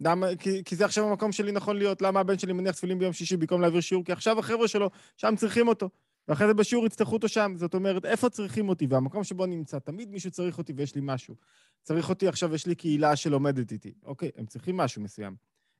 למה, 0.00 0.26
כי, 0.38 0.64
כי 0.64 0.76
זה 0.76 0.84
עכשיו 0.84 1.08
המקום 1.08 1.32
שלי 1.32 1.52
נכון 1.52 1.76
להיות. 1.76 2.02
למה 2.02 2.20
הבן 2.20 2.38
שלי 2.38 2.52
מניח 2.52 2.74
תפילין 2.74 2.98
ביום 2.98 3.12
שישי 3.12 3.36
במקום 3.36 3.60
להעביר 3.60 3.80
שיעור? 3.80 4.04
כי 4.04 4.12
עכשיו 4.12 4.38
החבר'ה 4.38 4.68
שלו, 4.68 4.90
שם 5.16 5.34
צריכים 5.36 5.68
אותו. 5.68 5.90
ואחרי 6.28 6.46
זה 6.46 6.54
בשיעור 6.54 6.86
יצטרכו 6.86 7.12
אותו 7.12 7.28
שם. 7.28 7.52
זאת 7.56 7.74
אומרת, 7.74 8.04
איפה 8.04 8.30
צריכים 8.30 8.68
אותי? 8.68 8.86
והמקום 8.90 9.24
שבו 9.24 9.44
אני 9.44 9.56
נמצא, 9.56 9.78
תמיד 9.78 10.10
מישהו 10.10 10.30
צריך 10.30 10.58
אותי 10.58 10.72
ויש 10.76 10.94
לי 10.94 11.00
משהו. 11.04 11.34
צריך 11.82 12.08
אותי, 12.08 12.28
עכשיו 12.28 12.54
יש 12.54 12.66
לי 12.66 12.74
קהילה 12.74 13.16
שלומדת 13.16 13.72
איתי. 13.72 13.92
אוקיי, 14.04 14.30
הם 14.36 14.46
צריכים 14.46 14.76
משהו 14.76 15.02
מסוים. 15.02 15.36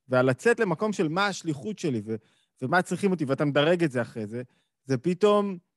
ועל 0.09 0.27
לצאת 0.27 0.61
למקום 0.61 0.93
של 0.93 1.09
מה 1.09 1.27
השליחות 1.27 1.79
שלי 1.79 2.03
ו, 2.05 2.17
ומה 2.63 2.83
צריכים 2.83 3.11
אותי, 3.11 3.25
ואתה 3.25 3.45
מדרג 3.45 3.85
את 3.85 3.91
זה 3.91 4.03
אחרי 4.03 4.27
זה, 4.27 4.43
זה 4.85 4.99
פתאום... 4.99 5.70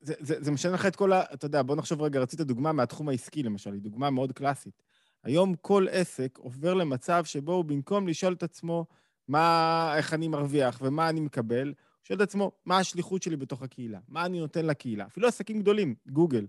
זה, 0.00 0.14
זה, 0.20 0.34
זה 0.40 0.50
משנה 0.50 0.72
לך 0.72 0.86
את 0.86 0.96
כל 0.96 1.12
ה... 1.12 1.22
אתה 1.34 1.46
יודע, 1.46 1.62
בוא 1.62 1.76
נחשוב 1.76 2.02
רגע, 2.02 2.20
רצית 2.20 2.40
דוגמה 2.40 2.72
מהתחום 2.72 3.08
העסקי, 3.08 3.42
למשל, 3.42 3.72
היא 3.72 3.80
דוגמה 3.80 4.10
מאוד 4.10 4.32
קלאסית. 4.32 4.82
היום 5.24 5.54
כל 5.54 5.86
עסק 5.90 6.38
עובר 6.38 6.74
למצב 6.74 7.24
שבו 7.24 7.52
הוא 7.52 7.64
במקום 7.64 8.08
לשאול 8.08 8.32
את 8.32 8.42
עצמו 8.42 8.86
מה, 9.28 9.92
איך 9.96 10.14
אני 10.14 10.28
מרוויח 10.28 10.78
ומה 10.82 11.08
אני 11.08 11.20
מקבל, 11.20 11.66
הוא 11.66 11.74
שואל 12.04 12.16
את 12.16 12.22
עצמו, 12.22 12.52
מה 12.64 12.78
השליחות 12.78 13.22
שלי 13.22 13.36
בתוך 13.36 13.62
הקהילה? 13.62 13.98
מה 14.08 14.26
אני 14.26 14.40
נותן 14.40 14.66
לקהילה? 14.66 15.06
אפילו 15.06 15.28
עסקים 15.28 15.60
גדולים, 15.60 15.94
גוגל. 16.08 16.46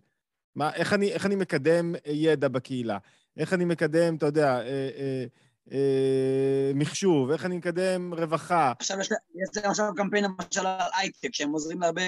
מה, 0.55 0.73
איך, 0.73 0.93
אני, 0.93 1.11
איך 1.11 1.25
אני 1.25 1.35
מקדם 1.35 1.95
ידע 2.05 2.47
בקהילה? 2.47 2.97
איך 3.37 3.53
אני 3.53 3.65
מקדם, 3.65 4.15
אתה 4.15 4.25
יודע, 4.25 4.59
אה, 4.59 4.89
אה, 4.97 5.25
אה, 5.71 6.71
מחשוב, 6.75 7.31
איך 7.31 7.45
אני 7.45 7.57
מקדם 7.57 8.13
רווחה. 8.13 8.73
עכשיו 8.79 8.99
יש 8.99 9.09
להם 9.57 9.69
עכשיו 9.69 9.91
קמפיין 9.95 10.23
למשל 10.23 10.65
על 10.67 10.89
הייטק, 10.97 11.29
שהם 11.33 11.51
עוזרים 11.51 11.81
להרבה 11.81 12.01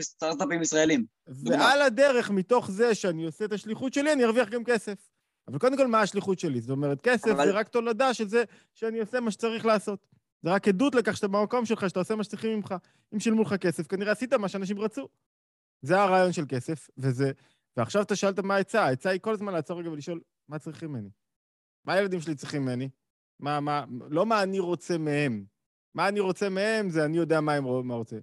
סטארט-אפים 0.00 0.62
ישראלים. 0.62 1.04
ועל 1.26 1.82
הדרך, 1.82 2.30
מתוך 2.30 2.70
זה 2.70 2.94
שאני 2.94 3.24
עושה 3.24 3.44
את 3.44 3.52
השליחות 3.52 3.94
שלי, 3.94 4.12
אני 4.12 4.24
ארוויח 4.24 4.48
גם 4.48 4.64
כסף. 4.64 5.08
אבל 5.48 5.58
קודם 5.58 5.76
כל, 5.76 5.86
מה 5.86 6.00
השליחות 6.00 6.38
שלי? 6.38 6.60
זאת 6.60 6.70
אומרת, 6.70 7.00
כסף 7.00 7.28
אבל... 7.28 7.46
זה 7.46 7.52
רק 7.52 7.68
תולדה 7.68 8.14
של 8.14 8.28
זה 8.28 8.44
שאני 8.74 8.98
עושה 8.98 9.20
מה 9.20 9.30
שצריך 9.30 9.66
לעשות. 9.66 10.06
זה 10.42 10.50
רק 10.50 10.68
עדות 10.68 10.94
לכך 10.94 11.16
שאתה 11.16 11.28
במקום 11.28 11.66
שלך, 11.66 11.88
שאתה 11.88 11.98
עושה 11.98 12.16
מה 12.16 12.24
שצריכים 12.24 12.56
ממך. 12.56 12.74
אם 13.14 13.20
שילמו 13.20 13.42
לך 13.42 13.54
כסף, 13.54 13.86
כנראה 13.86 14.12
עשית 14.12 14.32
מה 14.32 14.48
שאנשים 14.48 14.78
רצו. 14.78 15.08
זה 15.82 16.00
הרעיון 16.00 16.32
של 16.32 16.44
כסף, 16.48 16.88
וזה... 16.98 17.32
ועכשיו 17.76 18.02
אתה 18.02 18.16
שאלת 18.16 18.38
מה 18.38 18.56
העצה. 18.56 18.84
העצה 18.84 19.10
היא 19.10 19.20
כל 19.20 19.32
הזמן 19.32 19.52
לעצור 19.52 19.80
רגע 19.80 19.90
ולשאול, 19.90 20.20
מה 20.48 20.58
צריכים 20.58 20.88
ממני? 20.88 21.08
מה 21.84 21.92
הילדים 21.92 22.20
שלי 22.20 22.34
צריכים 22.34 22.62
ממני? 22.62 22.88
מה, 23.40 23.60
מה, 23.60 23.84
לא 24.10 24.26
מה 24.26 24.42
אני 24.42 24.58
רוצה 24.58 24.98
מהם. 24.98 25.44
מה 25.94 26.08
אני 26.08 26.20
רוצה 26.20 26.48
מהם 26.48 26.90
זה 26.90 27.04
אני 27.04 27.16
יודע 27.16 27.40
מה 27.40 27.54
הם 27.54 27.86
מה 27.88 27.94
רוצה. 27.94 28.16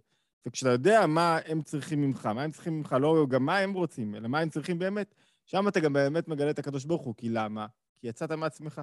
וכשאתה 0.45 0.71
יודע 0.71 1.07
מה 1.07 1.39
הם 1.45 1.61
צריכים 1.61 2.01
ממך, 2.01 2.25
מה 2.25 2.43
הם 2.43 2.51
צריכים 2.51 2.77
ממך, 2.77 2.95
לא 3.01 3.25
גם 3.29 3.45
מה 3.45 3.57
הם 3.57 3.73
רוצים, 3.73 4.15
אלא 4.15 4.27
מה 4.27 4.39
הם 4.39 4.49
צריכים 4.49 4.79
באמת, 4.79 5.15
שם 5.45 5.67
אתה 5.67 5.79
גם 5.79 5.93
באמת 5.93 6.27
מגלה 6.27 6.49
את 6.49 6.59
הקדוש 6.59 6.85
ברוך 6.85 7.01
הוא. 7.01 7.15
כי 7.17 7.29
למה? 7.29 7.67
כי 7.99 8.07
יצאת 8.07 8.31
מעצמך. 8.31 8.81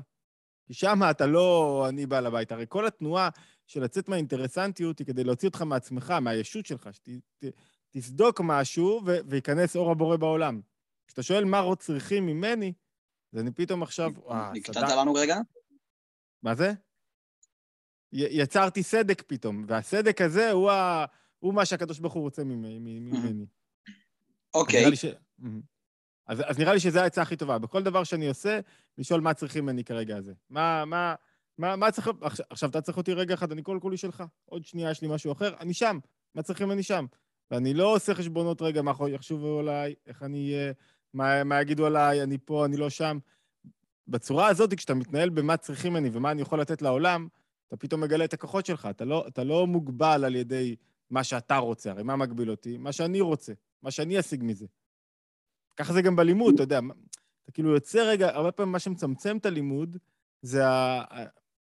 כי 0.66 0.74
שם 0.74 1.00
אתה 1.10 1.26
לא 1.26 1.84
אני 1.88 2.06
בעל 2.06 2.26
הבית. 2.26 2.52
הרי 2.52 2.64
כל 2.68 2.86
התנועה 2.86 3.28
של 3.66 3.82
לצאת 3.82 4.08
מהאינטרסנטיות 4.08 4.98
היא 4.98 5.06
כדי 5.06 5.24
להוציא 5.24 5.48
אותך 5.48 5.62
מעצמך, 5.62 6.10
מהישות 6.10 6.66
שלך, 6.66 6.88
שתסדוק 7.94 8.40
משהו 8.44 9.02
וייכנס 9.26 9.76
אור 9.76 9.90
הבורא 9.90 10.16
בעולם. 10.16 10.60
כשאתה 11.06 11.22
שואל 11.22 11.44
מה 11.44 11.62
צריכים 11.78 12.26
ממני, 12.26 12.72
אז 13.32 13.40
אני 13.40 13.50
פתאום 13.50 13.82
עכשיו, 13.82 14.10
וואה, 14.16 14.52
נקטעת 14.52 14.90
לנו 14.90 15.14
רגע? 15.14 15.36
מה 16.42 16.54
זה? 16.54 16.72
יצרתי 18.12 18.82
סדק 18.82 19.22
פתאום, 19.26 19.64
והסדק 19.68 20.20
הזה 20.20 20.50
הוא, 20.50 20.70
ה... 20.70 21.04
הוא 21.38 21.54
מה 21.54 21.64
שהקדוש 21.64 21.98
ברוך 21.98 22.14
הוא 22.14 22.22
רוצה 22.22 22.44
ממני. 22.44 23.46
אוקיי. 24.54 24.96
ש... 24.96 25.04
אז, 26.26 26.42
אז 26.46 26.58
נראה 26.58 26.72
לי 26.72 26.80
שזו 26.80 27.00
העצה 27.00 27.22
הכי 27.22 27.36
טובה. 27.36 27.58
בכל 27.58 27.82
דבר 27.82 28.04
שאני 28.04 28.28
עושה, 28.28 28.60
לשאול 28.98 29.20
מה 29.20 29.34
צריכים 29.34 29.64
ממני 29.64 29.84
כרגע 29.84 30.16
הזה. 30.16 30.32
מה, 30.50 30.84
מה, 30.84 31.14
מה, 31.58 31.76
מה 31.76 31.90
צריך... 31.90 32.10
עכשיו, 32.20 32.46
עכשיו 32.50 32.70
אתה 32.70 32.80
צריך 32.80 32.98
אותי 32.98 33.12
רגע 33.12 33.34
אחד, 33.34 33.52
אני 33.52 33.62
כל 33.64 33.78
כולי 33.82 33.96
שלך. 33.96 34.24
עוד 34.44 34.64
שנייה 34.64 34.90
יש 34.90 35.02
לי 35.02 35.08
משהו 35.08 35.32
אחר, 35.32 35.54
אני 35.60 35.74
שם. 35.74 35.98
מה 36.34 36.42
צריכים 36.42 36.66
ממני 36.66 36.82
שם? 36.82 37.06
ואני 37.50 37.74
לא 37.74 37.94
עושה 37.94 38.14
חשבונות 38.14 38.62
רגע, 38.62 38.82
מה 38.82 38.92
יחשבו 39.08 39.58
עליי, 39.58 39.94
איך 40.06 40.22
אני 40.22 40.54
אהיה, 40.54 40.72
מה, 41.14 41.44
מה 41.44 41.60
יגידו 41.60 41.86
עליי, 41.86 42.22
אני 42.22 42.38
פה, 42.44 42.64
אני 42.64 42.76
לא 42.76 42.90
שם. 42.90 43.18
בצורה 44.08 44.46
הזאת, 44.46 44.74
כשאתה 44.74 44.94
מתנהל 44.94 45.28
במה 45.28 45.56
צריכים 45.56 45.92
ממני 45.92 46.10
ומה 46.12 46.30
אני 46.30 46.42
יכול 46.42 46.60
לתת 46.60 46.82
לעולם, 46.82 47.28
אתה 47.68 47.76
פתאום 47.76 48.00
מגלה 48.00 48.24
את 48.24 48.34
הכוחות 48.34 48.66
שלך. 48.66 48.88
אתה 48.90 49.04
לא, 49.04 49.24
אתה 49.28 49.44
לא 49.44 49.66
מוגבל 49.66 50.24
על 50.24 50.36
ידי 50.36 50.76
מה 51.10 51.24
שאתה 51.24 51.56
רוצה, 51.56 51.90
הרי 51.90 52.02
מה 52.02 52.16
מגביל 52.16 52.50
אותי? 52.50 52.76
מה 52.76 52.92
שאני 52.92 53.20
רוצה, 53.20 53.52
מה 53.82 53.90
שאני 53.90 54.20
אשיג 54.20 54.44
מזה. 54.44 54.66
ככה 55.76 55.92
זה 55.92 56.02
גם 56.02 56.16
בלימוד, 56.16 56.54
אתה 56.54 56.62
יודע. 56.62 56.80
אתה 57.44 57.52
כאילו 57.52 57.70
יוצא 57.70 57.98
רגע, 57.98 58.28
הרבה 58.34 58.52
פעמים 58.52 58.72
מה 58.72 58.78
שמצמצם 58.78 59.36
את 59.36 59.46
הלימוד 59.46 59.96
זה 60.42 60.68
ה... 60.68 61.04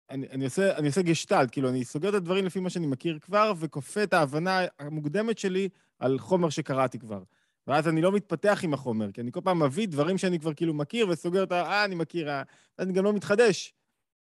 אני, 0.09 0.27
אני, 0.29 0.45
עושה, 0.45 0.77
אני 0.77 0.87
עושה 0.87 1.01
גשטלט, 1.01 1.51
כאילו, 1.51 1.69
אני 1.69 1.85
סוגר 1.85 2.09
את 2.09 2.13
הדברים 2.13 2.45
לפי 2.45 2.59
מה 2.59 2.69
שאני 2.69 2.87
מכיר 2.87 3.19
כבר, 3.19 3.53
וכופה 3.59 4.03
את 4.03 4.13
ההבנה 4.13 4.59
המוקדמת 4.79 5.37
שלי 5.37 5.69
על 5.99 6.19
חומר 6.19 6.49
שקראתי 6.49 6.99
כבר. 6.99 7.23
ואז 7.67 7.87
אני 7.87 8.01
לא 8.01 8.11
מתפתח 8.11 8.59
עם 8.63 8.73
החומר, 8.73 9.11
כי 9.11 9.21
אני 9.21 9.31
כל 9.31 9.41
פעם 9.43 9.63
מביא 9.63 9.87
דברים 9.87 10.17
שאני 10.17 10.39
כבר 10.39 10.53
כאילו 10.53 10.73
מכיר 10.73 11.09
וסוגר 11.09 11.43
את 11.43 11.51
ה... 11.51 11.61
אה, 11.61 11.85
אני 11.85 11.95
מכיר, 11.95 12.29
אה... 12.29 12.43
אני 12.79 12.93
גם 12.93 13.03
לא 13.03 13.13
מתחדש. 13.13 13.73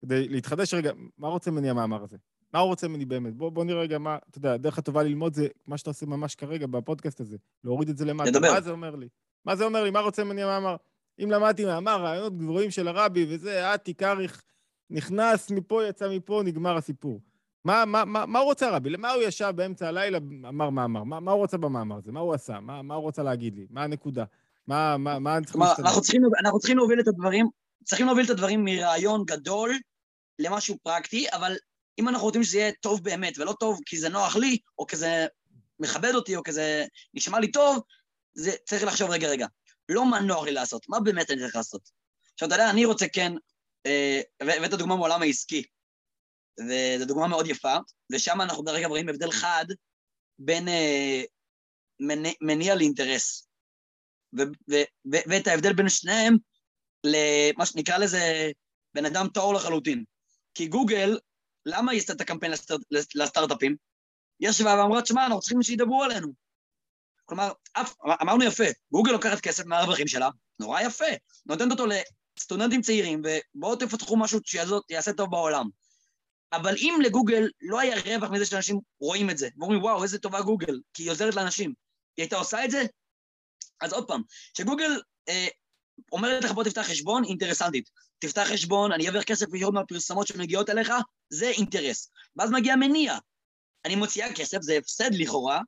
כדי 0.02 0.28
להתחדש 0.28 0.74
רגע, 0.74 0.92
מה 1.18 1.28
רוצה 1.28 1.52
ממני 1.52 1.70
המאמר 1.70 2.04
הזה? 2.04 2.18
מה 2.54 2.60
הוא 2.60 2.68
רוצה 2.68 2.88
ממני 2.88 3.06
באמת? 3.06 3.36
בוא, 3.36 3.50
בוא 3.50 3.64
נראה 3.64 3.82
רגע 3.82 3.98
מה, 3.98 4.18
אתה 4.30 4.38
יודע, 4.38 4.54
הדרך 4.54 4.78
הטובה 4.78 5.04
ללמוד 5.04 5.34
זה 5.34 5.48
מה 5.68 5.78
שאתה 5.78 5.90
עושה 5.90 6.06
ממש 6.06 6.36
כרגע 6.36 6.68
בפודקאסט 6.68 7.20
הזה, 7.20 7.38
להוריד 7.64 7.90
את 7.90 7.98
זה 7.98 8.06
למטה. 8.06 8.30
נדבר. 8.30 8.54
מה 8.54 8.62
זה 8.62 8.72
אומר 8.72 8.96
לי? 8.96 9.08
מה 9.46 9.56
זה 9.56 9.66
אומר 9.66 9.84
לי? 9.84 9.90
מה 9.90 10.00
רוצה 10.00 10.24
ממני 10.24 10.44
המאמר? 10.44 10.76
אם 11.24 11.32
למדתי 11.32 11.66
מאמר, 11.66 12.02
רעיונות 12.02 12.38
גבוהים 12.38 12.72
של 12.72 12.88
הרבי 12.88 13.26
וזה, 13.30 13.76
אתי, 13.76 13.94
כריך, 13.94 14.44
נכנס 14.90 15.52
מפה, 15.52 15.86
יצא 15.86 16.10
מפה, 16.10 16.42
נגמר 16.46 16.78
הסיפור. 16.78 17.22
מה, 17.66 17.86
מה, 17.86 18.06
מה, 18.06 18.26
מה 18.26 18.40
הוא 18.40 18.46
רוצה 18.46 18.70
רבי? 18.70 18.90
למה 18.90 19.12
הוא 19.12 19.24
ישב 19.24 19.54
באמצע 19.56 19.88
הלילה, 19.88 20.18
אמר 20.50 20.70
מאמר? 20.70 21.04
מה, 21.04 21.20
מה 21.20 21.32
הוא 21.32 21.40
רוצה 21.40 21.58
במאמר 21.58 21.98
הזה? 21.98 22.12
מה 22.12 22.20
הוא 22.20 22.34
עשה? 22.34 22.60
מה, 22.60 22.82
מה 22.82 22.96
הוא 22.96 23.04
רוצה 23.04 23.24
להגיד 23.24 23.56
לי? 23.56 23.66
מה 23.70 23.84
הנקודה? 23.84 24.24
מה, 24.68 24.98
מה, 24.98 25.20
מה 25.20 25.38
אני 25.38 25.46
צריך 25.46 25.58
להשתדל? 25.58 25.88
אנחנו 25.88 26.02
אנחנו 26.46 26.60
צריכים 26.60 26.78
להוביל 26.78 27.00
את 27.00 27.08
הדברים, 27.08 27.48
צריכים 27.84 28.06
להוביל 28.06 28.26
את 28.26 28.30
הדברים 28.30 28.66
מרעיון 28.66 29.24
גדול 29.26 29.80
למשהו 30.40 30.78
פרקטי, 30.84 31.26
אבל 31.32 31.56
אם 32.00 32.10
אנחנו 32.10 32.26
רוצים 32.26 32.44
שזה 32.44 32.58
יהיה 32.58 32.72
טוב 32.82 33.04
באמת, 33.04 33.40
ולא 33.40 33.54
טוב 33.60 33.80
כי 33.86 33.98
זה 33.98 34.10
נוח 34.10 34.36
לי, 34.36 34.58
או 34.80 34.88
כי 34.88 34.98
זה 34.98 35.26
מכבד 35.80 36.16
אותי, 36.16 36.36
או 36.36 36.44
כי 36.44 36.52
זה 36.52 36.86
נשמע 37.14 37.40
לי 37.40 37.52
טוב, 37.52 37.84
זה 38.34 38.52
צריך 38.66 38.84
לחשוב 38.84 39.10
רגע, 39.10 39.28
רגע. 39.28 39.48
לא 39.90 40.06
מה 40.06 40.20
נוח 40.20 40.44
לי 40.44 40.52
לעשות, 40.52 40.90
מה 40.90 41.00
באמת 41.00 41.32
אני 41.32 41.40
צריך 41.40 41.56
לעשות. 41.56 41.82
עכשיו, 42.34 42.48
אתה 42.48 42.56
יודע, 42.56 42.70
אני 42.70 42.86
רוצה 42.86 43.08
כן, 43.08 43.34
אה, 43.86 44.22
הבאת 44.42 44.74
דוגמה 44.74 44.96
מעולם 44.96 45.22
העסקי. 45.22 45.64
וזו 46.60 47.06
דוגמה 47.06 47.28
מאוד 47.28 47.48
יפה, 47.48 47.76
ושם 48.12 48.42
אנחנו 48.42 48.64
דרך 48.64 48.80
אגב 48.80 48.90
רואים 48.90 49.10
הבדל 49.10 49.32
חד 49.32 49.66
בין 50.40 50.68
אה, 50.68 51.24
מניע, 52.00 52.32
מניע 52.42 52.76
לאינטרס, 52.76 53.48
ו, 54.38 54.42
ו, 54.42 54.76
ו, 55.14 55.18
ואת 55.30 55.48
ההבדל 55.48 55.74
בין 55.74 55.90
שניהם 55.90 56.38
למה 57.04 57.66
שנקרא 57.66 57.98
לזה 57.98 58.52
בן 58.94 59.06
אדם 59.06 59.28
טהור 59.34 59.54
לחלוטין. 59.54 60.04
כי 60.54 60.68
גוגל, 60.68 61.20
למה 61.66 61.92
היא 61.92 62.00
עשתה 62.00 62.14
את 62.14 62.22
הקמפיין 62.22 62.52
לסטארט, 62.52 62.82
לסטארט-אפים? 63.16 63.76
היא 64.40 64.50
ישבה 64.50 64.76
ואמרה, 64.80 65.02
תשמע, 65.02 65.26
אנחנו 65.26 65.40
צריכים 65.40 65.62
שידברו 65.62 66.04
עלינו. 66.04 66.34
כלומר, 67.26 67.52
אף, 67.74 67.96
אמרנו 68.22 68.44
יפה, 68.44 68.64
גוגל 68.92 69.12
לוקחת 69.12 69.40
כסף 69.40 69.66
מהרווחים 69.66 70.08
שלה, 70.08 70.30
נורא 70.60 70.82
יפה, 70.82 71.06
נותנת 71.46 71.72
אותו 71.72 71.86
לסטודנטים 72.38 72.82
צעירים, 72.82 73.22
ובואו 73.56 73.76
תפתחו 73.76 74.18
משהו 74.18 74.40
שיעשה 74.46 75.14
טוב 75.18 75.32
בעולם. 75.32 75.66
אבל 76.56 76.76
אם 76.78 77.00
לגוגל 77.04 77.50
לא 77.62 77.80
היה 77.80 77.96
רווח 78.02 78.30
מזה 78.30 78.46
שאנשים 78.46 78.80
רואים 79.00 79.30
את 79.30 79.38
זה, 79.38 79.50
ואומרים, 79.58 79.84
וואו, 79.84 80.04
איזה 80.04 80.20
טובה 80.20 80.42
גוגל, 80.42 80.80
כי 80.94 81.04
היא 81.04 81.12
עוזרת 81.12 81.36
לאנשים, 81.36 81.74
היא 82.18 82.24
הייתה 82.24 82.36
עושה 82.36 82.66
את 82.66 82.72
זה? 82.72 82.84
אז 83.82 83.94
עוד 83.94 84.08
פעם, 84.08 84.22
שגוגל 84.58 85.02
אה, 85.30 85.48
אומרת 86.12 86.44
לך, 86.44 86.52
בוא 86.52 86.64
תפתח 86.64 86.82
חשבון, 86.82 87.24
אינטרסנטית. 87.24 87.90
תפתח 88.20 88.48
חשבון, 88.54 88.92
אני 88.92 89.08
אעביר 89.08 89.24
כסף 89.24 89.54
ישירות 89.54 89.74
מהפרסמות 89.74 90.28
שמגיעות 90.28 90.70
אליך, 90.70 90.94
זה 91.30 91.50
אינטרס. 91.50 92.10
ואז 92.36 92.52
מגיע 92.52 92.76
מניע. 92.76 93.18
אני 93.86 93.96
מוציאה 93.96 94.34
כסף, 94.34 94.62
זה 94.62 94.78
הפסד 94.78 95.10
לכאורה, 95.14 95.62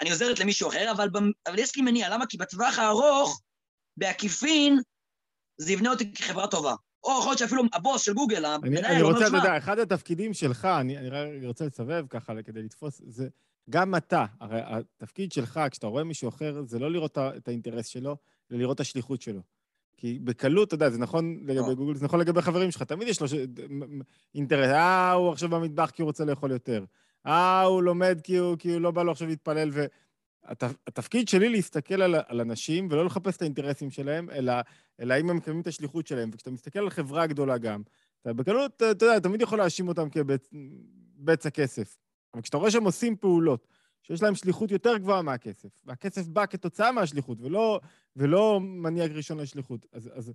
אני 0.00 0.10
עוזרת 0.10 0.38
למישהו 0.38 0.68
אחר, 0.68 0.90
אבל, 0.90 1.08
אבל 1.46 1.58
יש 1.58 1.76
לי 1.76 1.82
מניע. 1.82 2.08
למה? 2.08 2.26
כי 2.26 2.36
בטווח 2.36 2.78
הארוך, 2.78 3.40
בעקיפין, 3.96 4.78
זה 5.58 5.72
יבנה 5.72 5.90
אותי 5.90 6.12
כחברה 6.12 6.46
טובה. 6.46 6.74
או 7.06 7.18
יכול 7.18 7.30
להיות 7.30 7.38
שאפילו 7.38 7.62
הבוס 7.72 8.02
של 8.02 8.12
גוגל, 8.12 8.44
המנהל, 8.44 8.84
אני 8.84 9.02
רוצה, 9.02 9.26
אתה 9.26 9.36
יודע, 9.36 9.56
אחד 9.56 9.78
התפקידים 9.78 10.34
שלך, 10.34 10.64
אני, 10.64 10.98
אני 10.98 11.46
רוצה 11.46 11.66
לסבב 11.66 12.04
ככה 12.10 12.42
כדי 12.42 12.62
לתפוס, 12.62 13.02
זה 13.06 13.28
גם 13.70 13.94
אתה, 13.94 14.24
הרי 14.40 14.60
התפקיד 14.64 15.32
שלך, 15.32 15.60
כשאתה 15.70 15.86
רואה 15.86 16.04
מישהו 16.04 16.28
אחר, 16.28 16.62
זה 16.66 16.78
לא 16.78 16.90
לראות 16.90 17.18
את 17.18 17.48
האינטרס 17.48 17.86
שלו, 17.86 18.16
אלא 18.50 18.58
לראות 18.58 18.74
את 18.74 18.80
השליחות 18.80 19.22
שלו. 19.22 19.40
כי 19.96 20.18
בקלות, 20.24 20.68
אתה 20.68 20.74
יודע, 20.74 20.90
זה 20.90 20.98
נכון 20.98 21.40
לגבי 21.46 21.74
גוגל, 21.74 21.94
זה 21.94 22.04
נכון 22.04 22.20
לגבי 22.20 22.42
חברים 22.42 22.70
שלך, 22.70 22.82
תמיד 22.82 23.08
יש 23.08 23.20
לו. 23.20 23.26
אינטרס, 24.34 24.70
אה, 24.70 25.12
הוא 25.12 25.32
עכשיו 25.32 25.48
במטבח 25.48 25.90
כי 25.90 26.02
הוא 26.02 26.06
רוצה 26.06 26.24
לאכול 26.24 26.50
יותר. 26.50 26.84
אה, 27.26 27.62
הוא 27.62 27.82
לומד 27.82 28.20
כי 28.22 28.36
הוא, 28.36 28.56
כי 28.58 28.72
הוא 28.72 28.80
לא 28.80 28.90
בא 28.90 29.02
לו 29.02 29.12
עכשיו 29.12 29.28
להתפלל, 29.28 29.70
ו... 29.72 29.86
התפקיד 30.86 31.28
שלי 31.28 31.48
להסתכל 31.48 32.02
על, 32.02 32.14
על 32.26 32.40
אנשים 32.40 32.88
ולא 32.90 33.04
לחפש 33.04 33.36
את 33.36 33.42
האינטרסים 33.42 33.90
שלהם, 33.90 34.30
אלא, 34.30 34.52
אלא 35.00 35.14
אם 35.20 35.30
הם 35.30 35.36
מקיימים 35.36 35.62
את 35.62 35.66
השליחות 35.66 36.06
שלהם. 36.06 36.30
וכשאתה 36.32 36.50
מסתכל 36.50 36.78
על 36.78 36.90
חברה 36.90 37.26
גדולה 37.26 37.58
גם, 37.58 37.82
אתה 38.22 38.32
בקלות, 38.32 38.76
אתה 38.76 38.84
יודע, 38.84 39.18
תמיד 39.18 39.40
יכול 39.40 39.58
להאשים 39.58 39.88
אותם 39.88 40.08
כבצע 40.10 41.50
כסף. 41.50 41.98
אבל 42.34 42.42
כשאתה 42.42 42.56
רואה 42.56 42.70
שהם 42.70 42.84
עושים 42.84 43.16
פעולות 43.16 43.66
שיש 44.02 44.22
להם 44.22 44.34
שליחות 44.34 44.70
יותר 44.70 44.96
גבוהה 44.96 45.22
מהכסף, 45.22 45.68
והכסף 45.84 46.26
בא 46.26 46.46
כתוצאה 46.46 46.92
מהשליחות 46.92 47.38
ולא, 47.40 47.80
ולא 48.16 48.60
מניע 48.60 49.04
ראשון 49.04 49.38
לשליחות, 49.40 49.86
אז, 49.92 50.10
אז 50.14 50.32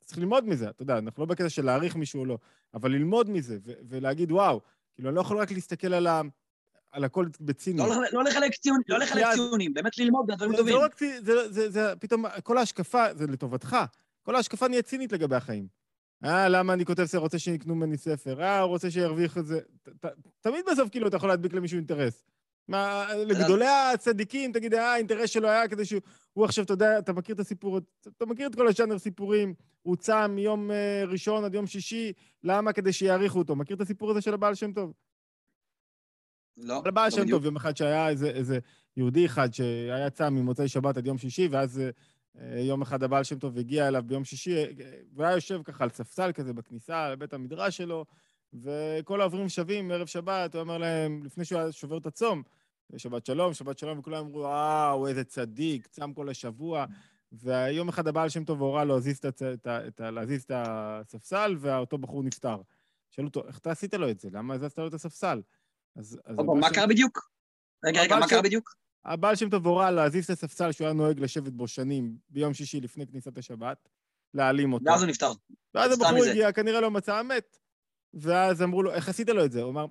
צריך 0.00 0.18
ללמוד 0.18 0.48
מזה, 0.48 0.70
אתה 0.70 0.82
יודע, 0.82 0.98
אנחנו 0.98 1.22
לא 1.22 1.26
בקטע 1.26 1.48
של 1.48 1.64
להעריך 1.64 1.96
מישהו 1.96 2.20
או 2.20 2.24
לא, 2.24 2.38
אבל 2.74 2.90
ללמוד 2.90 3.30
מזה 3.30 3.58
ולהגיד, 3.64 4.32
וואו, 4.32 4.60
כאילו, 4.94 5.08
אני 5.08 5.16
לא 5.16 5.20
יכול 5.20 5.38
רק 5.38 5.50
להסתכל 5.50 5.94
על 5.94 6.06
ה... 6.06 6.20
על 6.92 7.04
הכל 7.04 7.26
בציניות. 7.40 7.88
לא, 7.88 8.02
לא 8.12 8.24
לחלק 8.24 8.54
ציונים, 8.54 8.82
לא 8.88 8.98
לחלק 8.98 9.24
ציונים, 9.34 9.74
באמת 9.74 9.98
ללמוד 9.98 10.30
דברים 10.30 10.56
טובים. 10.56 10.74
זה 10.74 10.80
לא 10.80 10.84
רק 10.84 10.94
ציונים, 10.94 11.22
זה 11.48 11.92
פתאום, 12.00 12.24
כל 12.42 12.58
ההשקפה, 12.58 13.14
זה 13.14 13.26
לטובתך. 13.26 13.76
כל 14.22 14.36
ההשקפה 14.36 14.68
נהיית 14.68 14.86
צינית 14.86 15.12
לגבי 15.12 15.36
החיים. 15.36 15.66
אה, 16.24 16.48
למה 16.48 16.72
אני 16.72 16.84
כותב 16.84 17.04
ספר? 17.04 17.18
רוצה 17.18 17.38
שיקנו 17.38 17.74
ממני 17.74 17.96
ספר. 17.96 18.42
אה, 18.42 18.62
רוצה 18.62 18.90
שירוויח 18.90 19.38
את 19.38 19.46
זה. 19.46 19.60
ת, 19.82 19.88
ת, 19.88 20.06
תמיד 20.40 20.64
בסוף 20.72 20.88
כאילו 20.88 21.08
אתה 21.08 21.16
יכול 21.16 21.28
להדביק 21.28 21.52
למישהו 21.52 21.76
אינטרס. 21.76 22.24
מה, 22.68 23.06
לגדולי 23.14 23.66
הצדיקים, 23.94 24.52
תגיד, 24.52 24.74
אה, 24.74 24.92
האינטרס 24.92 25.30
שלו 25.30 25.48
היה 25.48 25.68
כדי 25.68 25.84
שהוא 25.84 26.00
הוא 26.32 26.44
עכשיו, 26.44 26.64
אתה 26.64 26.72
יודע, 26.72 26.98
אתה 26.98 27.12
מכיר 27.12 27.34
את 27.34 27.40
הסיפור, 27.40 27.78
אתה 28.16 28.26
מכיר 28.26 28.46
את 28.46 28.54
כל 28.54 28.68
השאנר 28.68 28.98
סיפורים, 28.98 29.54
הוא 29.82 29.96
צם 29.96 30.32
מיום 30.34 30.70
uh, 30.70 31.08
ראשון 31.10 31.44
עד 31.44 31.54
יום 31.54 31.66
שישי, 31.66 32.12
למה? 32.44 32.72
כדי 32.72 32.92
שיעריכו 32.92 33.38
אותו. 33.38 33.56
מכיר 33.56 33.76
את 33.76 33.80
הסיפור 33.80 34.10
הזה 34.10 34.20
של 34.20 34.34
הבעל 34.34 34.54
שם 34.54 34.72
טוב? 34.72 34.92
לא, 36.56 36.78
על 36.84 36.88
הבעל 36.88 37.04
לא 37.04 37.10
שם 37.10 37.22
בדיוק. 37.22 37.36
טוב, 37.36 37.44
יום 37.44 37.56
אחד 37.56 37.76
שהיה 37.76 38.08
איזה, 38.08 38.30
איזה 38.30 38.58
יהודי 38.96 39.26
אחד 39.26 39.54
שהיה 39.54 40.10
צם 40.10 40.34
ממוצאי 40.34 40.68
שבת 40.68 40.96
עד 40.96 41.06
יום 41.06 41.18
שישי, 41.18 41.48
ואז 41.50 41.82
אה, 42.38 42.60
יום 42.60 42.82
אחד 42.82 43.02
הבעל 43.02 43.24
שם 43.24 43.38
טוב 43.38 43.58
הגיע 43.58 43.88
אליו 43.88 44.02
ביום 44.06 44.24
שישי, 44.24 44.56
אה, 44.56 44.70
והוא 45.12 45.24
היה 45.24 45.34
יושב 45.34 45.60
ככה 45.64 45.84
על 45.84 45.90
ספסל 45.90 46.32
כזה 46.32 46.52
בכניסה 46.52 47.10
לבית 47.10 47.34
המדרש 47.34 47.76
שלו, 47.76 48.04
וכל 48.52 49.20
העוברים 49.20 49.48
שבים 49.48 49.90
ערב 49.90 50.06
שבת, 50.06 50.54
הוא 50.54 50.60
אומר 50.60 50.78
להם, 50.78 51.22
לפני 51.24 51.44
שהוא 51.44 51.58
היה 51.58 51.72
שובר 51.72 51.98
את 51.98 52.06
הצום, 52.06 52.42
שבת 52.96 53.26
שלום, 53.26 53.54
שבת 53.54 53.78
שלום, 53.78 53.98
וכולם 53.98 54.24
אמרו, 54.26 54.38
וואו, 54.38 55.06
איזה 55.06 55.24
צדיק, 55.24 55.86
צם 55.86 56.12
כל 56.12 56.28
השבוע. 56.28 56.86
ויום 57.32 57.88
אחד 57.88 58.08
הבעל 58.08 58.28
שם 58.28 58.44
טוב 58.44 58.60
הורה 58.60 58.84
לו 58.84 58.94
להזיז 58.94 59.18
את. 59.18 59.42
את. 59.42 59.66
את. 59.66 60.00
להזיז 60.00 60.42
את 60.42 60.50
הספסל, 60.54 61.56
ואותו 61.60 61.98
בחור 61.98 62.22
נפטר. 62.22 62.56
שאלו 63.10 63.28
אותו, 63.28 63.46
איך 63.46 63.58
אתה 63.58 63.70
עשית 63.70 63.94
לו 63.94 64.10
את 64.10 64.20
זה? 64.20 64.28
למה 64.32 64.54
הזזת 64.54 64.78
לו 64.78 64.86
את 64.86 64.94
הספסל? 64.94 65.40
אז, 65.96 66.20
אז 66.24 66.38
הבעל 66.38 66.58
מה 66.58 66.70
קרה 66.70 66.86
בדיוק? 66.86 67.30
רגע, 67.84 68.02
רגע, 68.02 68.16
מה 68.16 68.28
קרה 68.28 68.42
בדיוק? 68.42 68.74
הבעל 69.04 69.36
שם 69.36 69.50
טוב 69.50 69.66
הורה 69.66 69.90
להזיז 69.90 70.24
את 70.24 70.30
הספסל 70.30 70.72
שהוא 70.72 70.84
היה 70.84 70.94
נוהג 70.94 71.20
לשבת 71.20 71.52
בו 71.52 71.68
שנים 71.68 72.16
ביום 72.28 72.54
שישי 72.54 72.80
לפני 72.80 73.06
כניסת 73.06 73.38
השבת, 73.38 73.88
להעלים 74.34 74.72
אותו. 74.72 74.84
ואז 74.84 75.02
הוא 75.02 75.10
נפטר. 75.10 75.32
ואז 75.74 75.92
הבחור. 75.92 76.24
הגיע, 76.30 76.52
כנראה 76.52 76.80
לא 76.80 76.90
מצא 76.90 77.22
מת. 77.22 77.58
ואז 78.14 78.62
אמרו 78.62 78.82
לו, 78.82 78.92
איך 78.92 79.08
עשית 79.08 79.28
לו 79.28 79.44
את 79.44 79.52
זה? 79.52 79.62
הוא 79.62 79.70
אמר, 79.70 79.86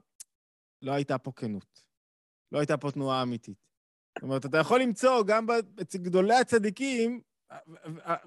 לא 0.81 0.91
הייתה 0.91 1.17
פה 1.17 1.31
כנות. 1.35 1.83
לא 2.51 2.59
הייתה 2.59 2.77
פה 2.77 2.91
תנועה 2.91 3.23
אמיתית. 3.23 3.57
זאת 4.17 4.23
אומרת, 4.23 4.45
אתה 4.45 4.57
יכול 4.57 4.81
למצוא 4.81 5.23
גם 5.23 5.47
אצל 5.81 5.97
גדולי 5.97 6.35
הצדיקים, 6.35 7.21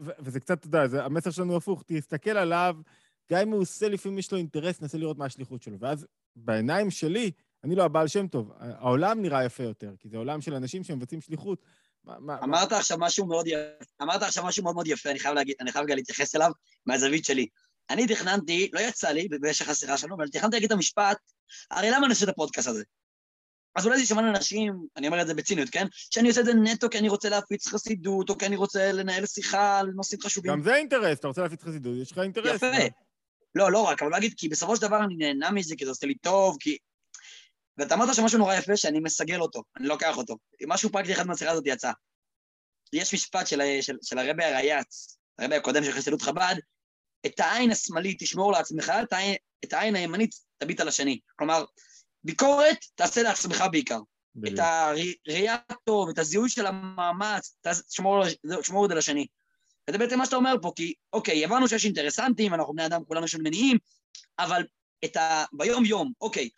ו- 0.00 0.10
וזה 0.18 0.40
קצת, 0.40 0.66
אתה 0.66 0.78
יודע, 0.78 1.04
המסר 1.04 1.30
שלנו 1.30 1.56
הפוך, 1.56 1.82
תסתכל 1.86 2.30
עליו, 2.30 2.76
גם 3.30 3.40
אם 3.40 3.48
הוא 3.48 3.60
עושה, 3.60 3.88
לפעמים 3.88 4.18
יש 4.18 4.32
לו 4.32 4.38
אינטרס, 4.38 4.82
נסה 4.82 4.98
לראות 4.98 5.18
מה 5.18 5.24
השליחות 5.24 5.62
שלו. 5.62 5.80
ואז 5.80 6.06
בעיניים 6.36 6.90
שלי, 6.90 7.30
אני 7.64 7.74
לא 7.74 7.84
הבעל 7.84 8.08
שם 8.08 8.28
טוב, 8.28 8.50
העולם 8.58 9.22
נראה 9.22 9.44
יפה 9.44 9.62
יותר, 9.62 9.92
כי 9.98 10.08
זה 10.08 10.16
עולם 10.16 10.40
של 10.40 10.54
אנשים 10.54 10.84
שמבצעים 10.84 11.20
שליחות. 11.20 11.62
מה- 12.04 12.18
מה- 12.18 12.36
מה- 12.36 12.44
אמרת 12.44 12.72
עכשיו 12.72 12.98
משהו 13.00 13.26
מאוד 13.26 13.46
יפה, 13.46 13.84
אמרת 14.02 14.22
עכשיו 14.22 14.44
משהו 14.44 14.62
מאוד 14.62 14.74
מאוד 14.74 14.86
יפה, 14.86 15.10
אני 15.10 15.18
חייב 15.18 15.34
להגיד, 15.34 15.54
אני 15.60 15.72
חייב 15.72 15.86
גם 15.86 15.96
להתייחס 15.96 16.36
אליו 16.36 16.50
מהזווית 16.86 17.24
שלי. 17.24 17.46
אני 17.90 18.06
תכננתי, 18.06 18.70
לא 18.72 18.80
יצא 18.80 19.10
לי 19.10 19.28
במשך 19.28 19.68
השיחה 19.68 19.96
שלנו, 19.96 20.14
אבל 20.14 20.28
תכננתי 20.28 20.56
להגיד 20.56 20.66
את 20.66 20.76
המשפט, 20.76 21.16
הרי 21.70 21.90
למה 21.90 22.06
אני 22.06 22.12
עושה 22.12 22.24
את 22.24 22.30
הפודקאסט 22.30 22.68
הזה? 22.68 22.82
אז 23.76 23.86
אולי 23.86 23.98
זה 23.98 24.06
שמענו 24.06 24.28
אנשים, 24.28 24.86
אני 24.96 25.06
אומר 25.06 25.22
את 25.22 25.26
זה 25.26 25.34
בציניות, 25.34 25.70
כן? 25.70 25.86
שאני 25.92 26.28
עושה 26.28 26.40
את 26.40 26.46
זה 26.46 26.54
נטו 26.54 26.90
כי 26.90 26.98
אני 26.98 27.08
רוצה 27.08 27.28
להפיץ 27.28 27.66
חסידות, 27.66 28.30
או 28.30 28.38
כי 28.38 28.46
אני 28.46 28.56
רוצה 28.56 28.92
לנהל 28.92 29.26
שיחה 29.26 29.78
על 29.78 29.86
נושאים 29.86 30.20
חשובים. 30.20 30.52
גם 30.52 30.62
זה 30.62 30.74
אינטרס, 30.74 31.18
אתה 31.18 31.28
רוצה 31.28 31.42
להפיץ 31.42 31.62
חסידות, 31.62 31.96
יש 32.02 32.12
לך 32.12 32.18
אינטרס. 32.18 32.56
יפה. 32.56 32.70
מה? 32.70 32.78
לא, 33.54 33.72
לא 33.72 33.82
רק, 33.82 34.02
אבל 34.02 34.10
להגיד, 34.10 34.34
כי 34.36 34.48
בסופו 34.48 34.76
של 34.76 34.82
דבר 34.82 35.04
אני 35.04 35.14
נהנה 35.16 35.50
מזה, 35.50 35.76
כי 35.76 35.84
זה 35.84 35.90
עושה 35.90 36.06
לי 36.06 36.14
טוב, 36.14 36.56
כי... 36.60 36.76
ואתה 37.78 37.94
אמרת 37.94 38.14
שם 38.14 38.24
משהו 38.24 38.38
נורא 38.38 38.54
יפה, 38.54 38.76
שאני 38.76 39.00
מסגל 39.00 39.40
אותו, 39.40 39.62
אני 39.76 39.88
לוקח 39.88 40.16
אותו. 40.16 40.36
משהו 40.66 40.90
פרקטי 40.90 41.12
אחד 41.12 41.26
מהשיחה 41.26 41.50
הזאת 41.50 41.64
יצא. 41.66 41.92
יש 42.92 43.14
משפט 43.14 43.46
של, 43.46 43.60
של, 43.80 43.96
של 44.02 44.18
הרבי 44.18 44.44
הרייץ, 44.44 45.16
הרבי 45.38 45.54
הקודם 45.54 45.84
של 45.84 45.92
חסידות 45.92 46.22
חב"ד, 46.22 46.54
את 47.26 47.40
העין 47.40 47.70
השמאלית 47.70 48.22
תשמור 48.22 48.52
לעצמך, 48.52 48.92
את 49.02 49.12
העין, 49.12 49.36
את 49.64 49.72
העין 49.72 49.96
הימנית 49.96 50.34
תביט 50.58 50.80
על 50.80 50.88
השני. 50.88 51.20
כלומר, 51.36 51.64
ביקורת 52.24 52.78
תעשה 52.94 53.22
לעצמך 53.22 53.64
בעיקר. 53.72 53.98
את 53.98 54.02
בדיוק. 54.36 54.60
הראייה 54.60 55.56
הטוב, 55.68 56.08
את 56.08 56.18
הזיהוי 56.18 56.48
של 56.48 56.66
המאמץ, 56.66 57.56
תשמור 57.88 58.24
תשמור 58.60 58.84
את 58.84 58.90
זה 58.90 58.94
לשני. 58.94 59.26
וזה 59.90 59.98
בעצם 59.98 60.18
מה 60.18 60.24
שאתה 60.24 60.36
אומר 60.36 60.54
פה, 60.62 60.72
כי 60.76 60.94
אוקיי, 61.12 61.44
הבנו 61.44 61.68
שיש 61.68 61.84
אינטרסנטים, 61.84 62.54
אנחנו 62.54 62.72
בני 62.72 62.86
אדם, 62.86 63.04
כולנו 63.04 63.24
יש 63.24 63.34
מניעים, 63.34 63.78
אבל 64.38 64.62
את 65.04 65.16
ה... 65.16 65.44
ביום-יום, 65.52 66.12
אוקיי, 66.20 66.48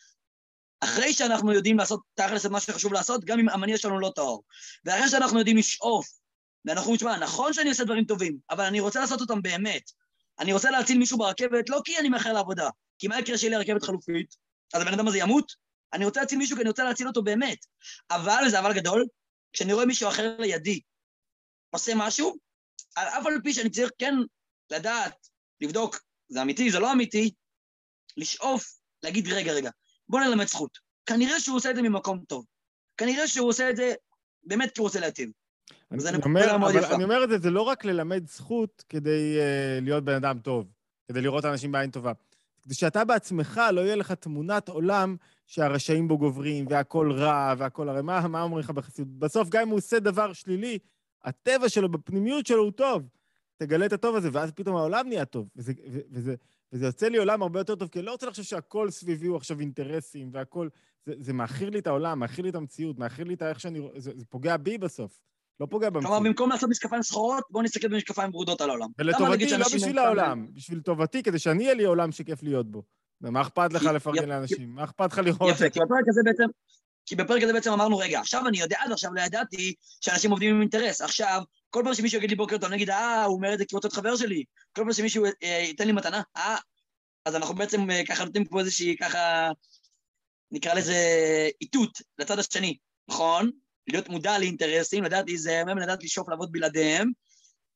אחרי 0.80 1.12
שאנחנו 1.12 1.52
יודעים 1.52 1.78
לעשות 1.78 2.00
תכלס 2.14 2.46
את 2.46 2.50
מה 2.50 2.60
שחשוב 2.60 2.92
לעשות, 2.92 3.24
גם 3.24 3.38
אם 3.38 3.48
המניע 3.48 3.78
שלנו 3.78 4.00
לא 4.00 4.12
טהור, 4.14 4.44
ואחרי 4.84 5.08
שאנחנו 5.08 5.38
יודעים 5.38 5.56
לשאוף, 5.56 6.06
ואנחנו 6.64 6.82
אומרים, 6.82 6.98
שמע, 6.98 7.16
נכון 7.16 7.52
שאני 7.52 7.68
עושה 7.68 7.84
דברים 7.84 8.04
טובים, 8.04 8.38
אבל 8.50 8.64
אני 8.64 8.80
רוצה 8.80 9.00
לעשות 9.00 9.20
אותם 9.20 9.42
באמת. 9.42 9.90
אני 10.38 10.52
רוצה 10.52 10.70
להציל 10.70 10.98
מישהו 10.98 11.18
ברכבת, 11.18 11.68
לא 11.68 11.80
כי 11.84 11.98
אני 11.98 12.08
מאחר 12.08 12.32
לעבודה, 12.32 12.68
כי 12.98 13.08
מה 13.08 13.18
יקרה 13.18 13.38
שיהיה 13.38 13.58
לי 13.58 13.64
רכבת 13.64 13.82
חלופית? 13.82 14.36
אז 14.74 14.82
הבן 14.82 14.92
אדם 14.92 15.08
הזה 15.08 15.18
ימות? 15.18 15.52
אני 15.92 16.04
רוצה 16.04 16.20
להציל 16.20 16.38
מישהו 16.38 16.56
כי 16.56 16.62
אני 16.62 16.68
רוצה 16.68 16.84
להציל 16.84 17.08
אותו 17.08 17.22
באמת. 17.22 17.58
אבל, 18.10 18.42
וזה 18.46 18.58
אבל 18.58 18.72
גדול, 18.72 19.06
כשאני 19.52 19.72
רואה 19.72 19.86
מישהו 19.86 20.08
אחר 20.08 20.36
לידי 20.38 20.80
עושה 21.70 21.92
משהו, 21.96 22.36
על 22.96 23.08
אף 23.08 23.26
על 23.26 23.40
פי 23.44 23.52
שאני 23.52 23.70
צריך 23.70 23.90
כן 23.98 24.14
לדעת, 24.70 25.28
לבדוק, 25.60 26.00
זה 26.28 26.42
אמיתי, 26.42 26.70
זה 26.70 26.78
לא 26.78 26.92
אמיתי, 26.92 27.30
לשאוף, 28.16 28.78
להגיד, 29.02 29.28
רגע, 29.28 29.52
רגע, 29.52 29.70
בוא 30.08 30.20
נלמד 30.20 30.46
זכות. 30.46 30.78
כנראה 31.06 31.40
שהוא 31.40 31.56
עושה 31.56 31.70
את 31.70 31.76
זה 31.76 31.82
ממקום 31.82 32.18
טוב. 32.28 32.44
כנראה 32.96 33.28
שהוא 33.28 33.48
עושה 33.48 33.70
את 33.70 33.76
זה 33.76 33.94
באמת 34.44 34.74
כי 34.74 34.80
הוא 34.80 34.86
רוצה 34.86 35.00
להטיב. 35.00 35.30
אני, 35.92 36.08
אני 36.08 36.18
אומר, 36.24 36.54
אבל 36.54 36.76
יפה. 36.76 36.94
אני 36.94 37.04
אומר 37.04 37.24
את 37.24 37.28
זה, 37.28 37.38
זה 37.38 37.50
לא 37.50 37.62
רק 37.62 37.84
ללמד 37.84 38.26
זכות 38.28 38.84
כדי 38.88 39.38
uh, 39.38 39.84
להיות 39.84 40.04
בן 40.04 40.14
אדם 40.14 40.38
טוב, 40.38 40.66
כדי 41.08 41.20
לראות 41.20 41.44
אנשים 41.44 41.72
בעין 41.72 41.90
טובה. 41.90 42.12
כדי 42.62 42.74
שאתה 42.74 43.04
בעצמך 43.04 43.60
לא 43.72 43.80
יהיה 43.80 43.96
לך 43.96 44.12
תמונת 44.12 44.68
עולם 44.68 45.16
שהרשעים 45.46 46.08
בו 46.08 46.18
גוברים, 46.18 46.66
והכול 46.70 47.12
רע, 47.12 47.54
והכול... 47.58 47.88
הרי 47.88 48.02
מה, 48.02 48.28
מה 48.28 48.42
אומרים 48.42 48.60
לך 48.60 48.70
בחסידות? 48.70 49.18
בסוף, 49.18 49.48
גם 49.48 49.62
אם 49.62 49.68
הוא 49.68 49.76
עושה 49.78 49.98
דבר 49.98 50.32
שלילי, 50.32 50.78
הטבע 51.24 51.68
שלו, 51.68 51.88
בפנימיות 51.88 52.46
שלו 52.46 52.62
הוא 52.62 52.72
טוב. 52.72 53.02
תגלה 53.56 53.86
את 53.86 53.92
הטוב 53.92 54.16
הזה, 54.16 54.28
ואז 54.32 54.52
פתאום 54.52 54.76
העולם 54.76 55.08
נהיה 55.08 55.24
טוב. 55.24 55.48
וזה, 55.56 55.72
וזה, 56.10 56.34
וזה 56.76 56.86
יוצא 56.86 57.08
לי 57.08 57.18
עולם 57.18 57.42
הרבה 57.42 57.60
יותר 57.60 57.74
טוב, 57.74 57.88
כי 57.88 57.98
אני 57.98 58.06
לא 58.06 58.12
רוצה 58.12 58.26
לחשוב 58.26 58.44
שהכל 58.44 58.90
סביבי 58.90 59.26
הוא 59.26 59.36
עכשיו 59.36 59.60
אינטרסים, 59.60 60.30
והכל... 60.32 60.68
זה, 61.06 61.12
זה 61.18 61.32
מאכיל 61.32 61.68
לי 61.68 61.78
את 61.78 61.86
העולם, 61.86 62.18
מאכיל 62.18 62.44
לי 62.44 62.50
את 62.50 62.54
המציאות, 62.54 62.98
מאכיל 62.98 63.28
לי 63.28 63.34
את 63.34 63.42
איך 63.42 63.60
שאני... 63.60 63.80
זה, 63.96 64.12
זה 64.16 64.24
פוגע 64.24 64.56
בי 64.56 64.78
בסוף. 64.78 65.20
לא 65.60 65.66
פוגע 65.70 65.90
במציאות. 65.90 66.14
כלומר, 66.14 66.28
במקום 66.28 66.50
לעשות 66.50 66.70
משקפיים 66.70 67.02
שחורות, 67.02 67.44
בואו 67.50 67.64
נסתכל 67.64 67.88
במשקפיים 67.88 68.34
ורודות 68.34 68.60
על 68.60 68.70
העולם. 68.70 68.88
ולטובתי, 68.98 69.56
לא 69.58 69.66
בשביל 69.74 69.98
העולם, 69.98 70.46
בשביל 70.54 70.80
טובתי, 70.80 71.22
כדי 71.22 71.38
שאני 71.38 71.64
אהיה 71.64 71.74
לי 71.74 71.84
עולם 71.84 72.12
שכיף 72.12 72.42
להיות 72.42 72.70
בו. 72.70 72.82
ומה 73.20 73.40
אכפת 73.40 73.72
לך 73.72 73.82
לפרגן 73.82 74.22
יפ- 74.22 74.26
לאנשים? 74.26 74.74
מה 74.74 74.84
אכפת 74.84 75.12
לך 75.12 75.18
לראות? 75.18 75.50
יפה, 75.54 75.70
כי 75.70 75.80
בפרק 75.80 76.04
הזה 76.08 76.20
בעצם, 76.24 76.44
כי 77.06 77.16
בפרק 77.16 77.42
הזה 77.42 77.52
בעצם 77.52 77.72
אמרנו, 77.72 77.98
רגע, 77.98 78.20
עכשיו 78.20 78.48
אני 78.48 78.58
יודע, 78.60 78.76
עד 78.80 78.92
עכשיו 78.92 79.14
לא 79.14 79.20
ידעתי 79.20 79.74
שאנשים 80.00 80.30
עובדים 80.30 80.54
עם 80.54 80.60
אינטרס. 80.60 81.00
עכשיו, 81.00 81.42
כל 81.70 81.82
פעם 81.84 81.94
שמישהו 81.94 82.18
יגיד 82.18 82.30
לי 82.30 82.36
בוקר 82.36 82.58
טוב, 82.58 82.64
אני 82.64 82.76
אגיד, 82.76 82.90
אה, 82.90 83.24
הוא 83.24 83.36
אומר 83.36 83.52
את 83.52 83.58
זה 83.58 83.64
כי 83.64 83.74
הוא 83.74 83.78
רוצה 83.78 83.88
להיות 83.88 83.94
חבר 83.96 84.16
שלי. 84.16 84.44
כל 84.72 84.82
פעם 84.82 84.92
שמישהו 84.92 85.24
אה, 85.24 85.64
ייתן 85.68 85.86
לי 85.86 85.92
מתנה, 85.92 86.22
אה, 86.36 86.56
אז 87.24 87.36
אנחנו 87.36 87.54
בעצם 87.54 87.90
אה, 87.90 88.02
ככה 88.08 88.24
נותנים 88.24 88.44
פה 88.44 88.60
איזושהי, 88.60 88.96
ככה, 88.96 89.50
נקרא 90.50 90.74
לזה 90.74 90.96
איתות 91.60 91.90
לצד 92.18 92.38
השני, 92.38 92.76
נכון? 93.08 93.50
להיות 93.88 94.08
מודע 94.08 94.38
לאינטרסים, 94.38 95.04
לדעת 95.04 95.24
להיזהר 95.26 95.64
מהם, 95.64 95.78
לדעת 95.78 96.04
לשאוף 96.04 96.28
לעבוד 96.28 96.52
בלעדיהם, 96.52 97.10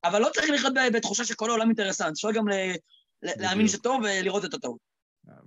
אבל 0.05 0.22
לא 0.22 0.28
צריך 0.34 0.51
לחיות 0.51 0.72
בתחושה 0.93 1.24
שכל 1.24 1.51
העולם 1.51 1.66
אינטרסנט, 1.66 2.12
אפשר 2.12 2.32
גם 2.32 2.49
ל- 2.49 2.74
להאמין. 3.22 3.68
שטוב 3.68 4.01
ולראות 4.05 4.45
את 4.45 4.55
הטוב. 4.55 4.78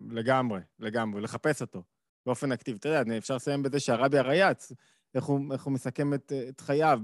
לגמרי, 0.10 0.60
לגמרי, 0.80 1.22
לחפש 1.22 1.62
אותו 1.62 1.84
באופן 2.26 2.52
אקטיבי. 2.52 2.78
אתה 2.78 2.90
יודע, 2.90 3.18
אפשר 3.18 3.36
לסיים 3.36 3.64
בזה 3.64 3.80
שהרבי 3.80 4.18
הרייץ, 4.18 4.72
איך 5.16 5.24
הוא, 5.24 5.54
איך 5.54 5.64
הוא 5.64 5.74
מסכם 5.74 6.14
את, 6.14 6.32
את 6.50 6.60
חייו, 6.60 7.00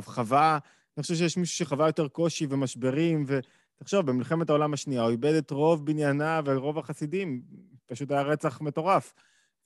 חווה, 0.00 0.58
אני 0.96 1.02
חושב 1.02 1.14
שיש 1.14 1.36
מישהו 1.36 1.56
שחווה 1.56 1.86
יותר 1.86 2.08
קושי 2.08 2.46
ומשברים, 2.50 3.24
ותחשוב, 3.26 4.06
במלחמת 4.06 4.50
העולם 4.50 4.72
השנייה 4.72 5.02
הוא 5.02 5.10
איבד 5.10 5.34
את 5.34 5.50
רוב 5.50 5.86
בניינה 5.86 6.40
ורוב 6.44 6.78
החסידים, 6.78 7.42
פשוט 7.86 8.10
היה 8.10 8.22
רצח 8.22 8.60
מטורף. 8.60 9.14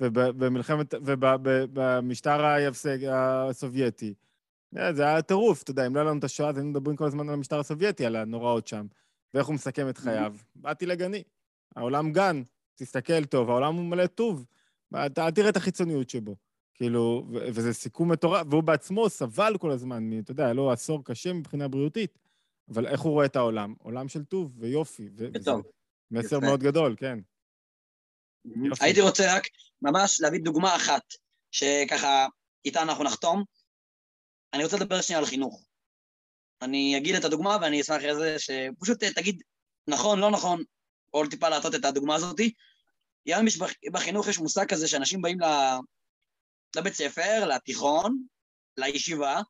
ובמלחמת, 0.01 0.95
ובמשטר 1.05 2.45
היבסק 2.45 2.99
הסובייטי, 3.11 4.15
אה, 4.77 4.93
זה 4.93 5.03
היה 5.03 5.23
טירוף, 5.23 5.63
אתה 5.63 5.71
יודע, 5.71 5.87
אם 5.87 5.95
לא 5.95 6.01
היה 6.01 6.09
לנו 6.11 6.19
את 6.19 6.25
השואה, 6.25 6.49
אז 6.49 6.57
היינו 6.57 6.71
מדברים 6.71 6.97
כל 6.97 7.05
הזמן 7.05 7.29
על 7.29 7.35
המשטר 7.35 7.59
הסובייטי, 7.59 8.07
על 8.07 8.17
הנוראות 8.17 8.67
שם, 8.67 8.87
ואיך 9.35 9.47
הוא 9.47 9.55
מסכם 9.55 9.89
את 9.89 9.99
חייו. 9.99 10.35
באתי 10.57 10.87
לגני. 10.87 11.23
העולם 11.77 12.13
גן, 12.13 12.43
תסתכל 12.75 13.25
טוב, 13.25 13.51
העולם 13.51 13.75
הוא 13.75 13.85
מלא 13.85 14.07
טוב. 14.07 14.47
אל 14.95 15.31
תראה 15.31 15.49
את 15.49 15.57
החיצוניות 15.57 16.11
שבו. 16.11 16.37
כאילו, 16.75 17.27
וזה 17.31 17.73
סיכום 17.73 18.13
מטורף, 18.13 18.47
והוא 18.51 18.63
בעצמו 18.63 19.11
סבל 19.11 19.59
כל 19.59 19.71
הזמן, 19.71 20.19
אתה 20.19 20.31
יודע, 20.31 20.45
היה 20.45 20.53
לו 20.53 20.73
עשור 20.73 21.05
קשה 21.05 21.33
מבחינה 21.33 21.69
בריאותית, 21.69 22.19
אבל 22.69 22.87
איך 22.87 23.01
הוא 23.01 23.13
רואה 23.13 23.27
את 23.27 23.37
העולם? 23.37 23.75
עולם 23.79 24.09
של 24.09 24.25
טוב 24.25 24.53
ויופי. 24.59 25.09
וטוב. 25.17 25.63
מסר 26.11 26.37
יפה. 26.37 26.47
מאוד 26.47 26.61
גדול, 26.61 26.97
כן. 26.99 27.19
יופי. 28.45 28.85
הייתי 28.85 29.01
רוצה 29.01 29.37
רק 29.37 29.43
ממש 29.83 30.21
להביא 30.21 30.41
דוגמה 30.41 30.77
אחת, 30.77 31.03
שככה 31.51 32.27
איתה 32.65 32.83
אנחנו 32.83 33.05
נחתום. 33.05 33.45
אני 34.53 34.65
רוצה 34.65 34.77
לדבר 34.77 35.01
שנייה 35.01 35.19
על 35.19 35.27
חינוך. 35.27 35.67
אני 36.63 36.97
אגיד 36.97 37.15
את 37.15 37.25
הדוגמה 37.25 37.57
ואני 37.61 37.81
אשמח 37.81 37.97
אחרי 37.97 38.15
זה 38.15 38.37
שפשוט 38.39 39.03
אה, 39.03 39.13
תגיד 39.13 39.43
נכון, 39.89 40.19
לא 40.19 40.31
נכון, 40.31 40.63
או 41.15 41.27
טיפה 41.27 41.49
להטות 41.49 41.75
את 41.75 41.85
הדוגמה 41.85 42.15
הזאתי. 42.15 42.53
גם 43.29 43.45
בחינוך 43.93 44.29
יש 44.29 44.39
מושג 44.39 44.67
כזה 44.69 44.89
שאנשים 44.89 45.23
באים 45.23 45.39
לבית 46.77 46.95
ספר, 46.95 47.47
לתיכון, 47.47 48.23
לישיבה, 48.77 49.41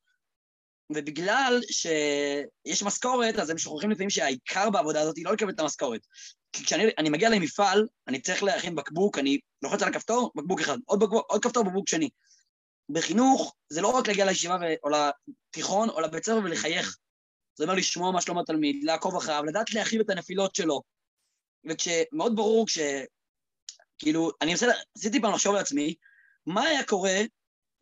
ובגלל 0.93 1.61
שיש 1.71 2.83
משכורת, 2.83 3.39
אז 3.39 3.51
הם 3.51 3.59
שוכחים 3.59 3.91
לפעמים 3.91 4.11
שהעיקר 4.11 4.71
בעבודה 4.71 5.01
הזאת 5.01 5.17
היא 5.17 5.25
לא 5.25 5.33
לקבל 5.33 5.51
את 5.51 5.61
המשכורת. 5.61 6.01
כי 6.53 6.65
כשאני 6.65 7.11
מגיע 7.11 7.29
למפעל, 7.29 7.87
אני 8.09 8.21
צריך 8.21 8.43
להכין 8.43 8.75
בקבוק, 8.75 9.19
אני 9.19 9.39
לוחץ 9.63 9.83
על 9.83 9.89
הכפתור, 9.89 10.33
בקבוק 10.37 10.61
אחד, 10.61 10.79
עוד, 10.85 11.01
בקבוק, 11.01 11.27
עוד 11.31 11.45
כפתור, 11.45 11.65
בקבוק 11.65 11.89
שני. 11.89 12.09
בחינוך 12.89 13.55
זה 13.69 13.81
לא 13.81 13.89
רק 13.89 14.09
להגיע 14.09 14.25
לישיבה 14.25 14.57
ו... 14.61 14.65
או 14.85 14.89
לתיכון 14.91 15.89
או 15.89 16.01
לבית 16.01 16.25
ספר 16.25 16.41
ולחייך. 16.45 16.97
זה 17.59 17.65
אומר 17.65 17.75
לשמוע 17.75 18.13
מה 18.13 18.21
שלום 18.21 18.39
התלמיד, 18.39 18.85
לעקוב 18.85 19.17
אחריו, 19.17 19.45
לדעת 19.45 19.75
להכיל 19.75 20.01
את 20.01 20.11
הנפילות 20.11 20.55
שלו. 20.55 20.83
וכשמאוד 21.71 22.37
ברור 22.37 22.67
כש... 22.67 22.79
כאילו, 23.99 24.31
אני 24.43 24.51
מנסה, 24.51 24.67
עשיתי 24.97 25.21
פעם 25.21 25.33
לחשוב 25.33 25.55
לעצמי, 25.55 25.95
מה 26.47 26.63
היה 26.63 26.85
קורה 26.85 27.21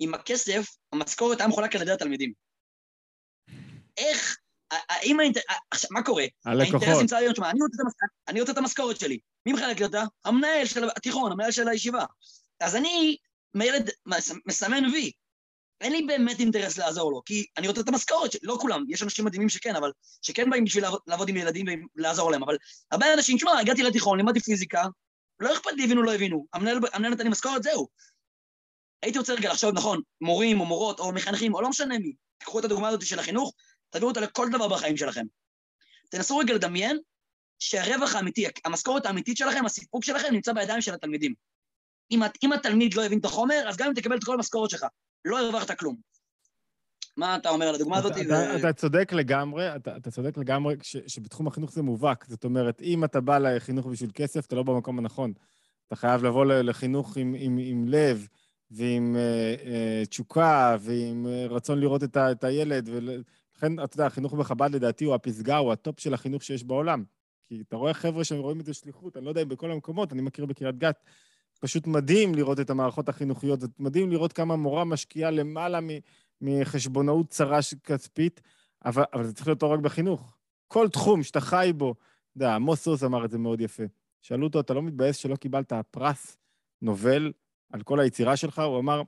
אם 0.00 0.14
הכסף, 0.14 0.66
המשכורת 0.92 1.40
היה 1.40 1.48
מחולק 1.48 1.76
על 1.76 1.82
ידי 1.82 1.92
התלמידים? 1.92 2.32
איך, 3.96 4.36
האם 4.70 5.20
האינטר... 5.20 5.40
עכשיו, 5.70 5.90
מה 5.92 6.02
קורה? 6.02 6.24
הלקוחות. 6.44 6.82
האינטרס 6.82 7.00
נמצא 7.00 7.16
היום, 7.16 7.32
תשמע, 7.32 7.50
אני 8.28 8.40
רוצה 8.40 8.52
את 8.52 8.58
המשכורת 8.58 9.00
שלי. 9.00 9.18
מי 9.46 9.52
מחלק 9.52 9.78
לי 9.78 9.84
אותה? 9.84 10.04
המנהל 10.24 10.66
של 10.66 10.88
התיכון, 10.96 11.32
המנהל 11.32 11.50
של 11.50 11.68
הישיבה. 11.68 12.04
אז 12.60 12.76
אני, 12.76 13.16
מילד, 13.54 13.90
מסמן 14.46 14.84
וי. 14.84 15.12
אין 15.80 15.92
לי 15.92 16.02
באמת 16.02 16.40
אינטרס 16.40 16.78
לעזור 16.78 17.12
לו, 17.12 17.22
כי 17.24 17.46
אני 17.56 17.68
רוצה 17.68 17.80
את 17.80 17.88
המשכורת, 17.88 18.30
לא 18.42 18.58
כולם, 18.60 18.84
יש 18.88 19.02
אנשים 19.02 19.24
מדהימים 19.24 19.48
שכן, 19.48 19.76
אבל 19.76 19.92
שכן 20.22 20.50
באים 20.50 20.64
בשביל 20.64 20.84
לעבוד 21.06 21.28
עם 21.28 21.36
ילדים 21.36 21.66
ולעזור 21.96 22.30
להם, 22.30 22.42
אבל 22.42 22.56
הרבה 22.90 23.14
אנשים, 23.14 23.36
תשמע, 23.36 23.58
הגעתי 23.58 23.82
לתיכון, 23.82 24.18
לימדתי 24.18 24.40
פיזיקה, 24.40 24.84
לא 25.40 25.52
אכפת 25.52 25.72
לי, 25.72 25.84
הבינו, 25.84 26.02
לא 26.02 26.14
הבינו, 26.14 26.46
המנהל, 26.52 26.78
המנהל 26.92 27.12
נתן 27.12 27.24
לי 27.24 27.30
משכורת, 27.30 27.62
זהו. 27.62 27.88
הייתי 29.02 29.18
רוצה 29.18 29.34
רגע 29.34 29.50
לחשוב, 29.50 29.74
נכון, 29.74 30.00
מורים 30.20 30.60
או 30.60 30.66
מורות 30.66 31.00
או 31.00 31.12
מחנכים, 31.12 31.54
או 31.54 31.62
לא 31.62 31.68
משנה 31.68 31.98
מי, 31.98 32.12
תקחו 32.38 32.58
את 32.58 32.64
הדוגמה 32.64 32.88
הזאת 32.88 33.06
של 33.06 33.18
החינוך, 33.18 33.52
תביאו 33.90 34.08
אותה 34.08 34.20
לכל 34.20 34.48
דבר 34.52 34.68
בחיים 34.68 34.96
שלכם. 34.96 35.26
תנסו 36.10 36.38
רגע 36.38 36.54
לדמיין 36.54 36.98
שהרווח 37.58 38.14
האמיתי, 38.14 38.46
המשכורת 38.64 39.06
האמיתית 39.06 39.36
שלכם, 39.36 39.66
הסיפוק 39.66 40.04
שלכם, 40.04 40.28
נמצא 40.32 40.52
בידיים 40.52 40.80
של 40.80 40.94
התלמידים. 40.94 41.34
אם, 42.10 42.20
אם 42.42 42.52
התלמיד 42.52 42.94
לא 42.94 43.04
הבין 43.04 43.18
את 43.18 43.24
החומר, 43.24 43.64
אז 43.68 43.76
גם 43.76 43.88
אם 43.88 43.94
תקבל 43.94 44.16
את 44.16 44.24
כל 44.24 44.34
המשכורת 44.34 44.70
שלך, 44.70 44.86
לא 45.24 45.38
הרווחת 45.38 45.78
כלום. 45.78 45.96
מה 47.16 47.36
אתה 47.36 47.48
אומר 47.48 47.68
על 47.68 47.74
הדוגמה 47.74 47.98
הזאת? 47.98 48.12
אתה, 48.12 48.34
ו... 48.34 48.56
אתה 48.58 48.72
צודק 48.72 49.12
לגמרי, 49.12 49.76
אתה, 49.76 49.96
אתה 49.96 50.10
צודק 50.10 50.38
לגמרי 50.38 50.74
ש, 50.82 50.96
שבתחום 51.06 51.46
החינוך 51.46 51.72
זה 51.72 51.82
מובהק. 51.82 52.24
זאת 52.28 52.44
אומרת, 52.44 52.82
אם 52.82 53.04
אתה 53.04 53.20
בא 53.20 53.38
לחינוך 53.38 53.86
בשביל 53.86 54.10
כסף, 54.14 54.46
אתה 54.46 54.56
לא 54.56 54.62
במקום 54.62 54.98
הנכון. 54.98 55.32
אתה 55.86 55.96
חייב 55.96 56.24
לבוא 56.24 56.44
לחינוך 56.44 57.16
עם, 57.16 57.34
עם, 57.38 57.58
עם 57.62 57.88
לב 57.88 58.26
ועם 58.72 59.16
אה, 59.16 59.54
אה, 59.64 60.02
תשוקה 60.06 60.76
ועם 60.80 61.26
אה, 61.26 61.46
רצון 61.50 61.80
לראות 61.80 62.04
את, 62.04 62.16
ה, 62.16 62.32
את 62.32 62.44
הילד. 62.44 62.88
ולכן, 62.92 63.84
אתה 63.84 63.94
יודע, 63.96 64.06
החינוך 64.06 64.34
בחב"ד 64.34 64.74
לדעתי 64.74 65.04
הוא 65.04 65.14
הפסגה, 65.14 65.56
הוא 65.56 65.72
ה 65.72 65.79
top 65.79 66.00
של 66.00 66.14
החינוך 66.14 66.42
שיש 66.42 66.64
בעולם. 66.64 67.04
כי 67.44 67.62
אתה 67.68 67.76
רואה 67.76 67.94
חבר'ה 67.94 68.24
שרואים 68.24 68.60
את 68.60 68.66
זה 68.66 68.74
שליחות, 68.74 69.16
אני 69.16 69.24
לא 69.24 69.30
יודע 69.30 69.42
אם 69.42 69.48
בכל 69.48 69.70
המקומות, 69.70 70.12
אני 70.12 70.22
מכיר 70.22 70.46
בקריית 70.46 70.78
גת, 70.78 71.04
פשוט 71.60 71.86
מדהים 71.86 72.34
לראות 72.34 72.60
את 72.60 72.70
המערכות 72.70 73.08
החינוכיות, 73.08 73.60
זה 73.60 73.66
מדהים 73.78 74.10
לראות 74.10 74.32
כמה 74.32 74.56
מורה 74.56 74.84
משקיעה 74.84 75.30
למעלה 75.30 75.78
מחשבונאות 76.40 77.28
צרה 77.28 77.58
כספית, 77.84 78.40
אבל, 78.84 79.04
אבל 79.12 79.24
זה 79.24 79.32
צריך 79.32 79.46
להיות 79.46 79.62
לא 79.62 79.68
רק 79.68 79.80
בחינוך. 79.80 80.36
כל 80.68 80.88
תחום 80.88 81.22
שאתה 81.22 81.40
חי 81.40 81.72
בו, 81.76 81.90
אתה 81.92 82.36
יודע, 82.36 82.54
עמוס 82.54 82.82
סוס 82.82 83.04
אמר 83.04 83.24
את 83.24 83.30
זה 83.30 83.38
מאוד 83.38 83.60
יפה. 83.60 83.82
שאלו 84.22 84.46
אותו, 84.46 84.60
אתה 84.60 84.74
לא 84.74 84.82
מתבאס 84.82 85.16
שלא 85.16 85.36
קיבלת 85.36 85.72
פרס 85.90 86.36
נובל 86.82 87.32
על 87.72 87.82
כל 87.82 88.00
היצירה 88.00 88.36
שלך? 88.36 88.58
הוא 88.58 88.78
אמר, 88.78 89.02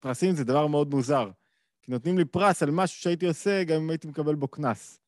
פרסים 0.00 0.34
זה 0.34 0.44
דבר 0.44 0.66
מאוד 0.66 0.90
מוזר. 0.90 1.30
כי 1.82 1.92
נותנים 1.92 2.18
לי 2.18 2.24
פרס 2.24 2.62
על 2.62 2.70
משהו 2.70 3.02
שהייתי 3.02 3.26
עושה 3.26 3.64
גם 3.64 3.76
אם 3.76 3.90
הייתי 3.90 4.08
מקבל 4.08 4.34
בו 4.34 4.48
קנס. 4.48 5.00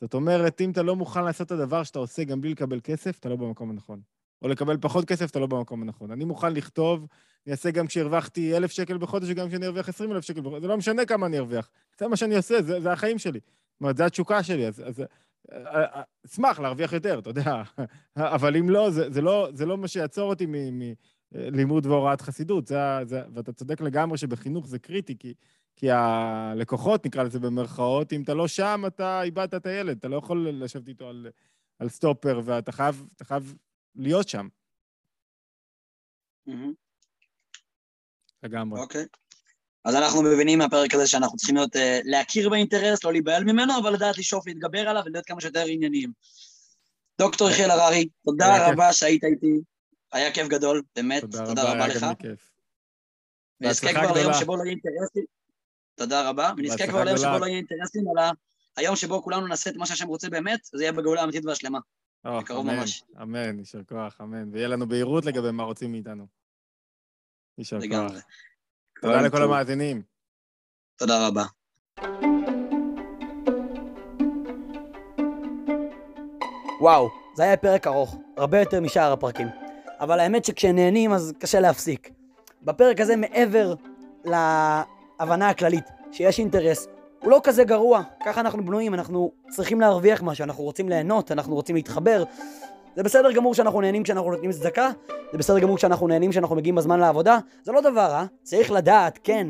זאת 0.00 0.14
אומרת, 0.14 0.60
אם 0.60 0.70
אתה 0.70 0.82
לא 0.82 0.96
מוכן 0.96 1.24
לעשות 1.24 1.46
את 1.46 1.52
הדבר 1.52 1.82
שאתה 1.82 1.98
עושה 1.98 2.24
גם 2.24 2.40
בלי 2.40 2.50
לקבל 2.50 2.80
כסף, 2.84 3.18
אתה 3.18 3.28
לא 3.28 3.36
במקום 3.36 3.70
הנכון. 3.70 4.00
או 4.42 4.48
לקבל 4.48 4.76
פחות 4.80 5.04
כסף, 5.04 5.30
אתה 5.30 5.38
לא 5.38 5.46
במקום 5.46 5.82
הנכון. 5.82 6.10
אני 6.10 6.24
מוכן 6.24 6.52
לכתוב, 6.52 7.06
אני 7.46 7.52
אעשה 7.52 7.70
גם 7.70 7.86
כשהרווחתי 7.86 8.56
אלף 8.56 8.70
שקל 8.70 8.98
בחודש 8.98 9.28
וגם 9.30 9.48
כשאני 9.48 9.66
ארוויח 9.66 9.88
עשרים 9.88 10.12
אלף 10.12 10.24
שקל 10.24 10.40
בחודש, 10.40 10.60
זה 10.60 10.68
לא 10.68 10.76
משנה 10.76 11.04
כמה 11.04 11.26
אני 11.26 11.38
ארוויח. 11.38 11.70
זה 11.98 12.08
מה 12.08 12.16
שאני 12.16 12.36
עושה, 12.36 12.62
זה, 12.62 12.80
זה 12.80 12.92
החיים 12.92 13.18
שלי. 13.18 13.40
זאת 13.40 13.80
אומרת, 13.80 13.96
זו 13.96 14.04
התשוקה 14.04 14.42
שלי, 14.42 14.66
אז, 14.66 14.82
אז 14.86 15.00
אה, 15.52 15.84
אה, 15.84 16.02
אשמח 16.26 16.60
להרוויח 16.60 16.92
יותר, 16.92 17.18
אתה 17.18 17.30
יודע. 17.30 17.62
אבל 18.16 18.56
אם 18.56 18.70
לא, 18.70 18.90
זה, 18.90 19.10
זה 19.10 19.20
לא, 19.20 19.48
זה 19.52 19.66
לא 19.66 19.78
מה 19.78 19.88
שיעצור 19.88 20.30
אותי 20.30 20.46
מלימוד 21.32 21.86
והוראת 21.86 22.20
חסידות. 22.20 22.66
זה, 22.66 22.76
זה, 23.04 23.22
ואתה 23.34 23.52
צודק 23.52 23.80
לגמרי 23.80 24.18
שבחינוך 24.18 24.66
זה 24.66 24.78
קריטי, 24.78 25.18
כי, 25.18 25.34
כי 25.76 25.90
הלקוחות, 25.90 27.06
נקרא 27.06 27.22
לזה 27.22 27.38
במרכאות, 27.40 28.12
אם 28.12 28.22
אתה 28.22 28.34
לא 28.34 28.48
שם, 28.48 28.82
אתה 28.86 29.22
איבדת 29.22 29.54
את 29.54 29.66
הילד, 29.66 29.96
אתה 29.98 30.08
לא 30.08 30.16
יכול 30.16 30.48
לשבת 30.50 30.88
איתו 30.88 31.08
על, 31.08 31.26
על 31.78 31.88
סטופר, 31.88 32.40
ואתה 32.44 32.72
חייב, 32.72 33.08
חייב 33.22 33.54
להיות 33.96 34.28
שם. 34.28 34.48
לגמרי. 38.42 38.80
אוקיי. 38.80 39.04
אז 39.84 39.94
אנחנו 39.94 40.22
מבינים 40.22 40.58
מהפרק 40.58 40.94
הזה 40.94 41.06
שאנחנו 41.06 41.36
צריכים 41.36 41.56
להיות, 41.56 41.76
uh, 41.76 41.78
להכיר 42.04 42.48
באינטרס, 42.48 43.04
לא 43.04 43.12
להיבהל 43.12 43.44
ממנו, 43.44 43.78
אבל 43.78 43.92
לדעת 43.92 44.18
לשאוף 44.18 44.46
להתגבר 44.46 44.88
עליו 44.88 45.02
ולהיות 45.06 45.26
כמה 45.26 45.40
שיותר 45.40 45.64
ענייניים. 45.68 46.12
דוקטור 47.20 47.50
יחיאל 47.50 47.70
הררי, 47.70 48.08
תודה 48.24 48.68
רבה 48.68 48.92
שהיית 48.92 49.24
איתי. 49.24 49.60
היה 50.12 50.32
כיף 50.32 50.48
גדול, 50.48 50.82
באמת, 50.96 51.20
תודה, 51.20 51.46
תודה 51.46 51.62
רבה, 51.62 51.72
רבה 51.72 51.88
לך. 51.88 52.06
ונזכה 53.60 53.92
כבר 53.92 54.12
ליום 54.12 54.32
שבו 54.34 54.56
לא 54.56 54.62
יהיה 54.62 54.70
אינטרסים. 54.70 55.24
תודה 55.94 56.28
רבה. 56.28 56.52
ונזכה 56.56 56.86
כבר 56.86 57.04
ליום 57.04 57.18
שבו 57.18 57.38
לא 57.38 57.46
יהיה 57.46 57.56
אינטרסים, 57.56 58.04
אלא 58.12 58.22
היום 58.76 58.96
שבו 58.96 59.22
כולנו 59.22 59.46
נעשה 59.46 59.70
את 59.70 59.76
מה 59.76 59.86
שהשם 59.86 60.06
רוצה 60.06 60.30
באמת, 60.30 60.60
זה 60.64 60.82
יהיה 60.82 60.92
בגאולה 60.92 61.20
האמיתית 61.20 61.44
והשלמה. 61.44 61.78
בקרוב 62.24 62.66
ממש. 62.66 63.02
אמן, 63.22 63.58
יישר 63.58 63.82
כוח, 63.88 64.20
אמן. 64.20 64.48
ויהיה 64.52 64.68
לנו 64.68 64.88
בהירות 64.88 65.24
לגבי 65.24 65.50
מה 65.50 65.62
רוצים 65.62 65.92
מאיתנו. 65.92 66.26
יישר 67.58 67.78
כוח. 67.90 68.12
תודה 69.00 69.22
לכל 69.22 69.42
המאזינים. 69.42 70.02
תודה 70.96 71.26
רבה. 71.26 71.44
וואו, 76.80 77.08
זה 77.36 77.42
היה 77.42 77.56
פרק 77.56 77.86
ארוך, 77.86 78.16
הרבה 78.36 78.60
יותר 78.60 78.80
משאר 78.80 79.12
הפרקים. 79.12 79.67
אבל 80.00 80.20
האמת 80.20 80.44
שכשנהנים 80.44 81.12
אז 81.12 81.32
קשה 81.38 81.60
להפסיק. 81.60 82.10
בפרק 82.62 83.00
הזה 83.00 83.16
מעבר 83.16 83.74
להבנה 84.24 85.48
הכללית 85.48 85.84
שיש 86.12 86.38
אינטרס, 86.38 86.88
הוא 87.22 87.30
לא 87.30 87.40
כזה 87.44 87.64
גרוע, 87.64 88.02
ככה 88.24 88.40
אנחנו 88.40 88.64
בנויים, 88.64 88.94
אנחנו 88.94 89.32
צריכים 89.48 89.80
להרוויח 89.80 90.22
משהו, 90.22 90.44
אנחנו 90.44 90.64
רוצים 90.64 90.88
ליהנות, 90.88 91.32
אנחנו 91.32 91.54
רוצים 91.54 91.76
להתחבר. 91.76 92.24
זה 92.96 93.02
בסדר 93.02 93.32
גמור 93.32 93.54
שאנחנו 93.54 93.80
נהנים 93.80 94.02
כשאנחנו 94.02 94.30
נותנים 94.30 94.52
צדקה, 94.52 94.90
זה 95.32 95.38
בסדר 95.38 95.58
גמור 95.58 95.76
כשאנחנו 95.76 96.08
נהנים 96.08 96.30
כשאנחנו 96.30 96.56
מגיעים 96.56 96.74
בזמן 96.74 97.00
לעבודה, 97.00 97.38
זה 97.62 97.72
לא 97.72 97.80
דבר 97.80 98.00
רע, 98.00 98.24
צריך 98.42 98.70
לדעת, 98.70 99.18
כן, 99.24 99.46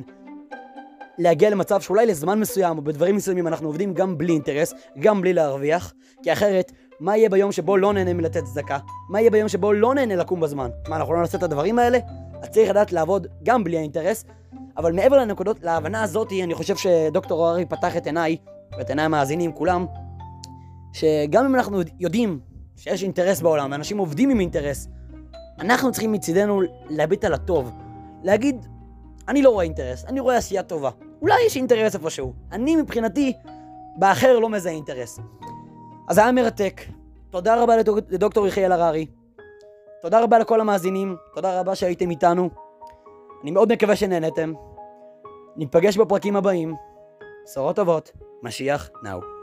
להגיע 1.18 1.50
למצב 1.50 1.80
שאולי 1.80 2.06
לזמן 2.06 2.40
מסוים 2.40 2.78
או 2.78 2.82
בדברים 2.82 3.16
מסוימים 3.16 3.46
אנחנו 3.46 3.68
עובדים 3.68 3.94
גם 3.94 4.18
בלי 4.18 4.32
אינטרס, 4.32 4.74
גם 4.98 5.20
בלי 5.20 5.32
להרוויח, 5.32 5.94
כי 6.22 6.32
אחרת, 6.32 6.72
מה 7.00 7.16
יהיה 7.16 7.28
ביום 7.28 7.52
שבו 7.52 7.76
לא 7.76 7.92
נהנה 7.92 8.12
מלתת 8.12 8.44
צדקה? 8.44 8.78
מה 9.08 9.20
יהיה 9.20 9.30
ביום 9.30 9.48
שבו 9.48 9.72
לא 9.72 9.94
נהנה 9.94 10.16
לקום 10.16 10.40
בזמן? 10.40 10.70
מה, 10.88 10.96
אנחנו 10.96 11.14
לא 11.14 11.20
נעשה 11.20 11.38
את 11.38 11.42
הדברים 11.42 11.78
האלה? 11.78 11.98
אז 12.42 12.48
צריך 12.48 12.70
לדעת 12.70 12.92
לעבוד 12.92 13.26
גם 13.42 13.64
בלי 13.64 13.78
האינטרס, 13.78 14.24
אבל 14.76 14.92
מעבר 14.92 15.16
לנקודות, 15.16 15.62
להבנה 15.62 16.02
הזאת, 16.02 16.32
אני 16.44 16.54
חושב 16.54 16.76
שדוקטור 16.76 17.50
ארי 17.50 17.66
פתח 17.66 17.96
את 17.96 18.06
עיניי, 18.06 18.36
ואת 18.78 18.88
עיניי 18.88 19.04
המאזינים 19.04 19.52
כולם, 19.52 19.86
שגם 20.92 21.44
אם 21.44 21.54
אנחנו 21.54 21.80
יודעים 22.00 22.40
שיש 22.76 23.02
אינטרס 23.02 23.40
בעולם, 23.40 23.72
ואנשים 23.72 23.98
עובדים 23.98 24.30
עם 24.30 24.40
אינטרס, 24.40 24.88
אנחנו 25.60 25.92
צריכים 25.92 26.12
מצידנו 26.12 26.60
להביט 26.88 27.24
על 27.24 27.34
הטוב. 27.34 27.72
להגיד, 28.22 28.66
אני 29.28 29.42
לא 29.42 29.50
רואה 29.50 29.64
אינטרס, 29.64 30.04
אני 30.04 30.20
רואה 30.20 30.36
עשייה 30.36 30.62
טובה. 30.62 30.90
אולי 31.22 31.34
יש 31.46 31.56
אינטרס 31.56 31.94
איפשהו. 31.94 32.32
אני 32.52 32.76
מבחינתי, 32.76 33.32
באחר 33.98 34.38
לא 34.38 34.48
מזהה 34.48 34.72
אינטרס. 34.72 35.20
אז 36.08 36.18
היה 36.18 36.32
מרתק. 36.32 36.80
תודה 37.30 37.62
רבה 37.62 37.76
לדוק, 37.76 37.98
לדוקטור 38.08 38.46
יחיאל 38.46 38.72
הררי. 38.72 39.06
תודה 40.02 40.22
רבה 40.22 40.38
לכל 40.38 40.60
המאזינים, 40.60 41.16
תודה 41.34 41.60
רבה 41.60 41.74
שהייתם 41.74 42.10
איתנו. 42.10 42.50
אני 43.42 43.50
מאוד 43.50 43.72
מקווה 43.72 43.96
שנהנתם. 43.96 44.52
ניפגש 45.56 45.96
בפרקים 45.96 46.36
הבאים. 46.36 46.74
בשורות 47.44 47.76
טובות, 47.76 48.12
משיח 48.42 48.90
נאו. 49.02 49.37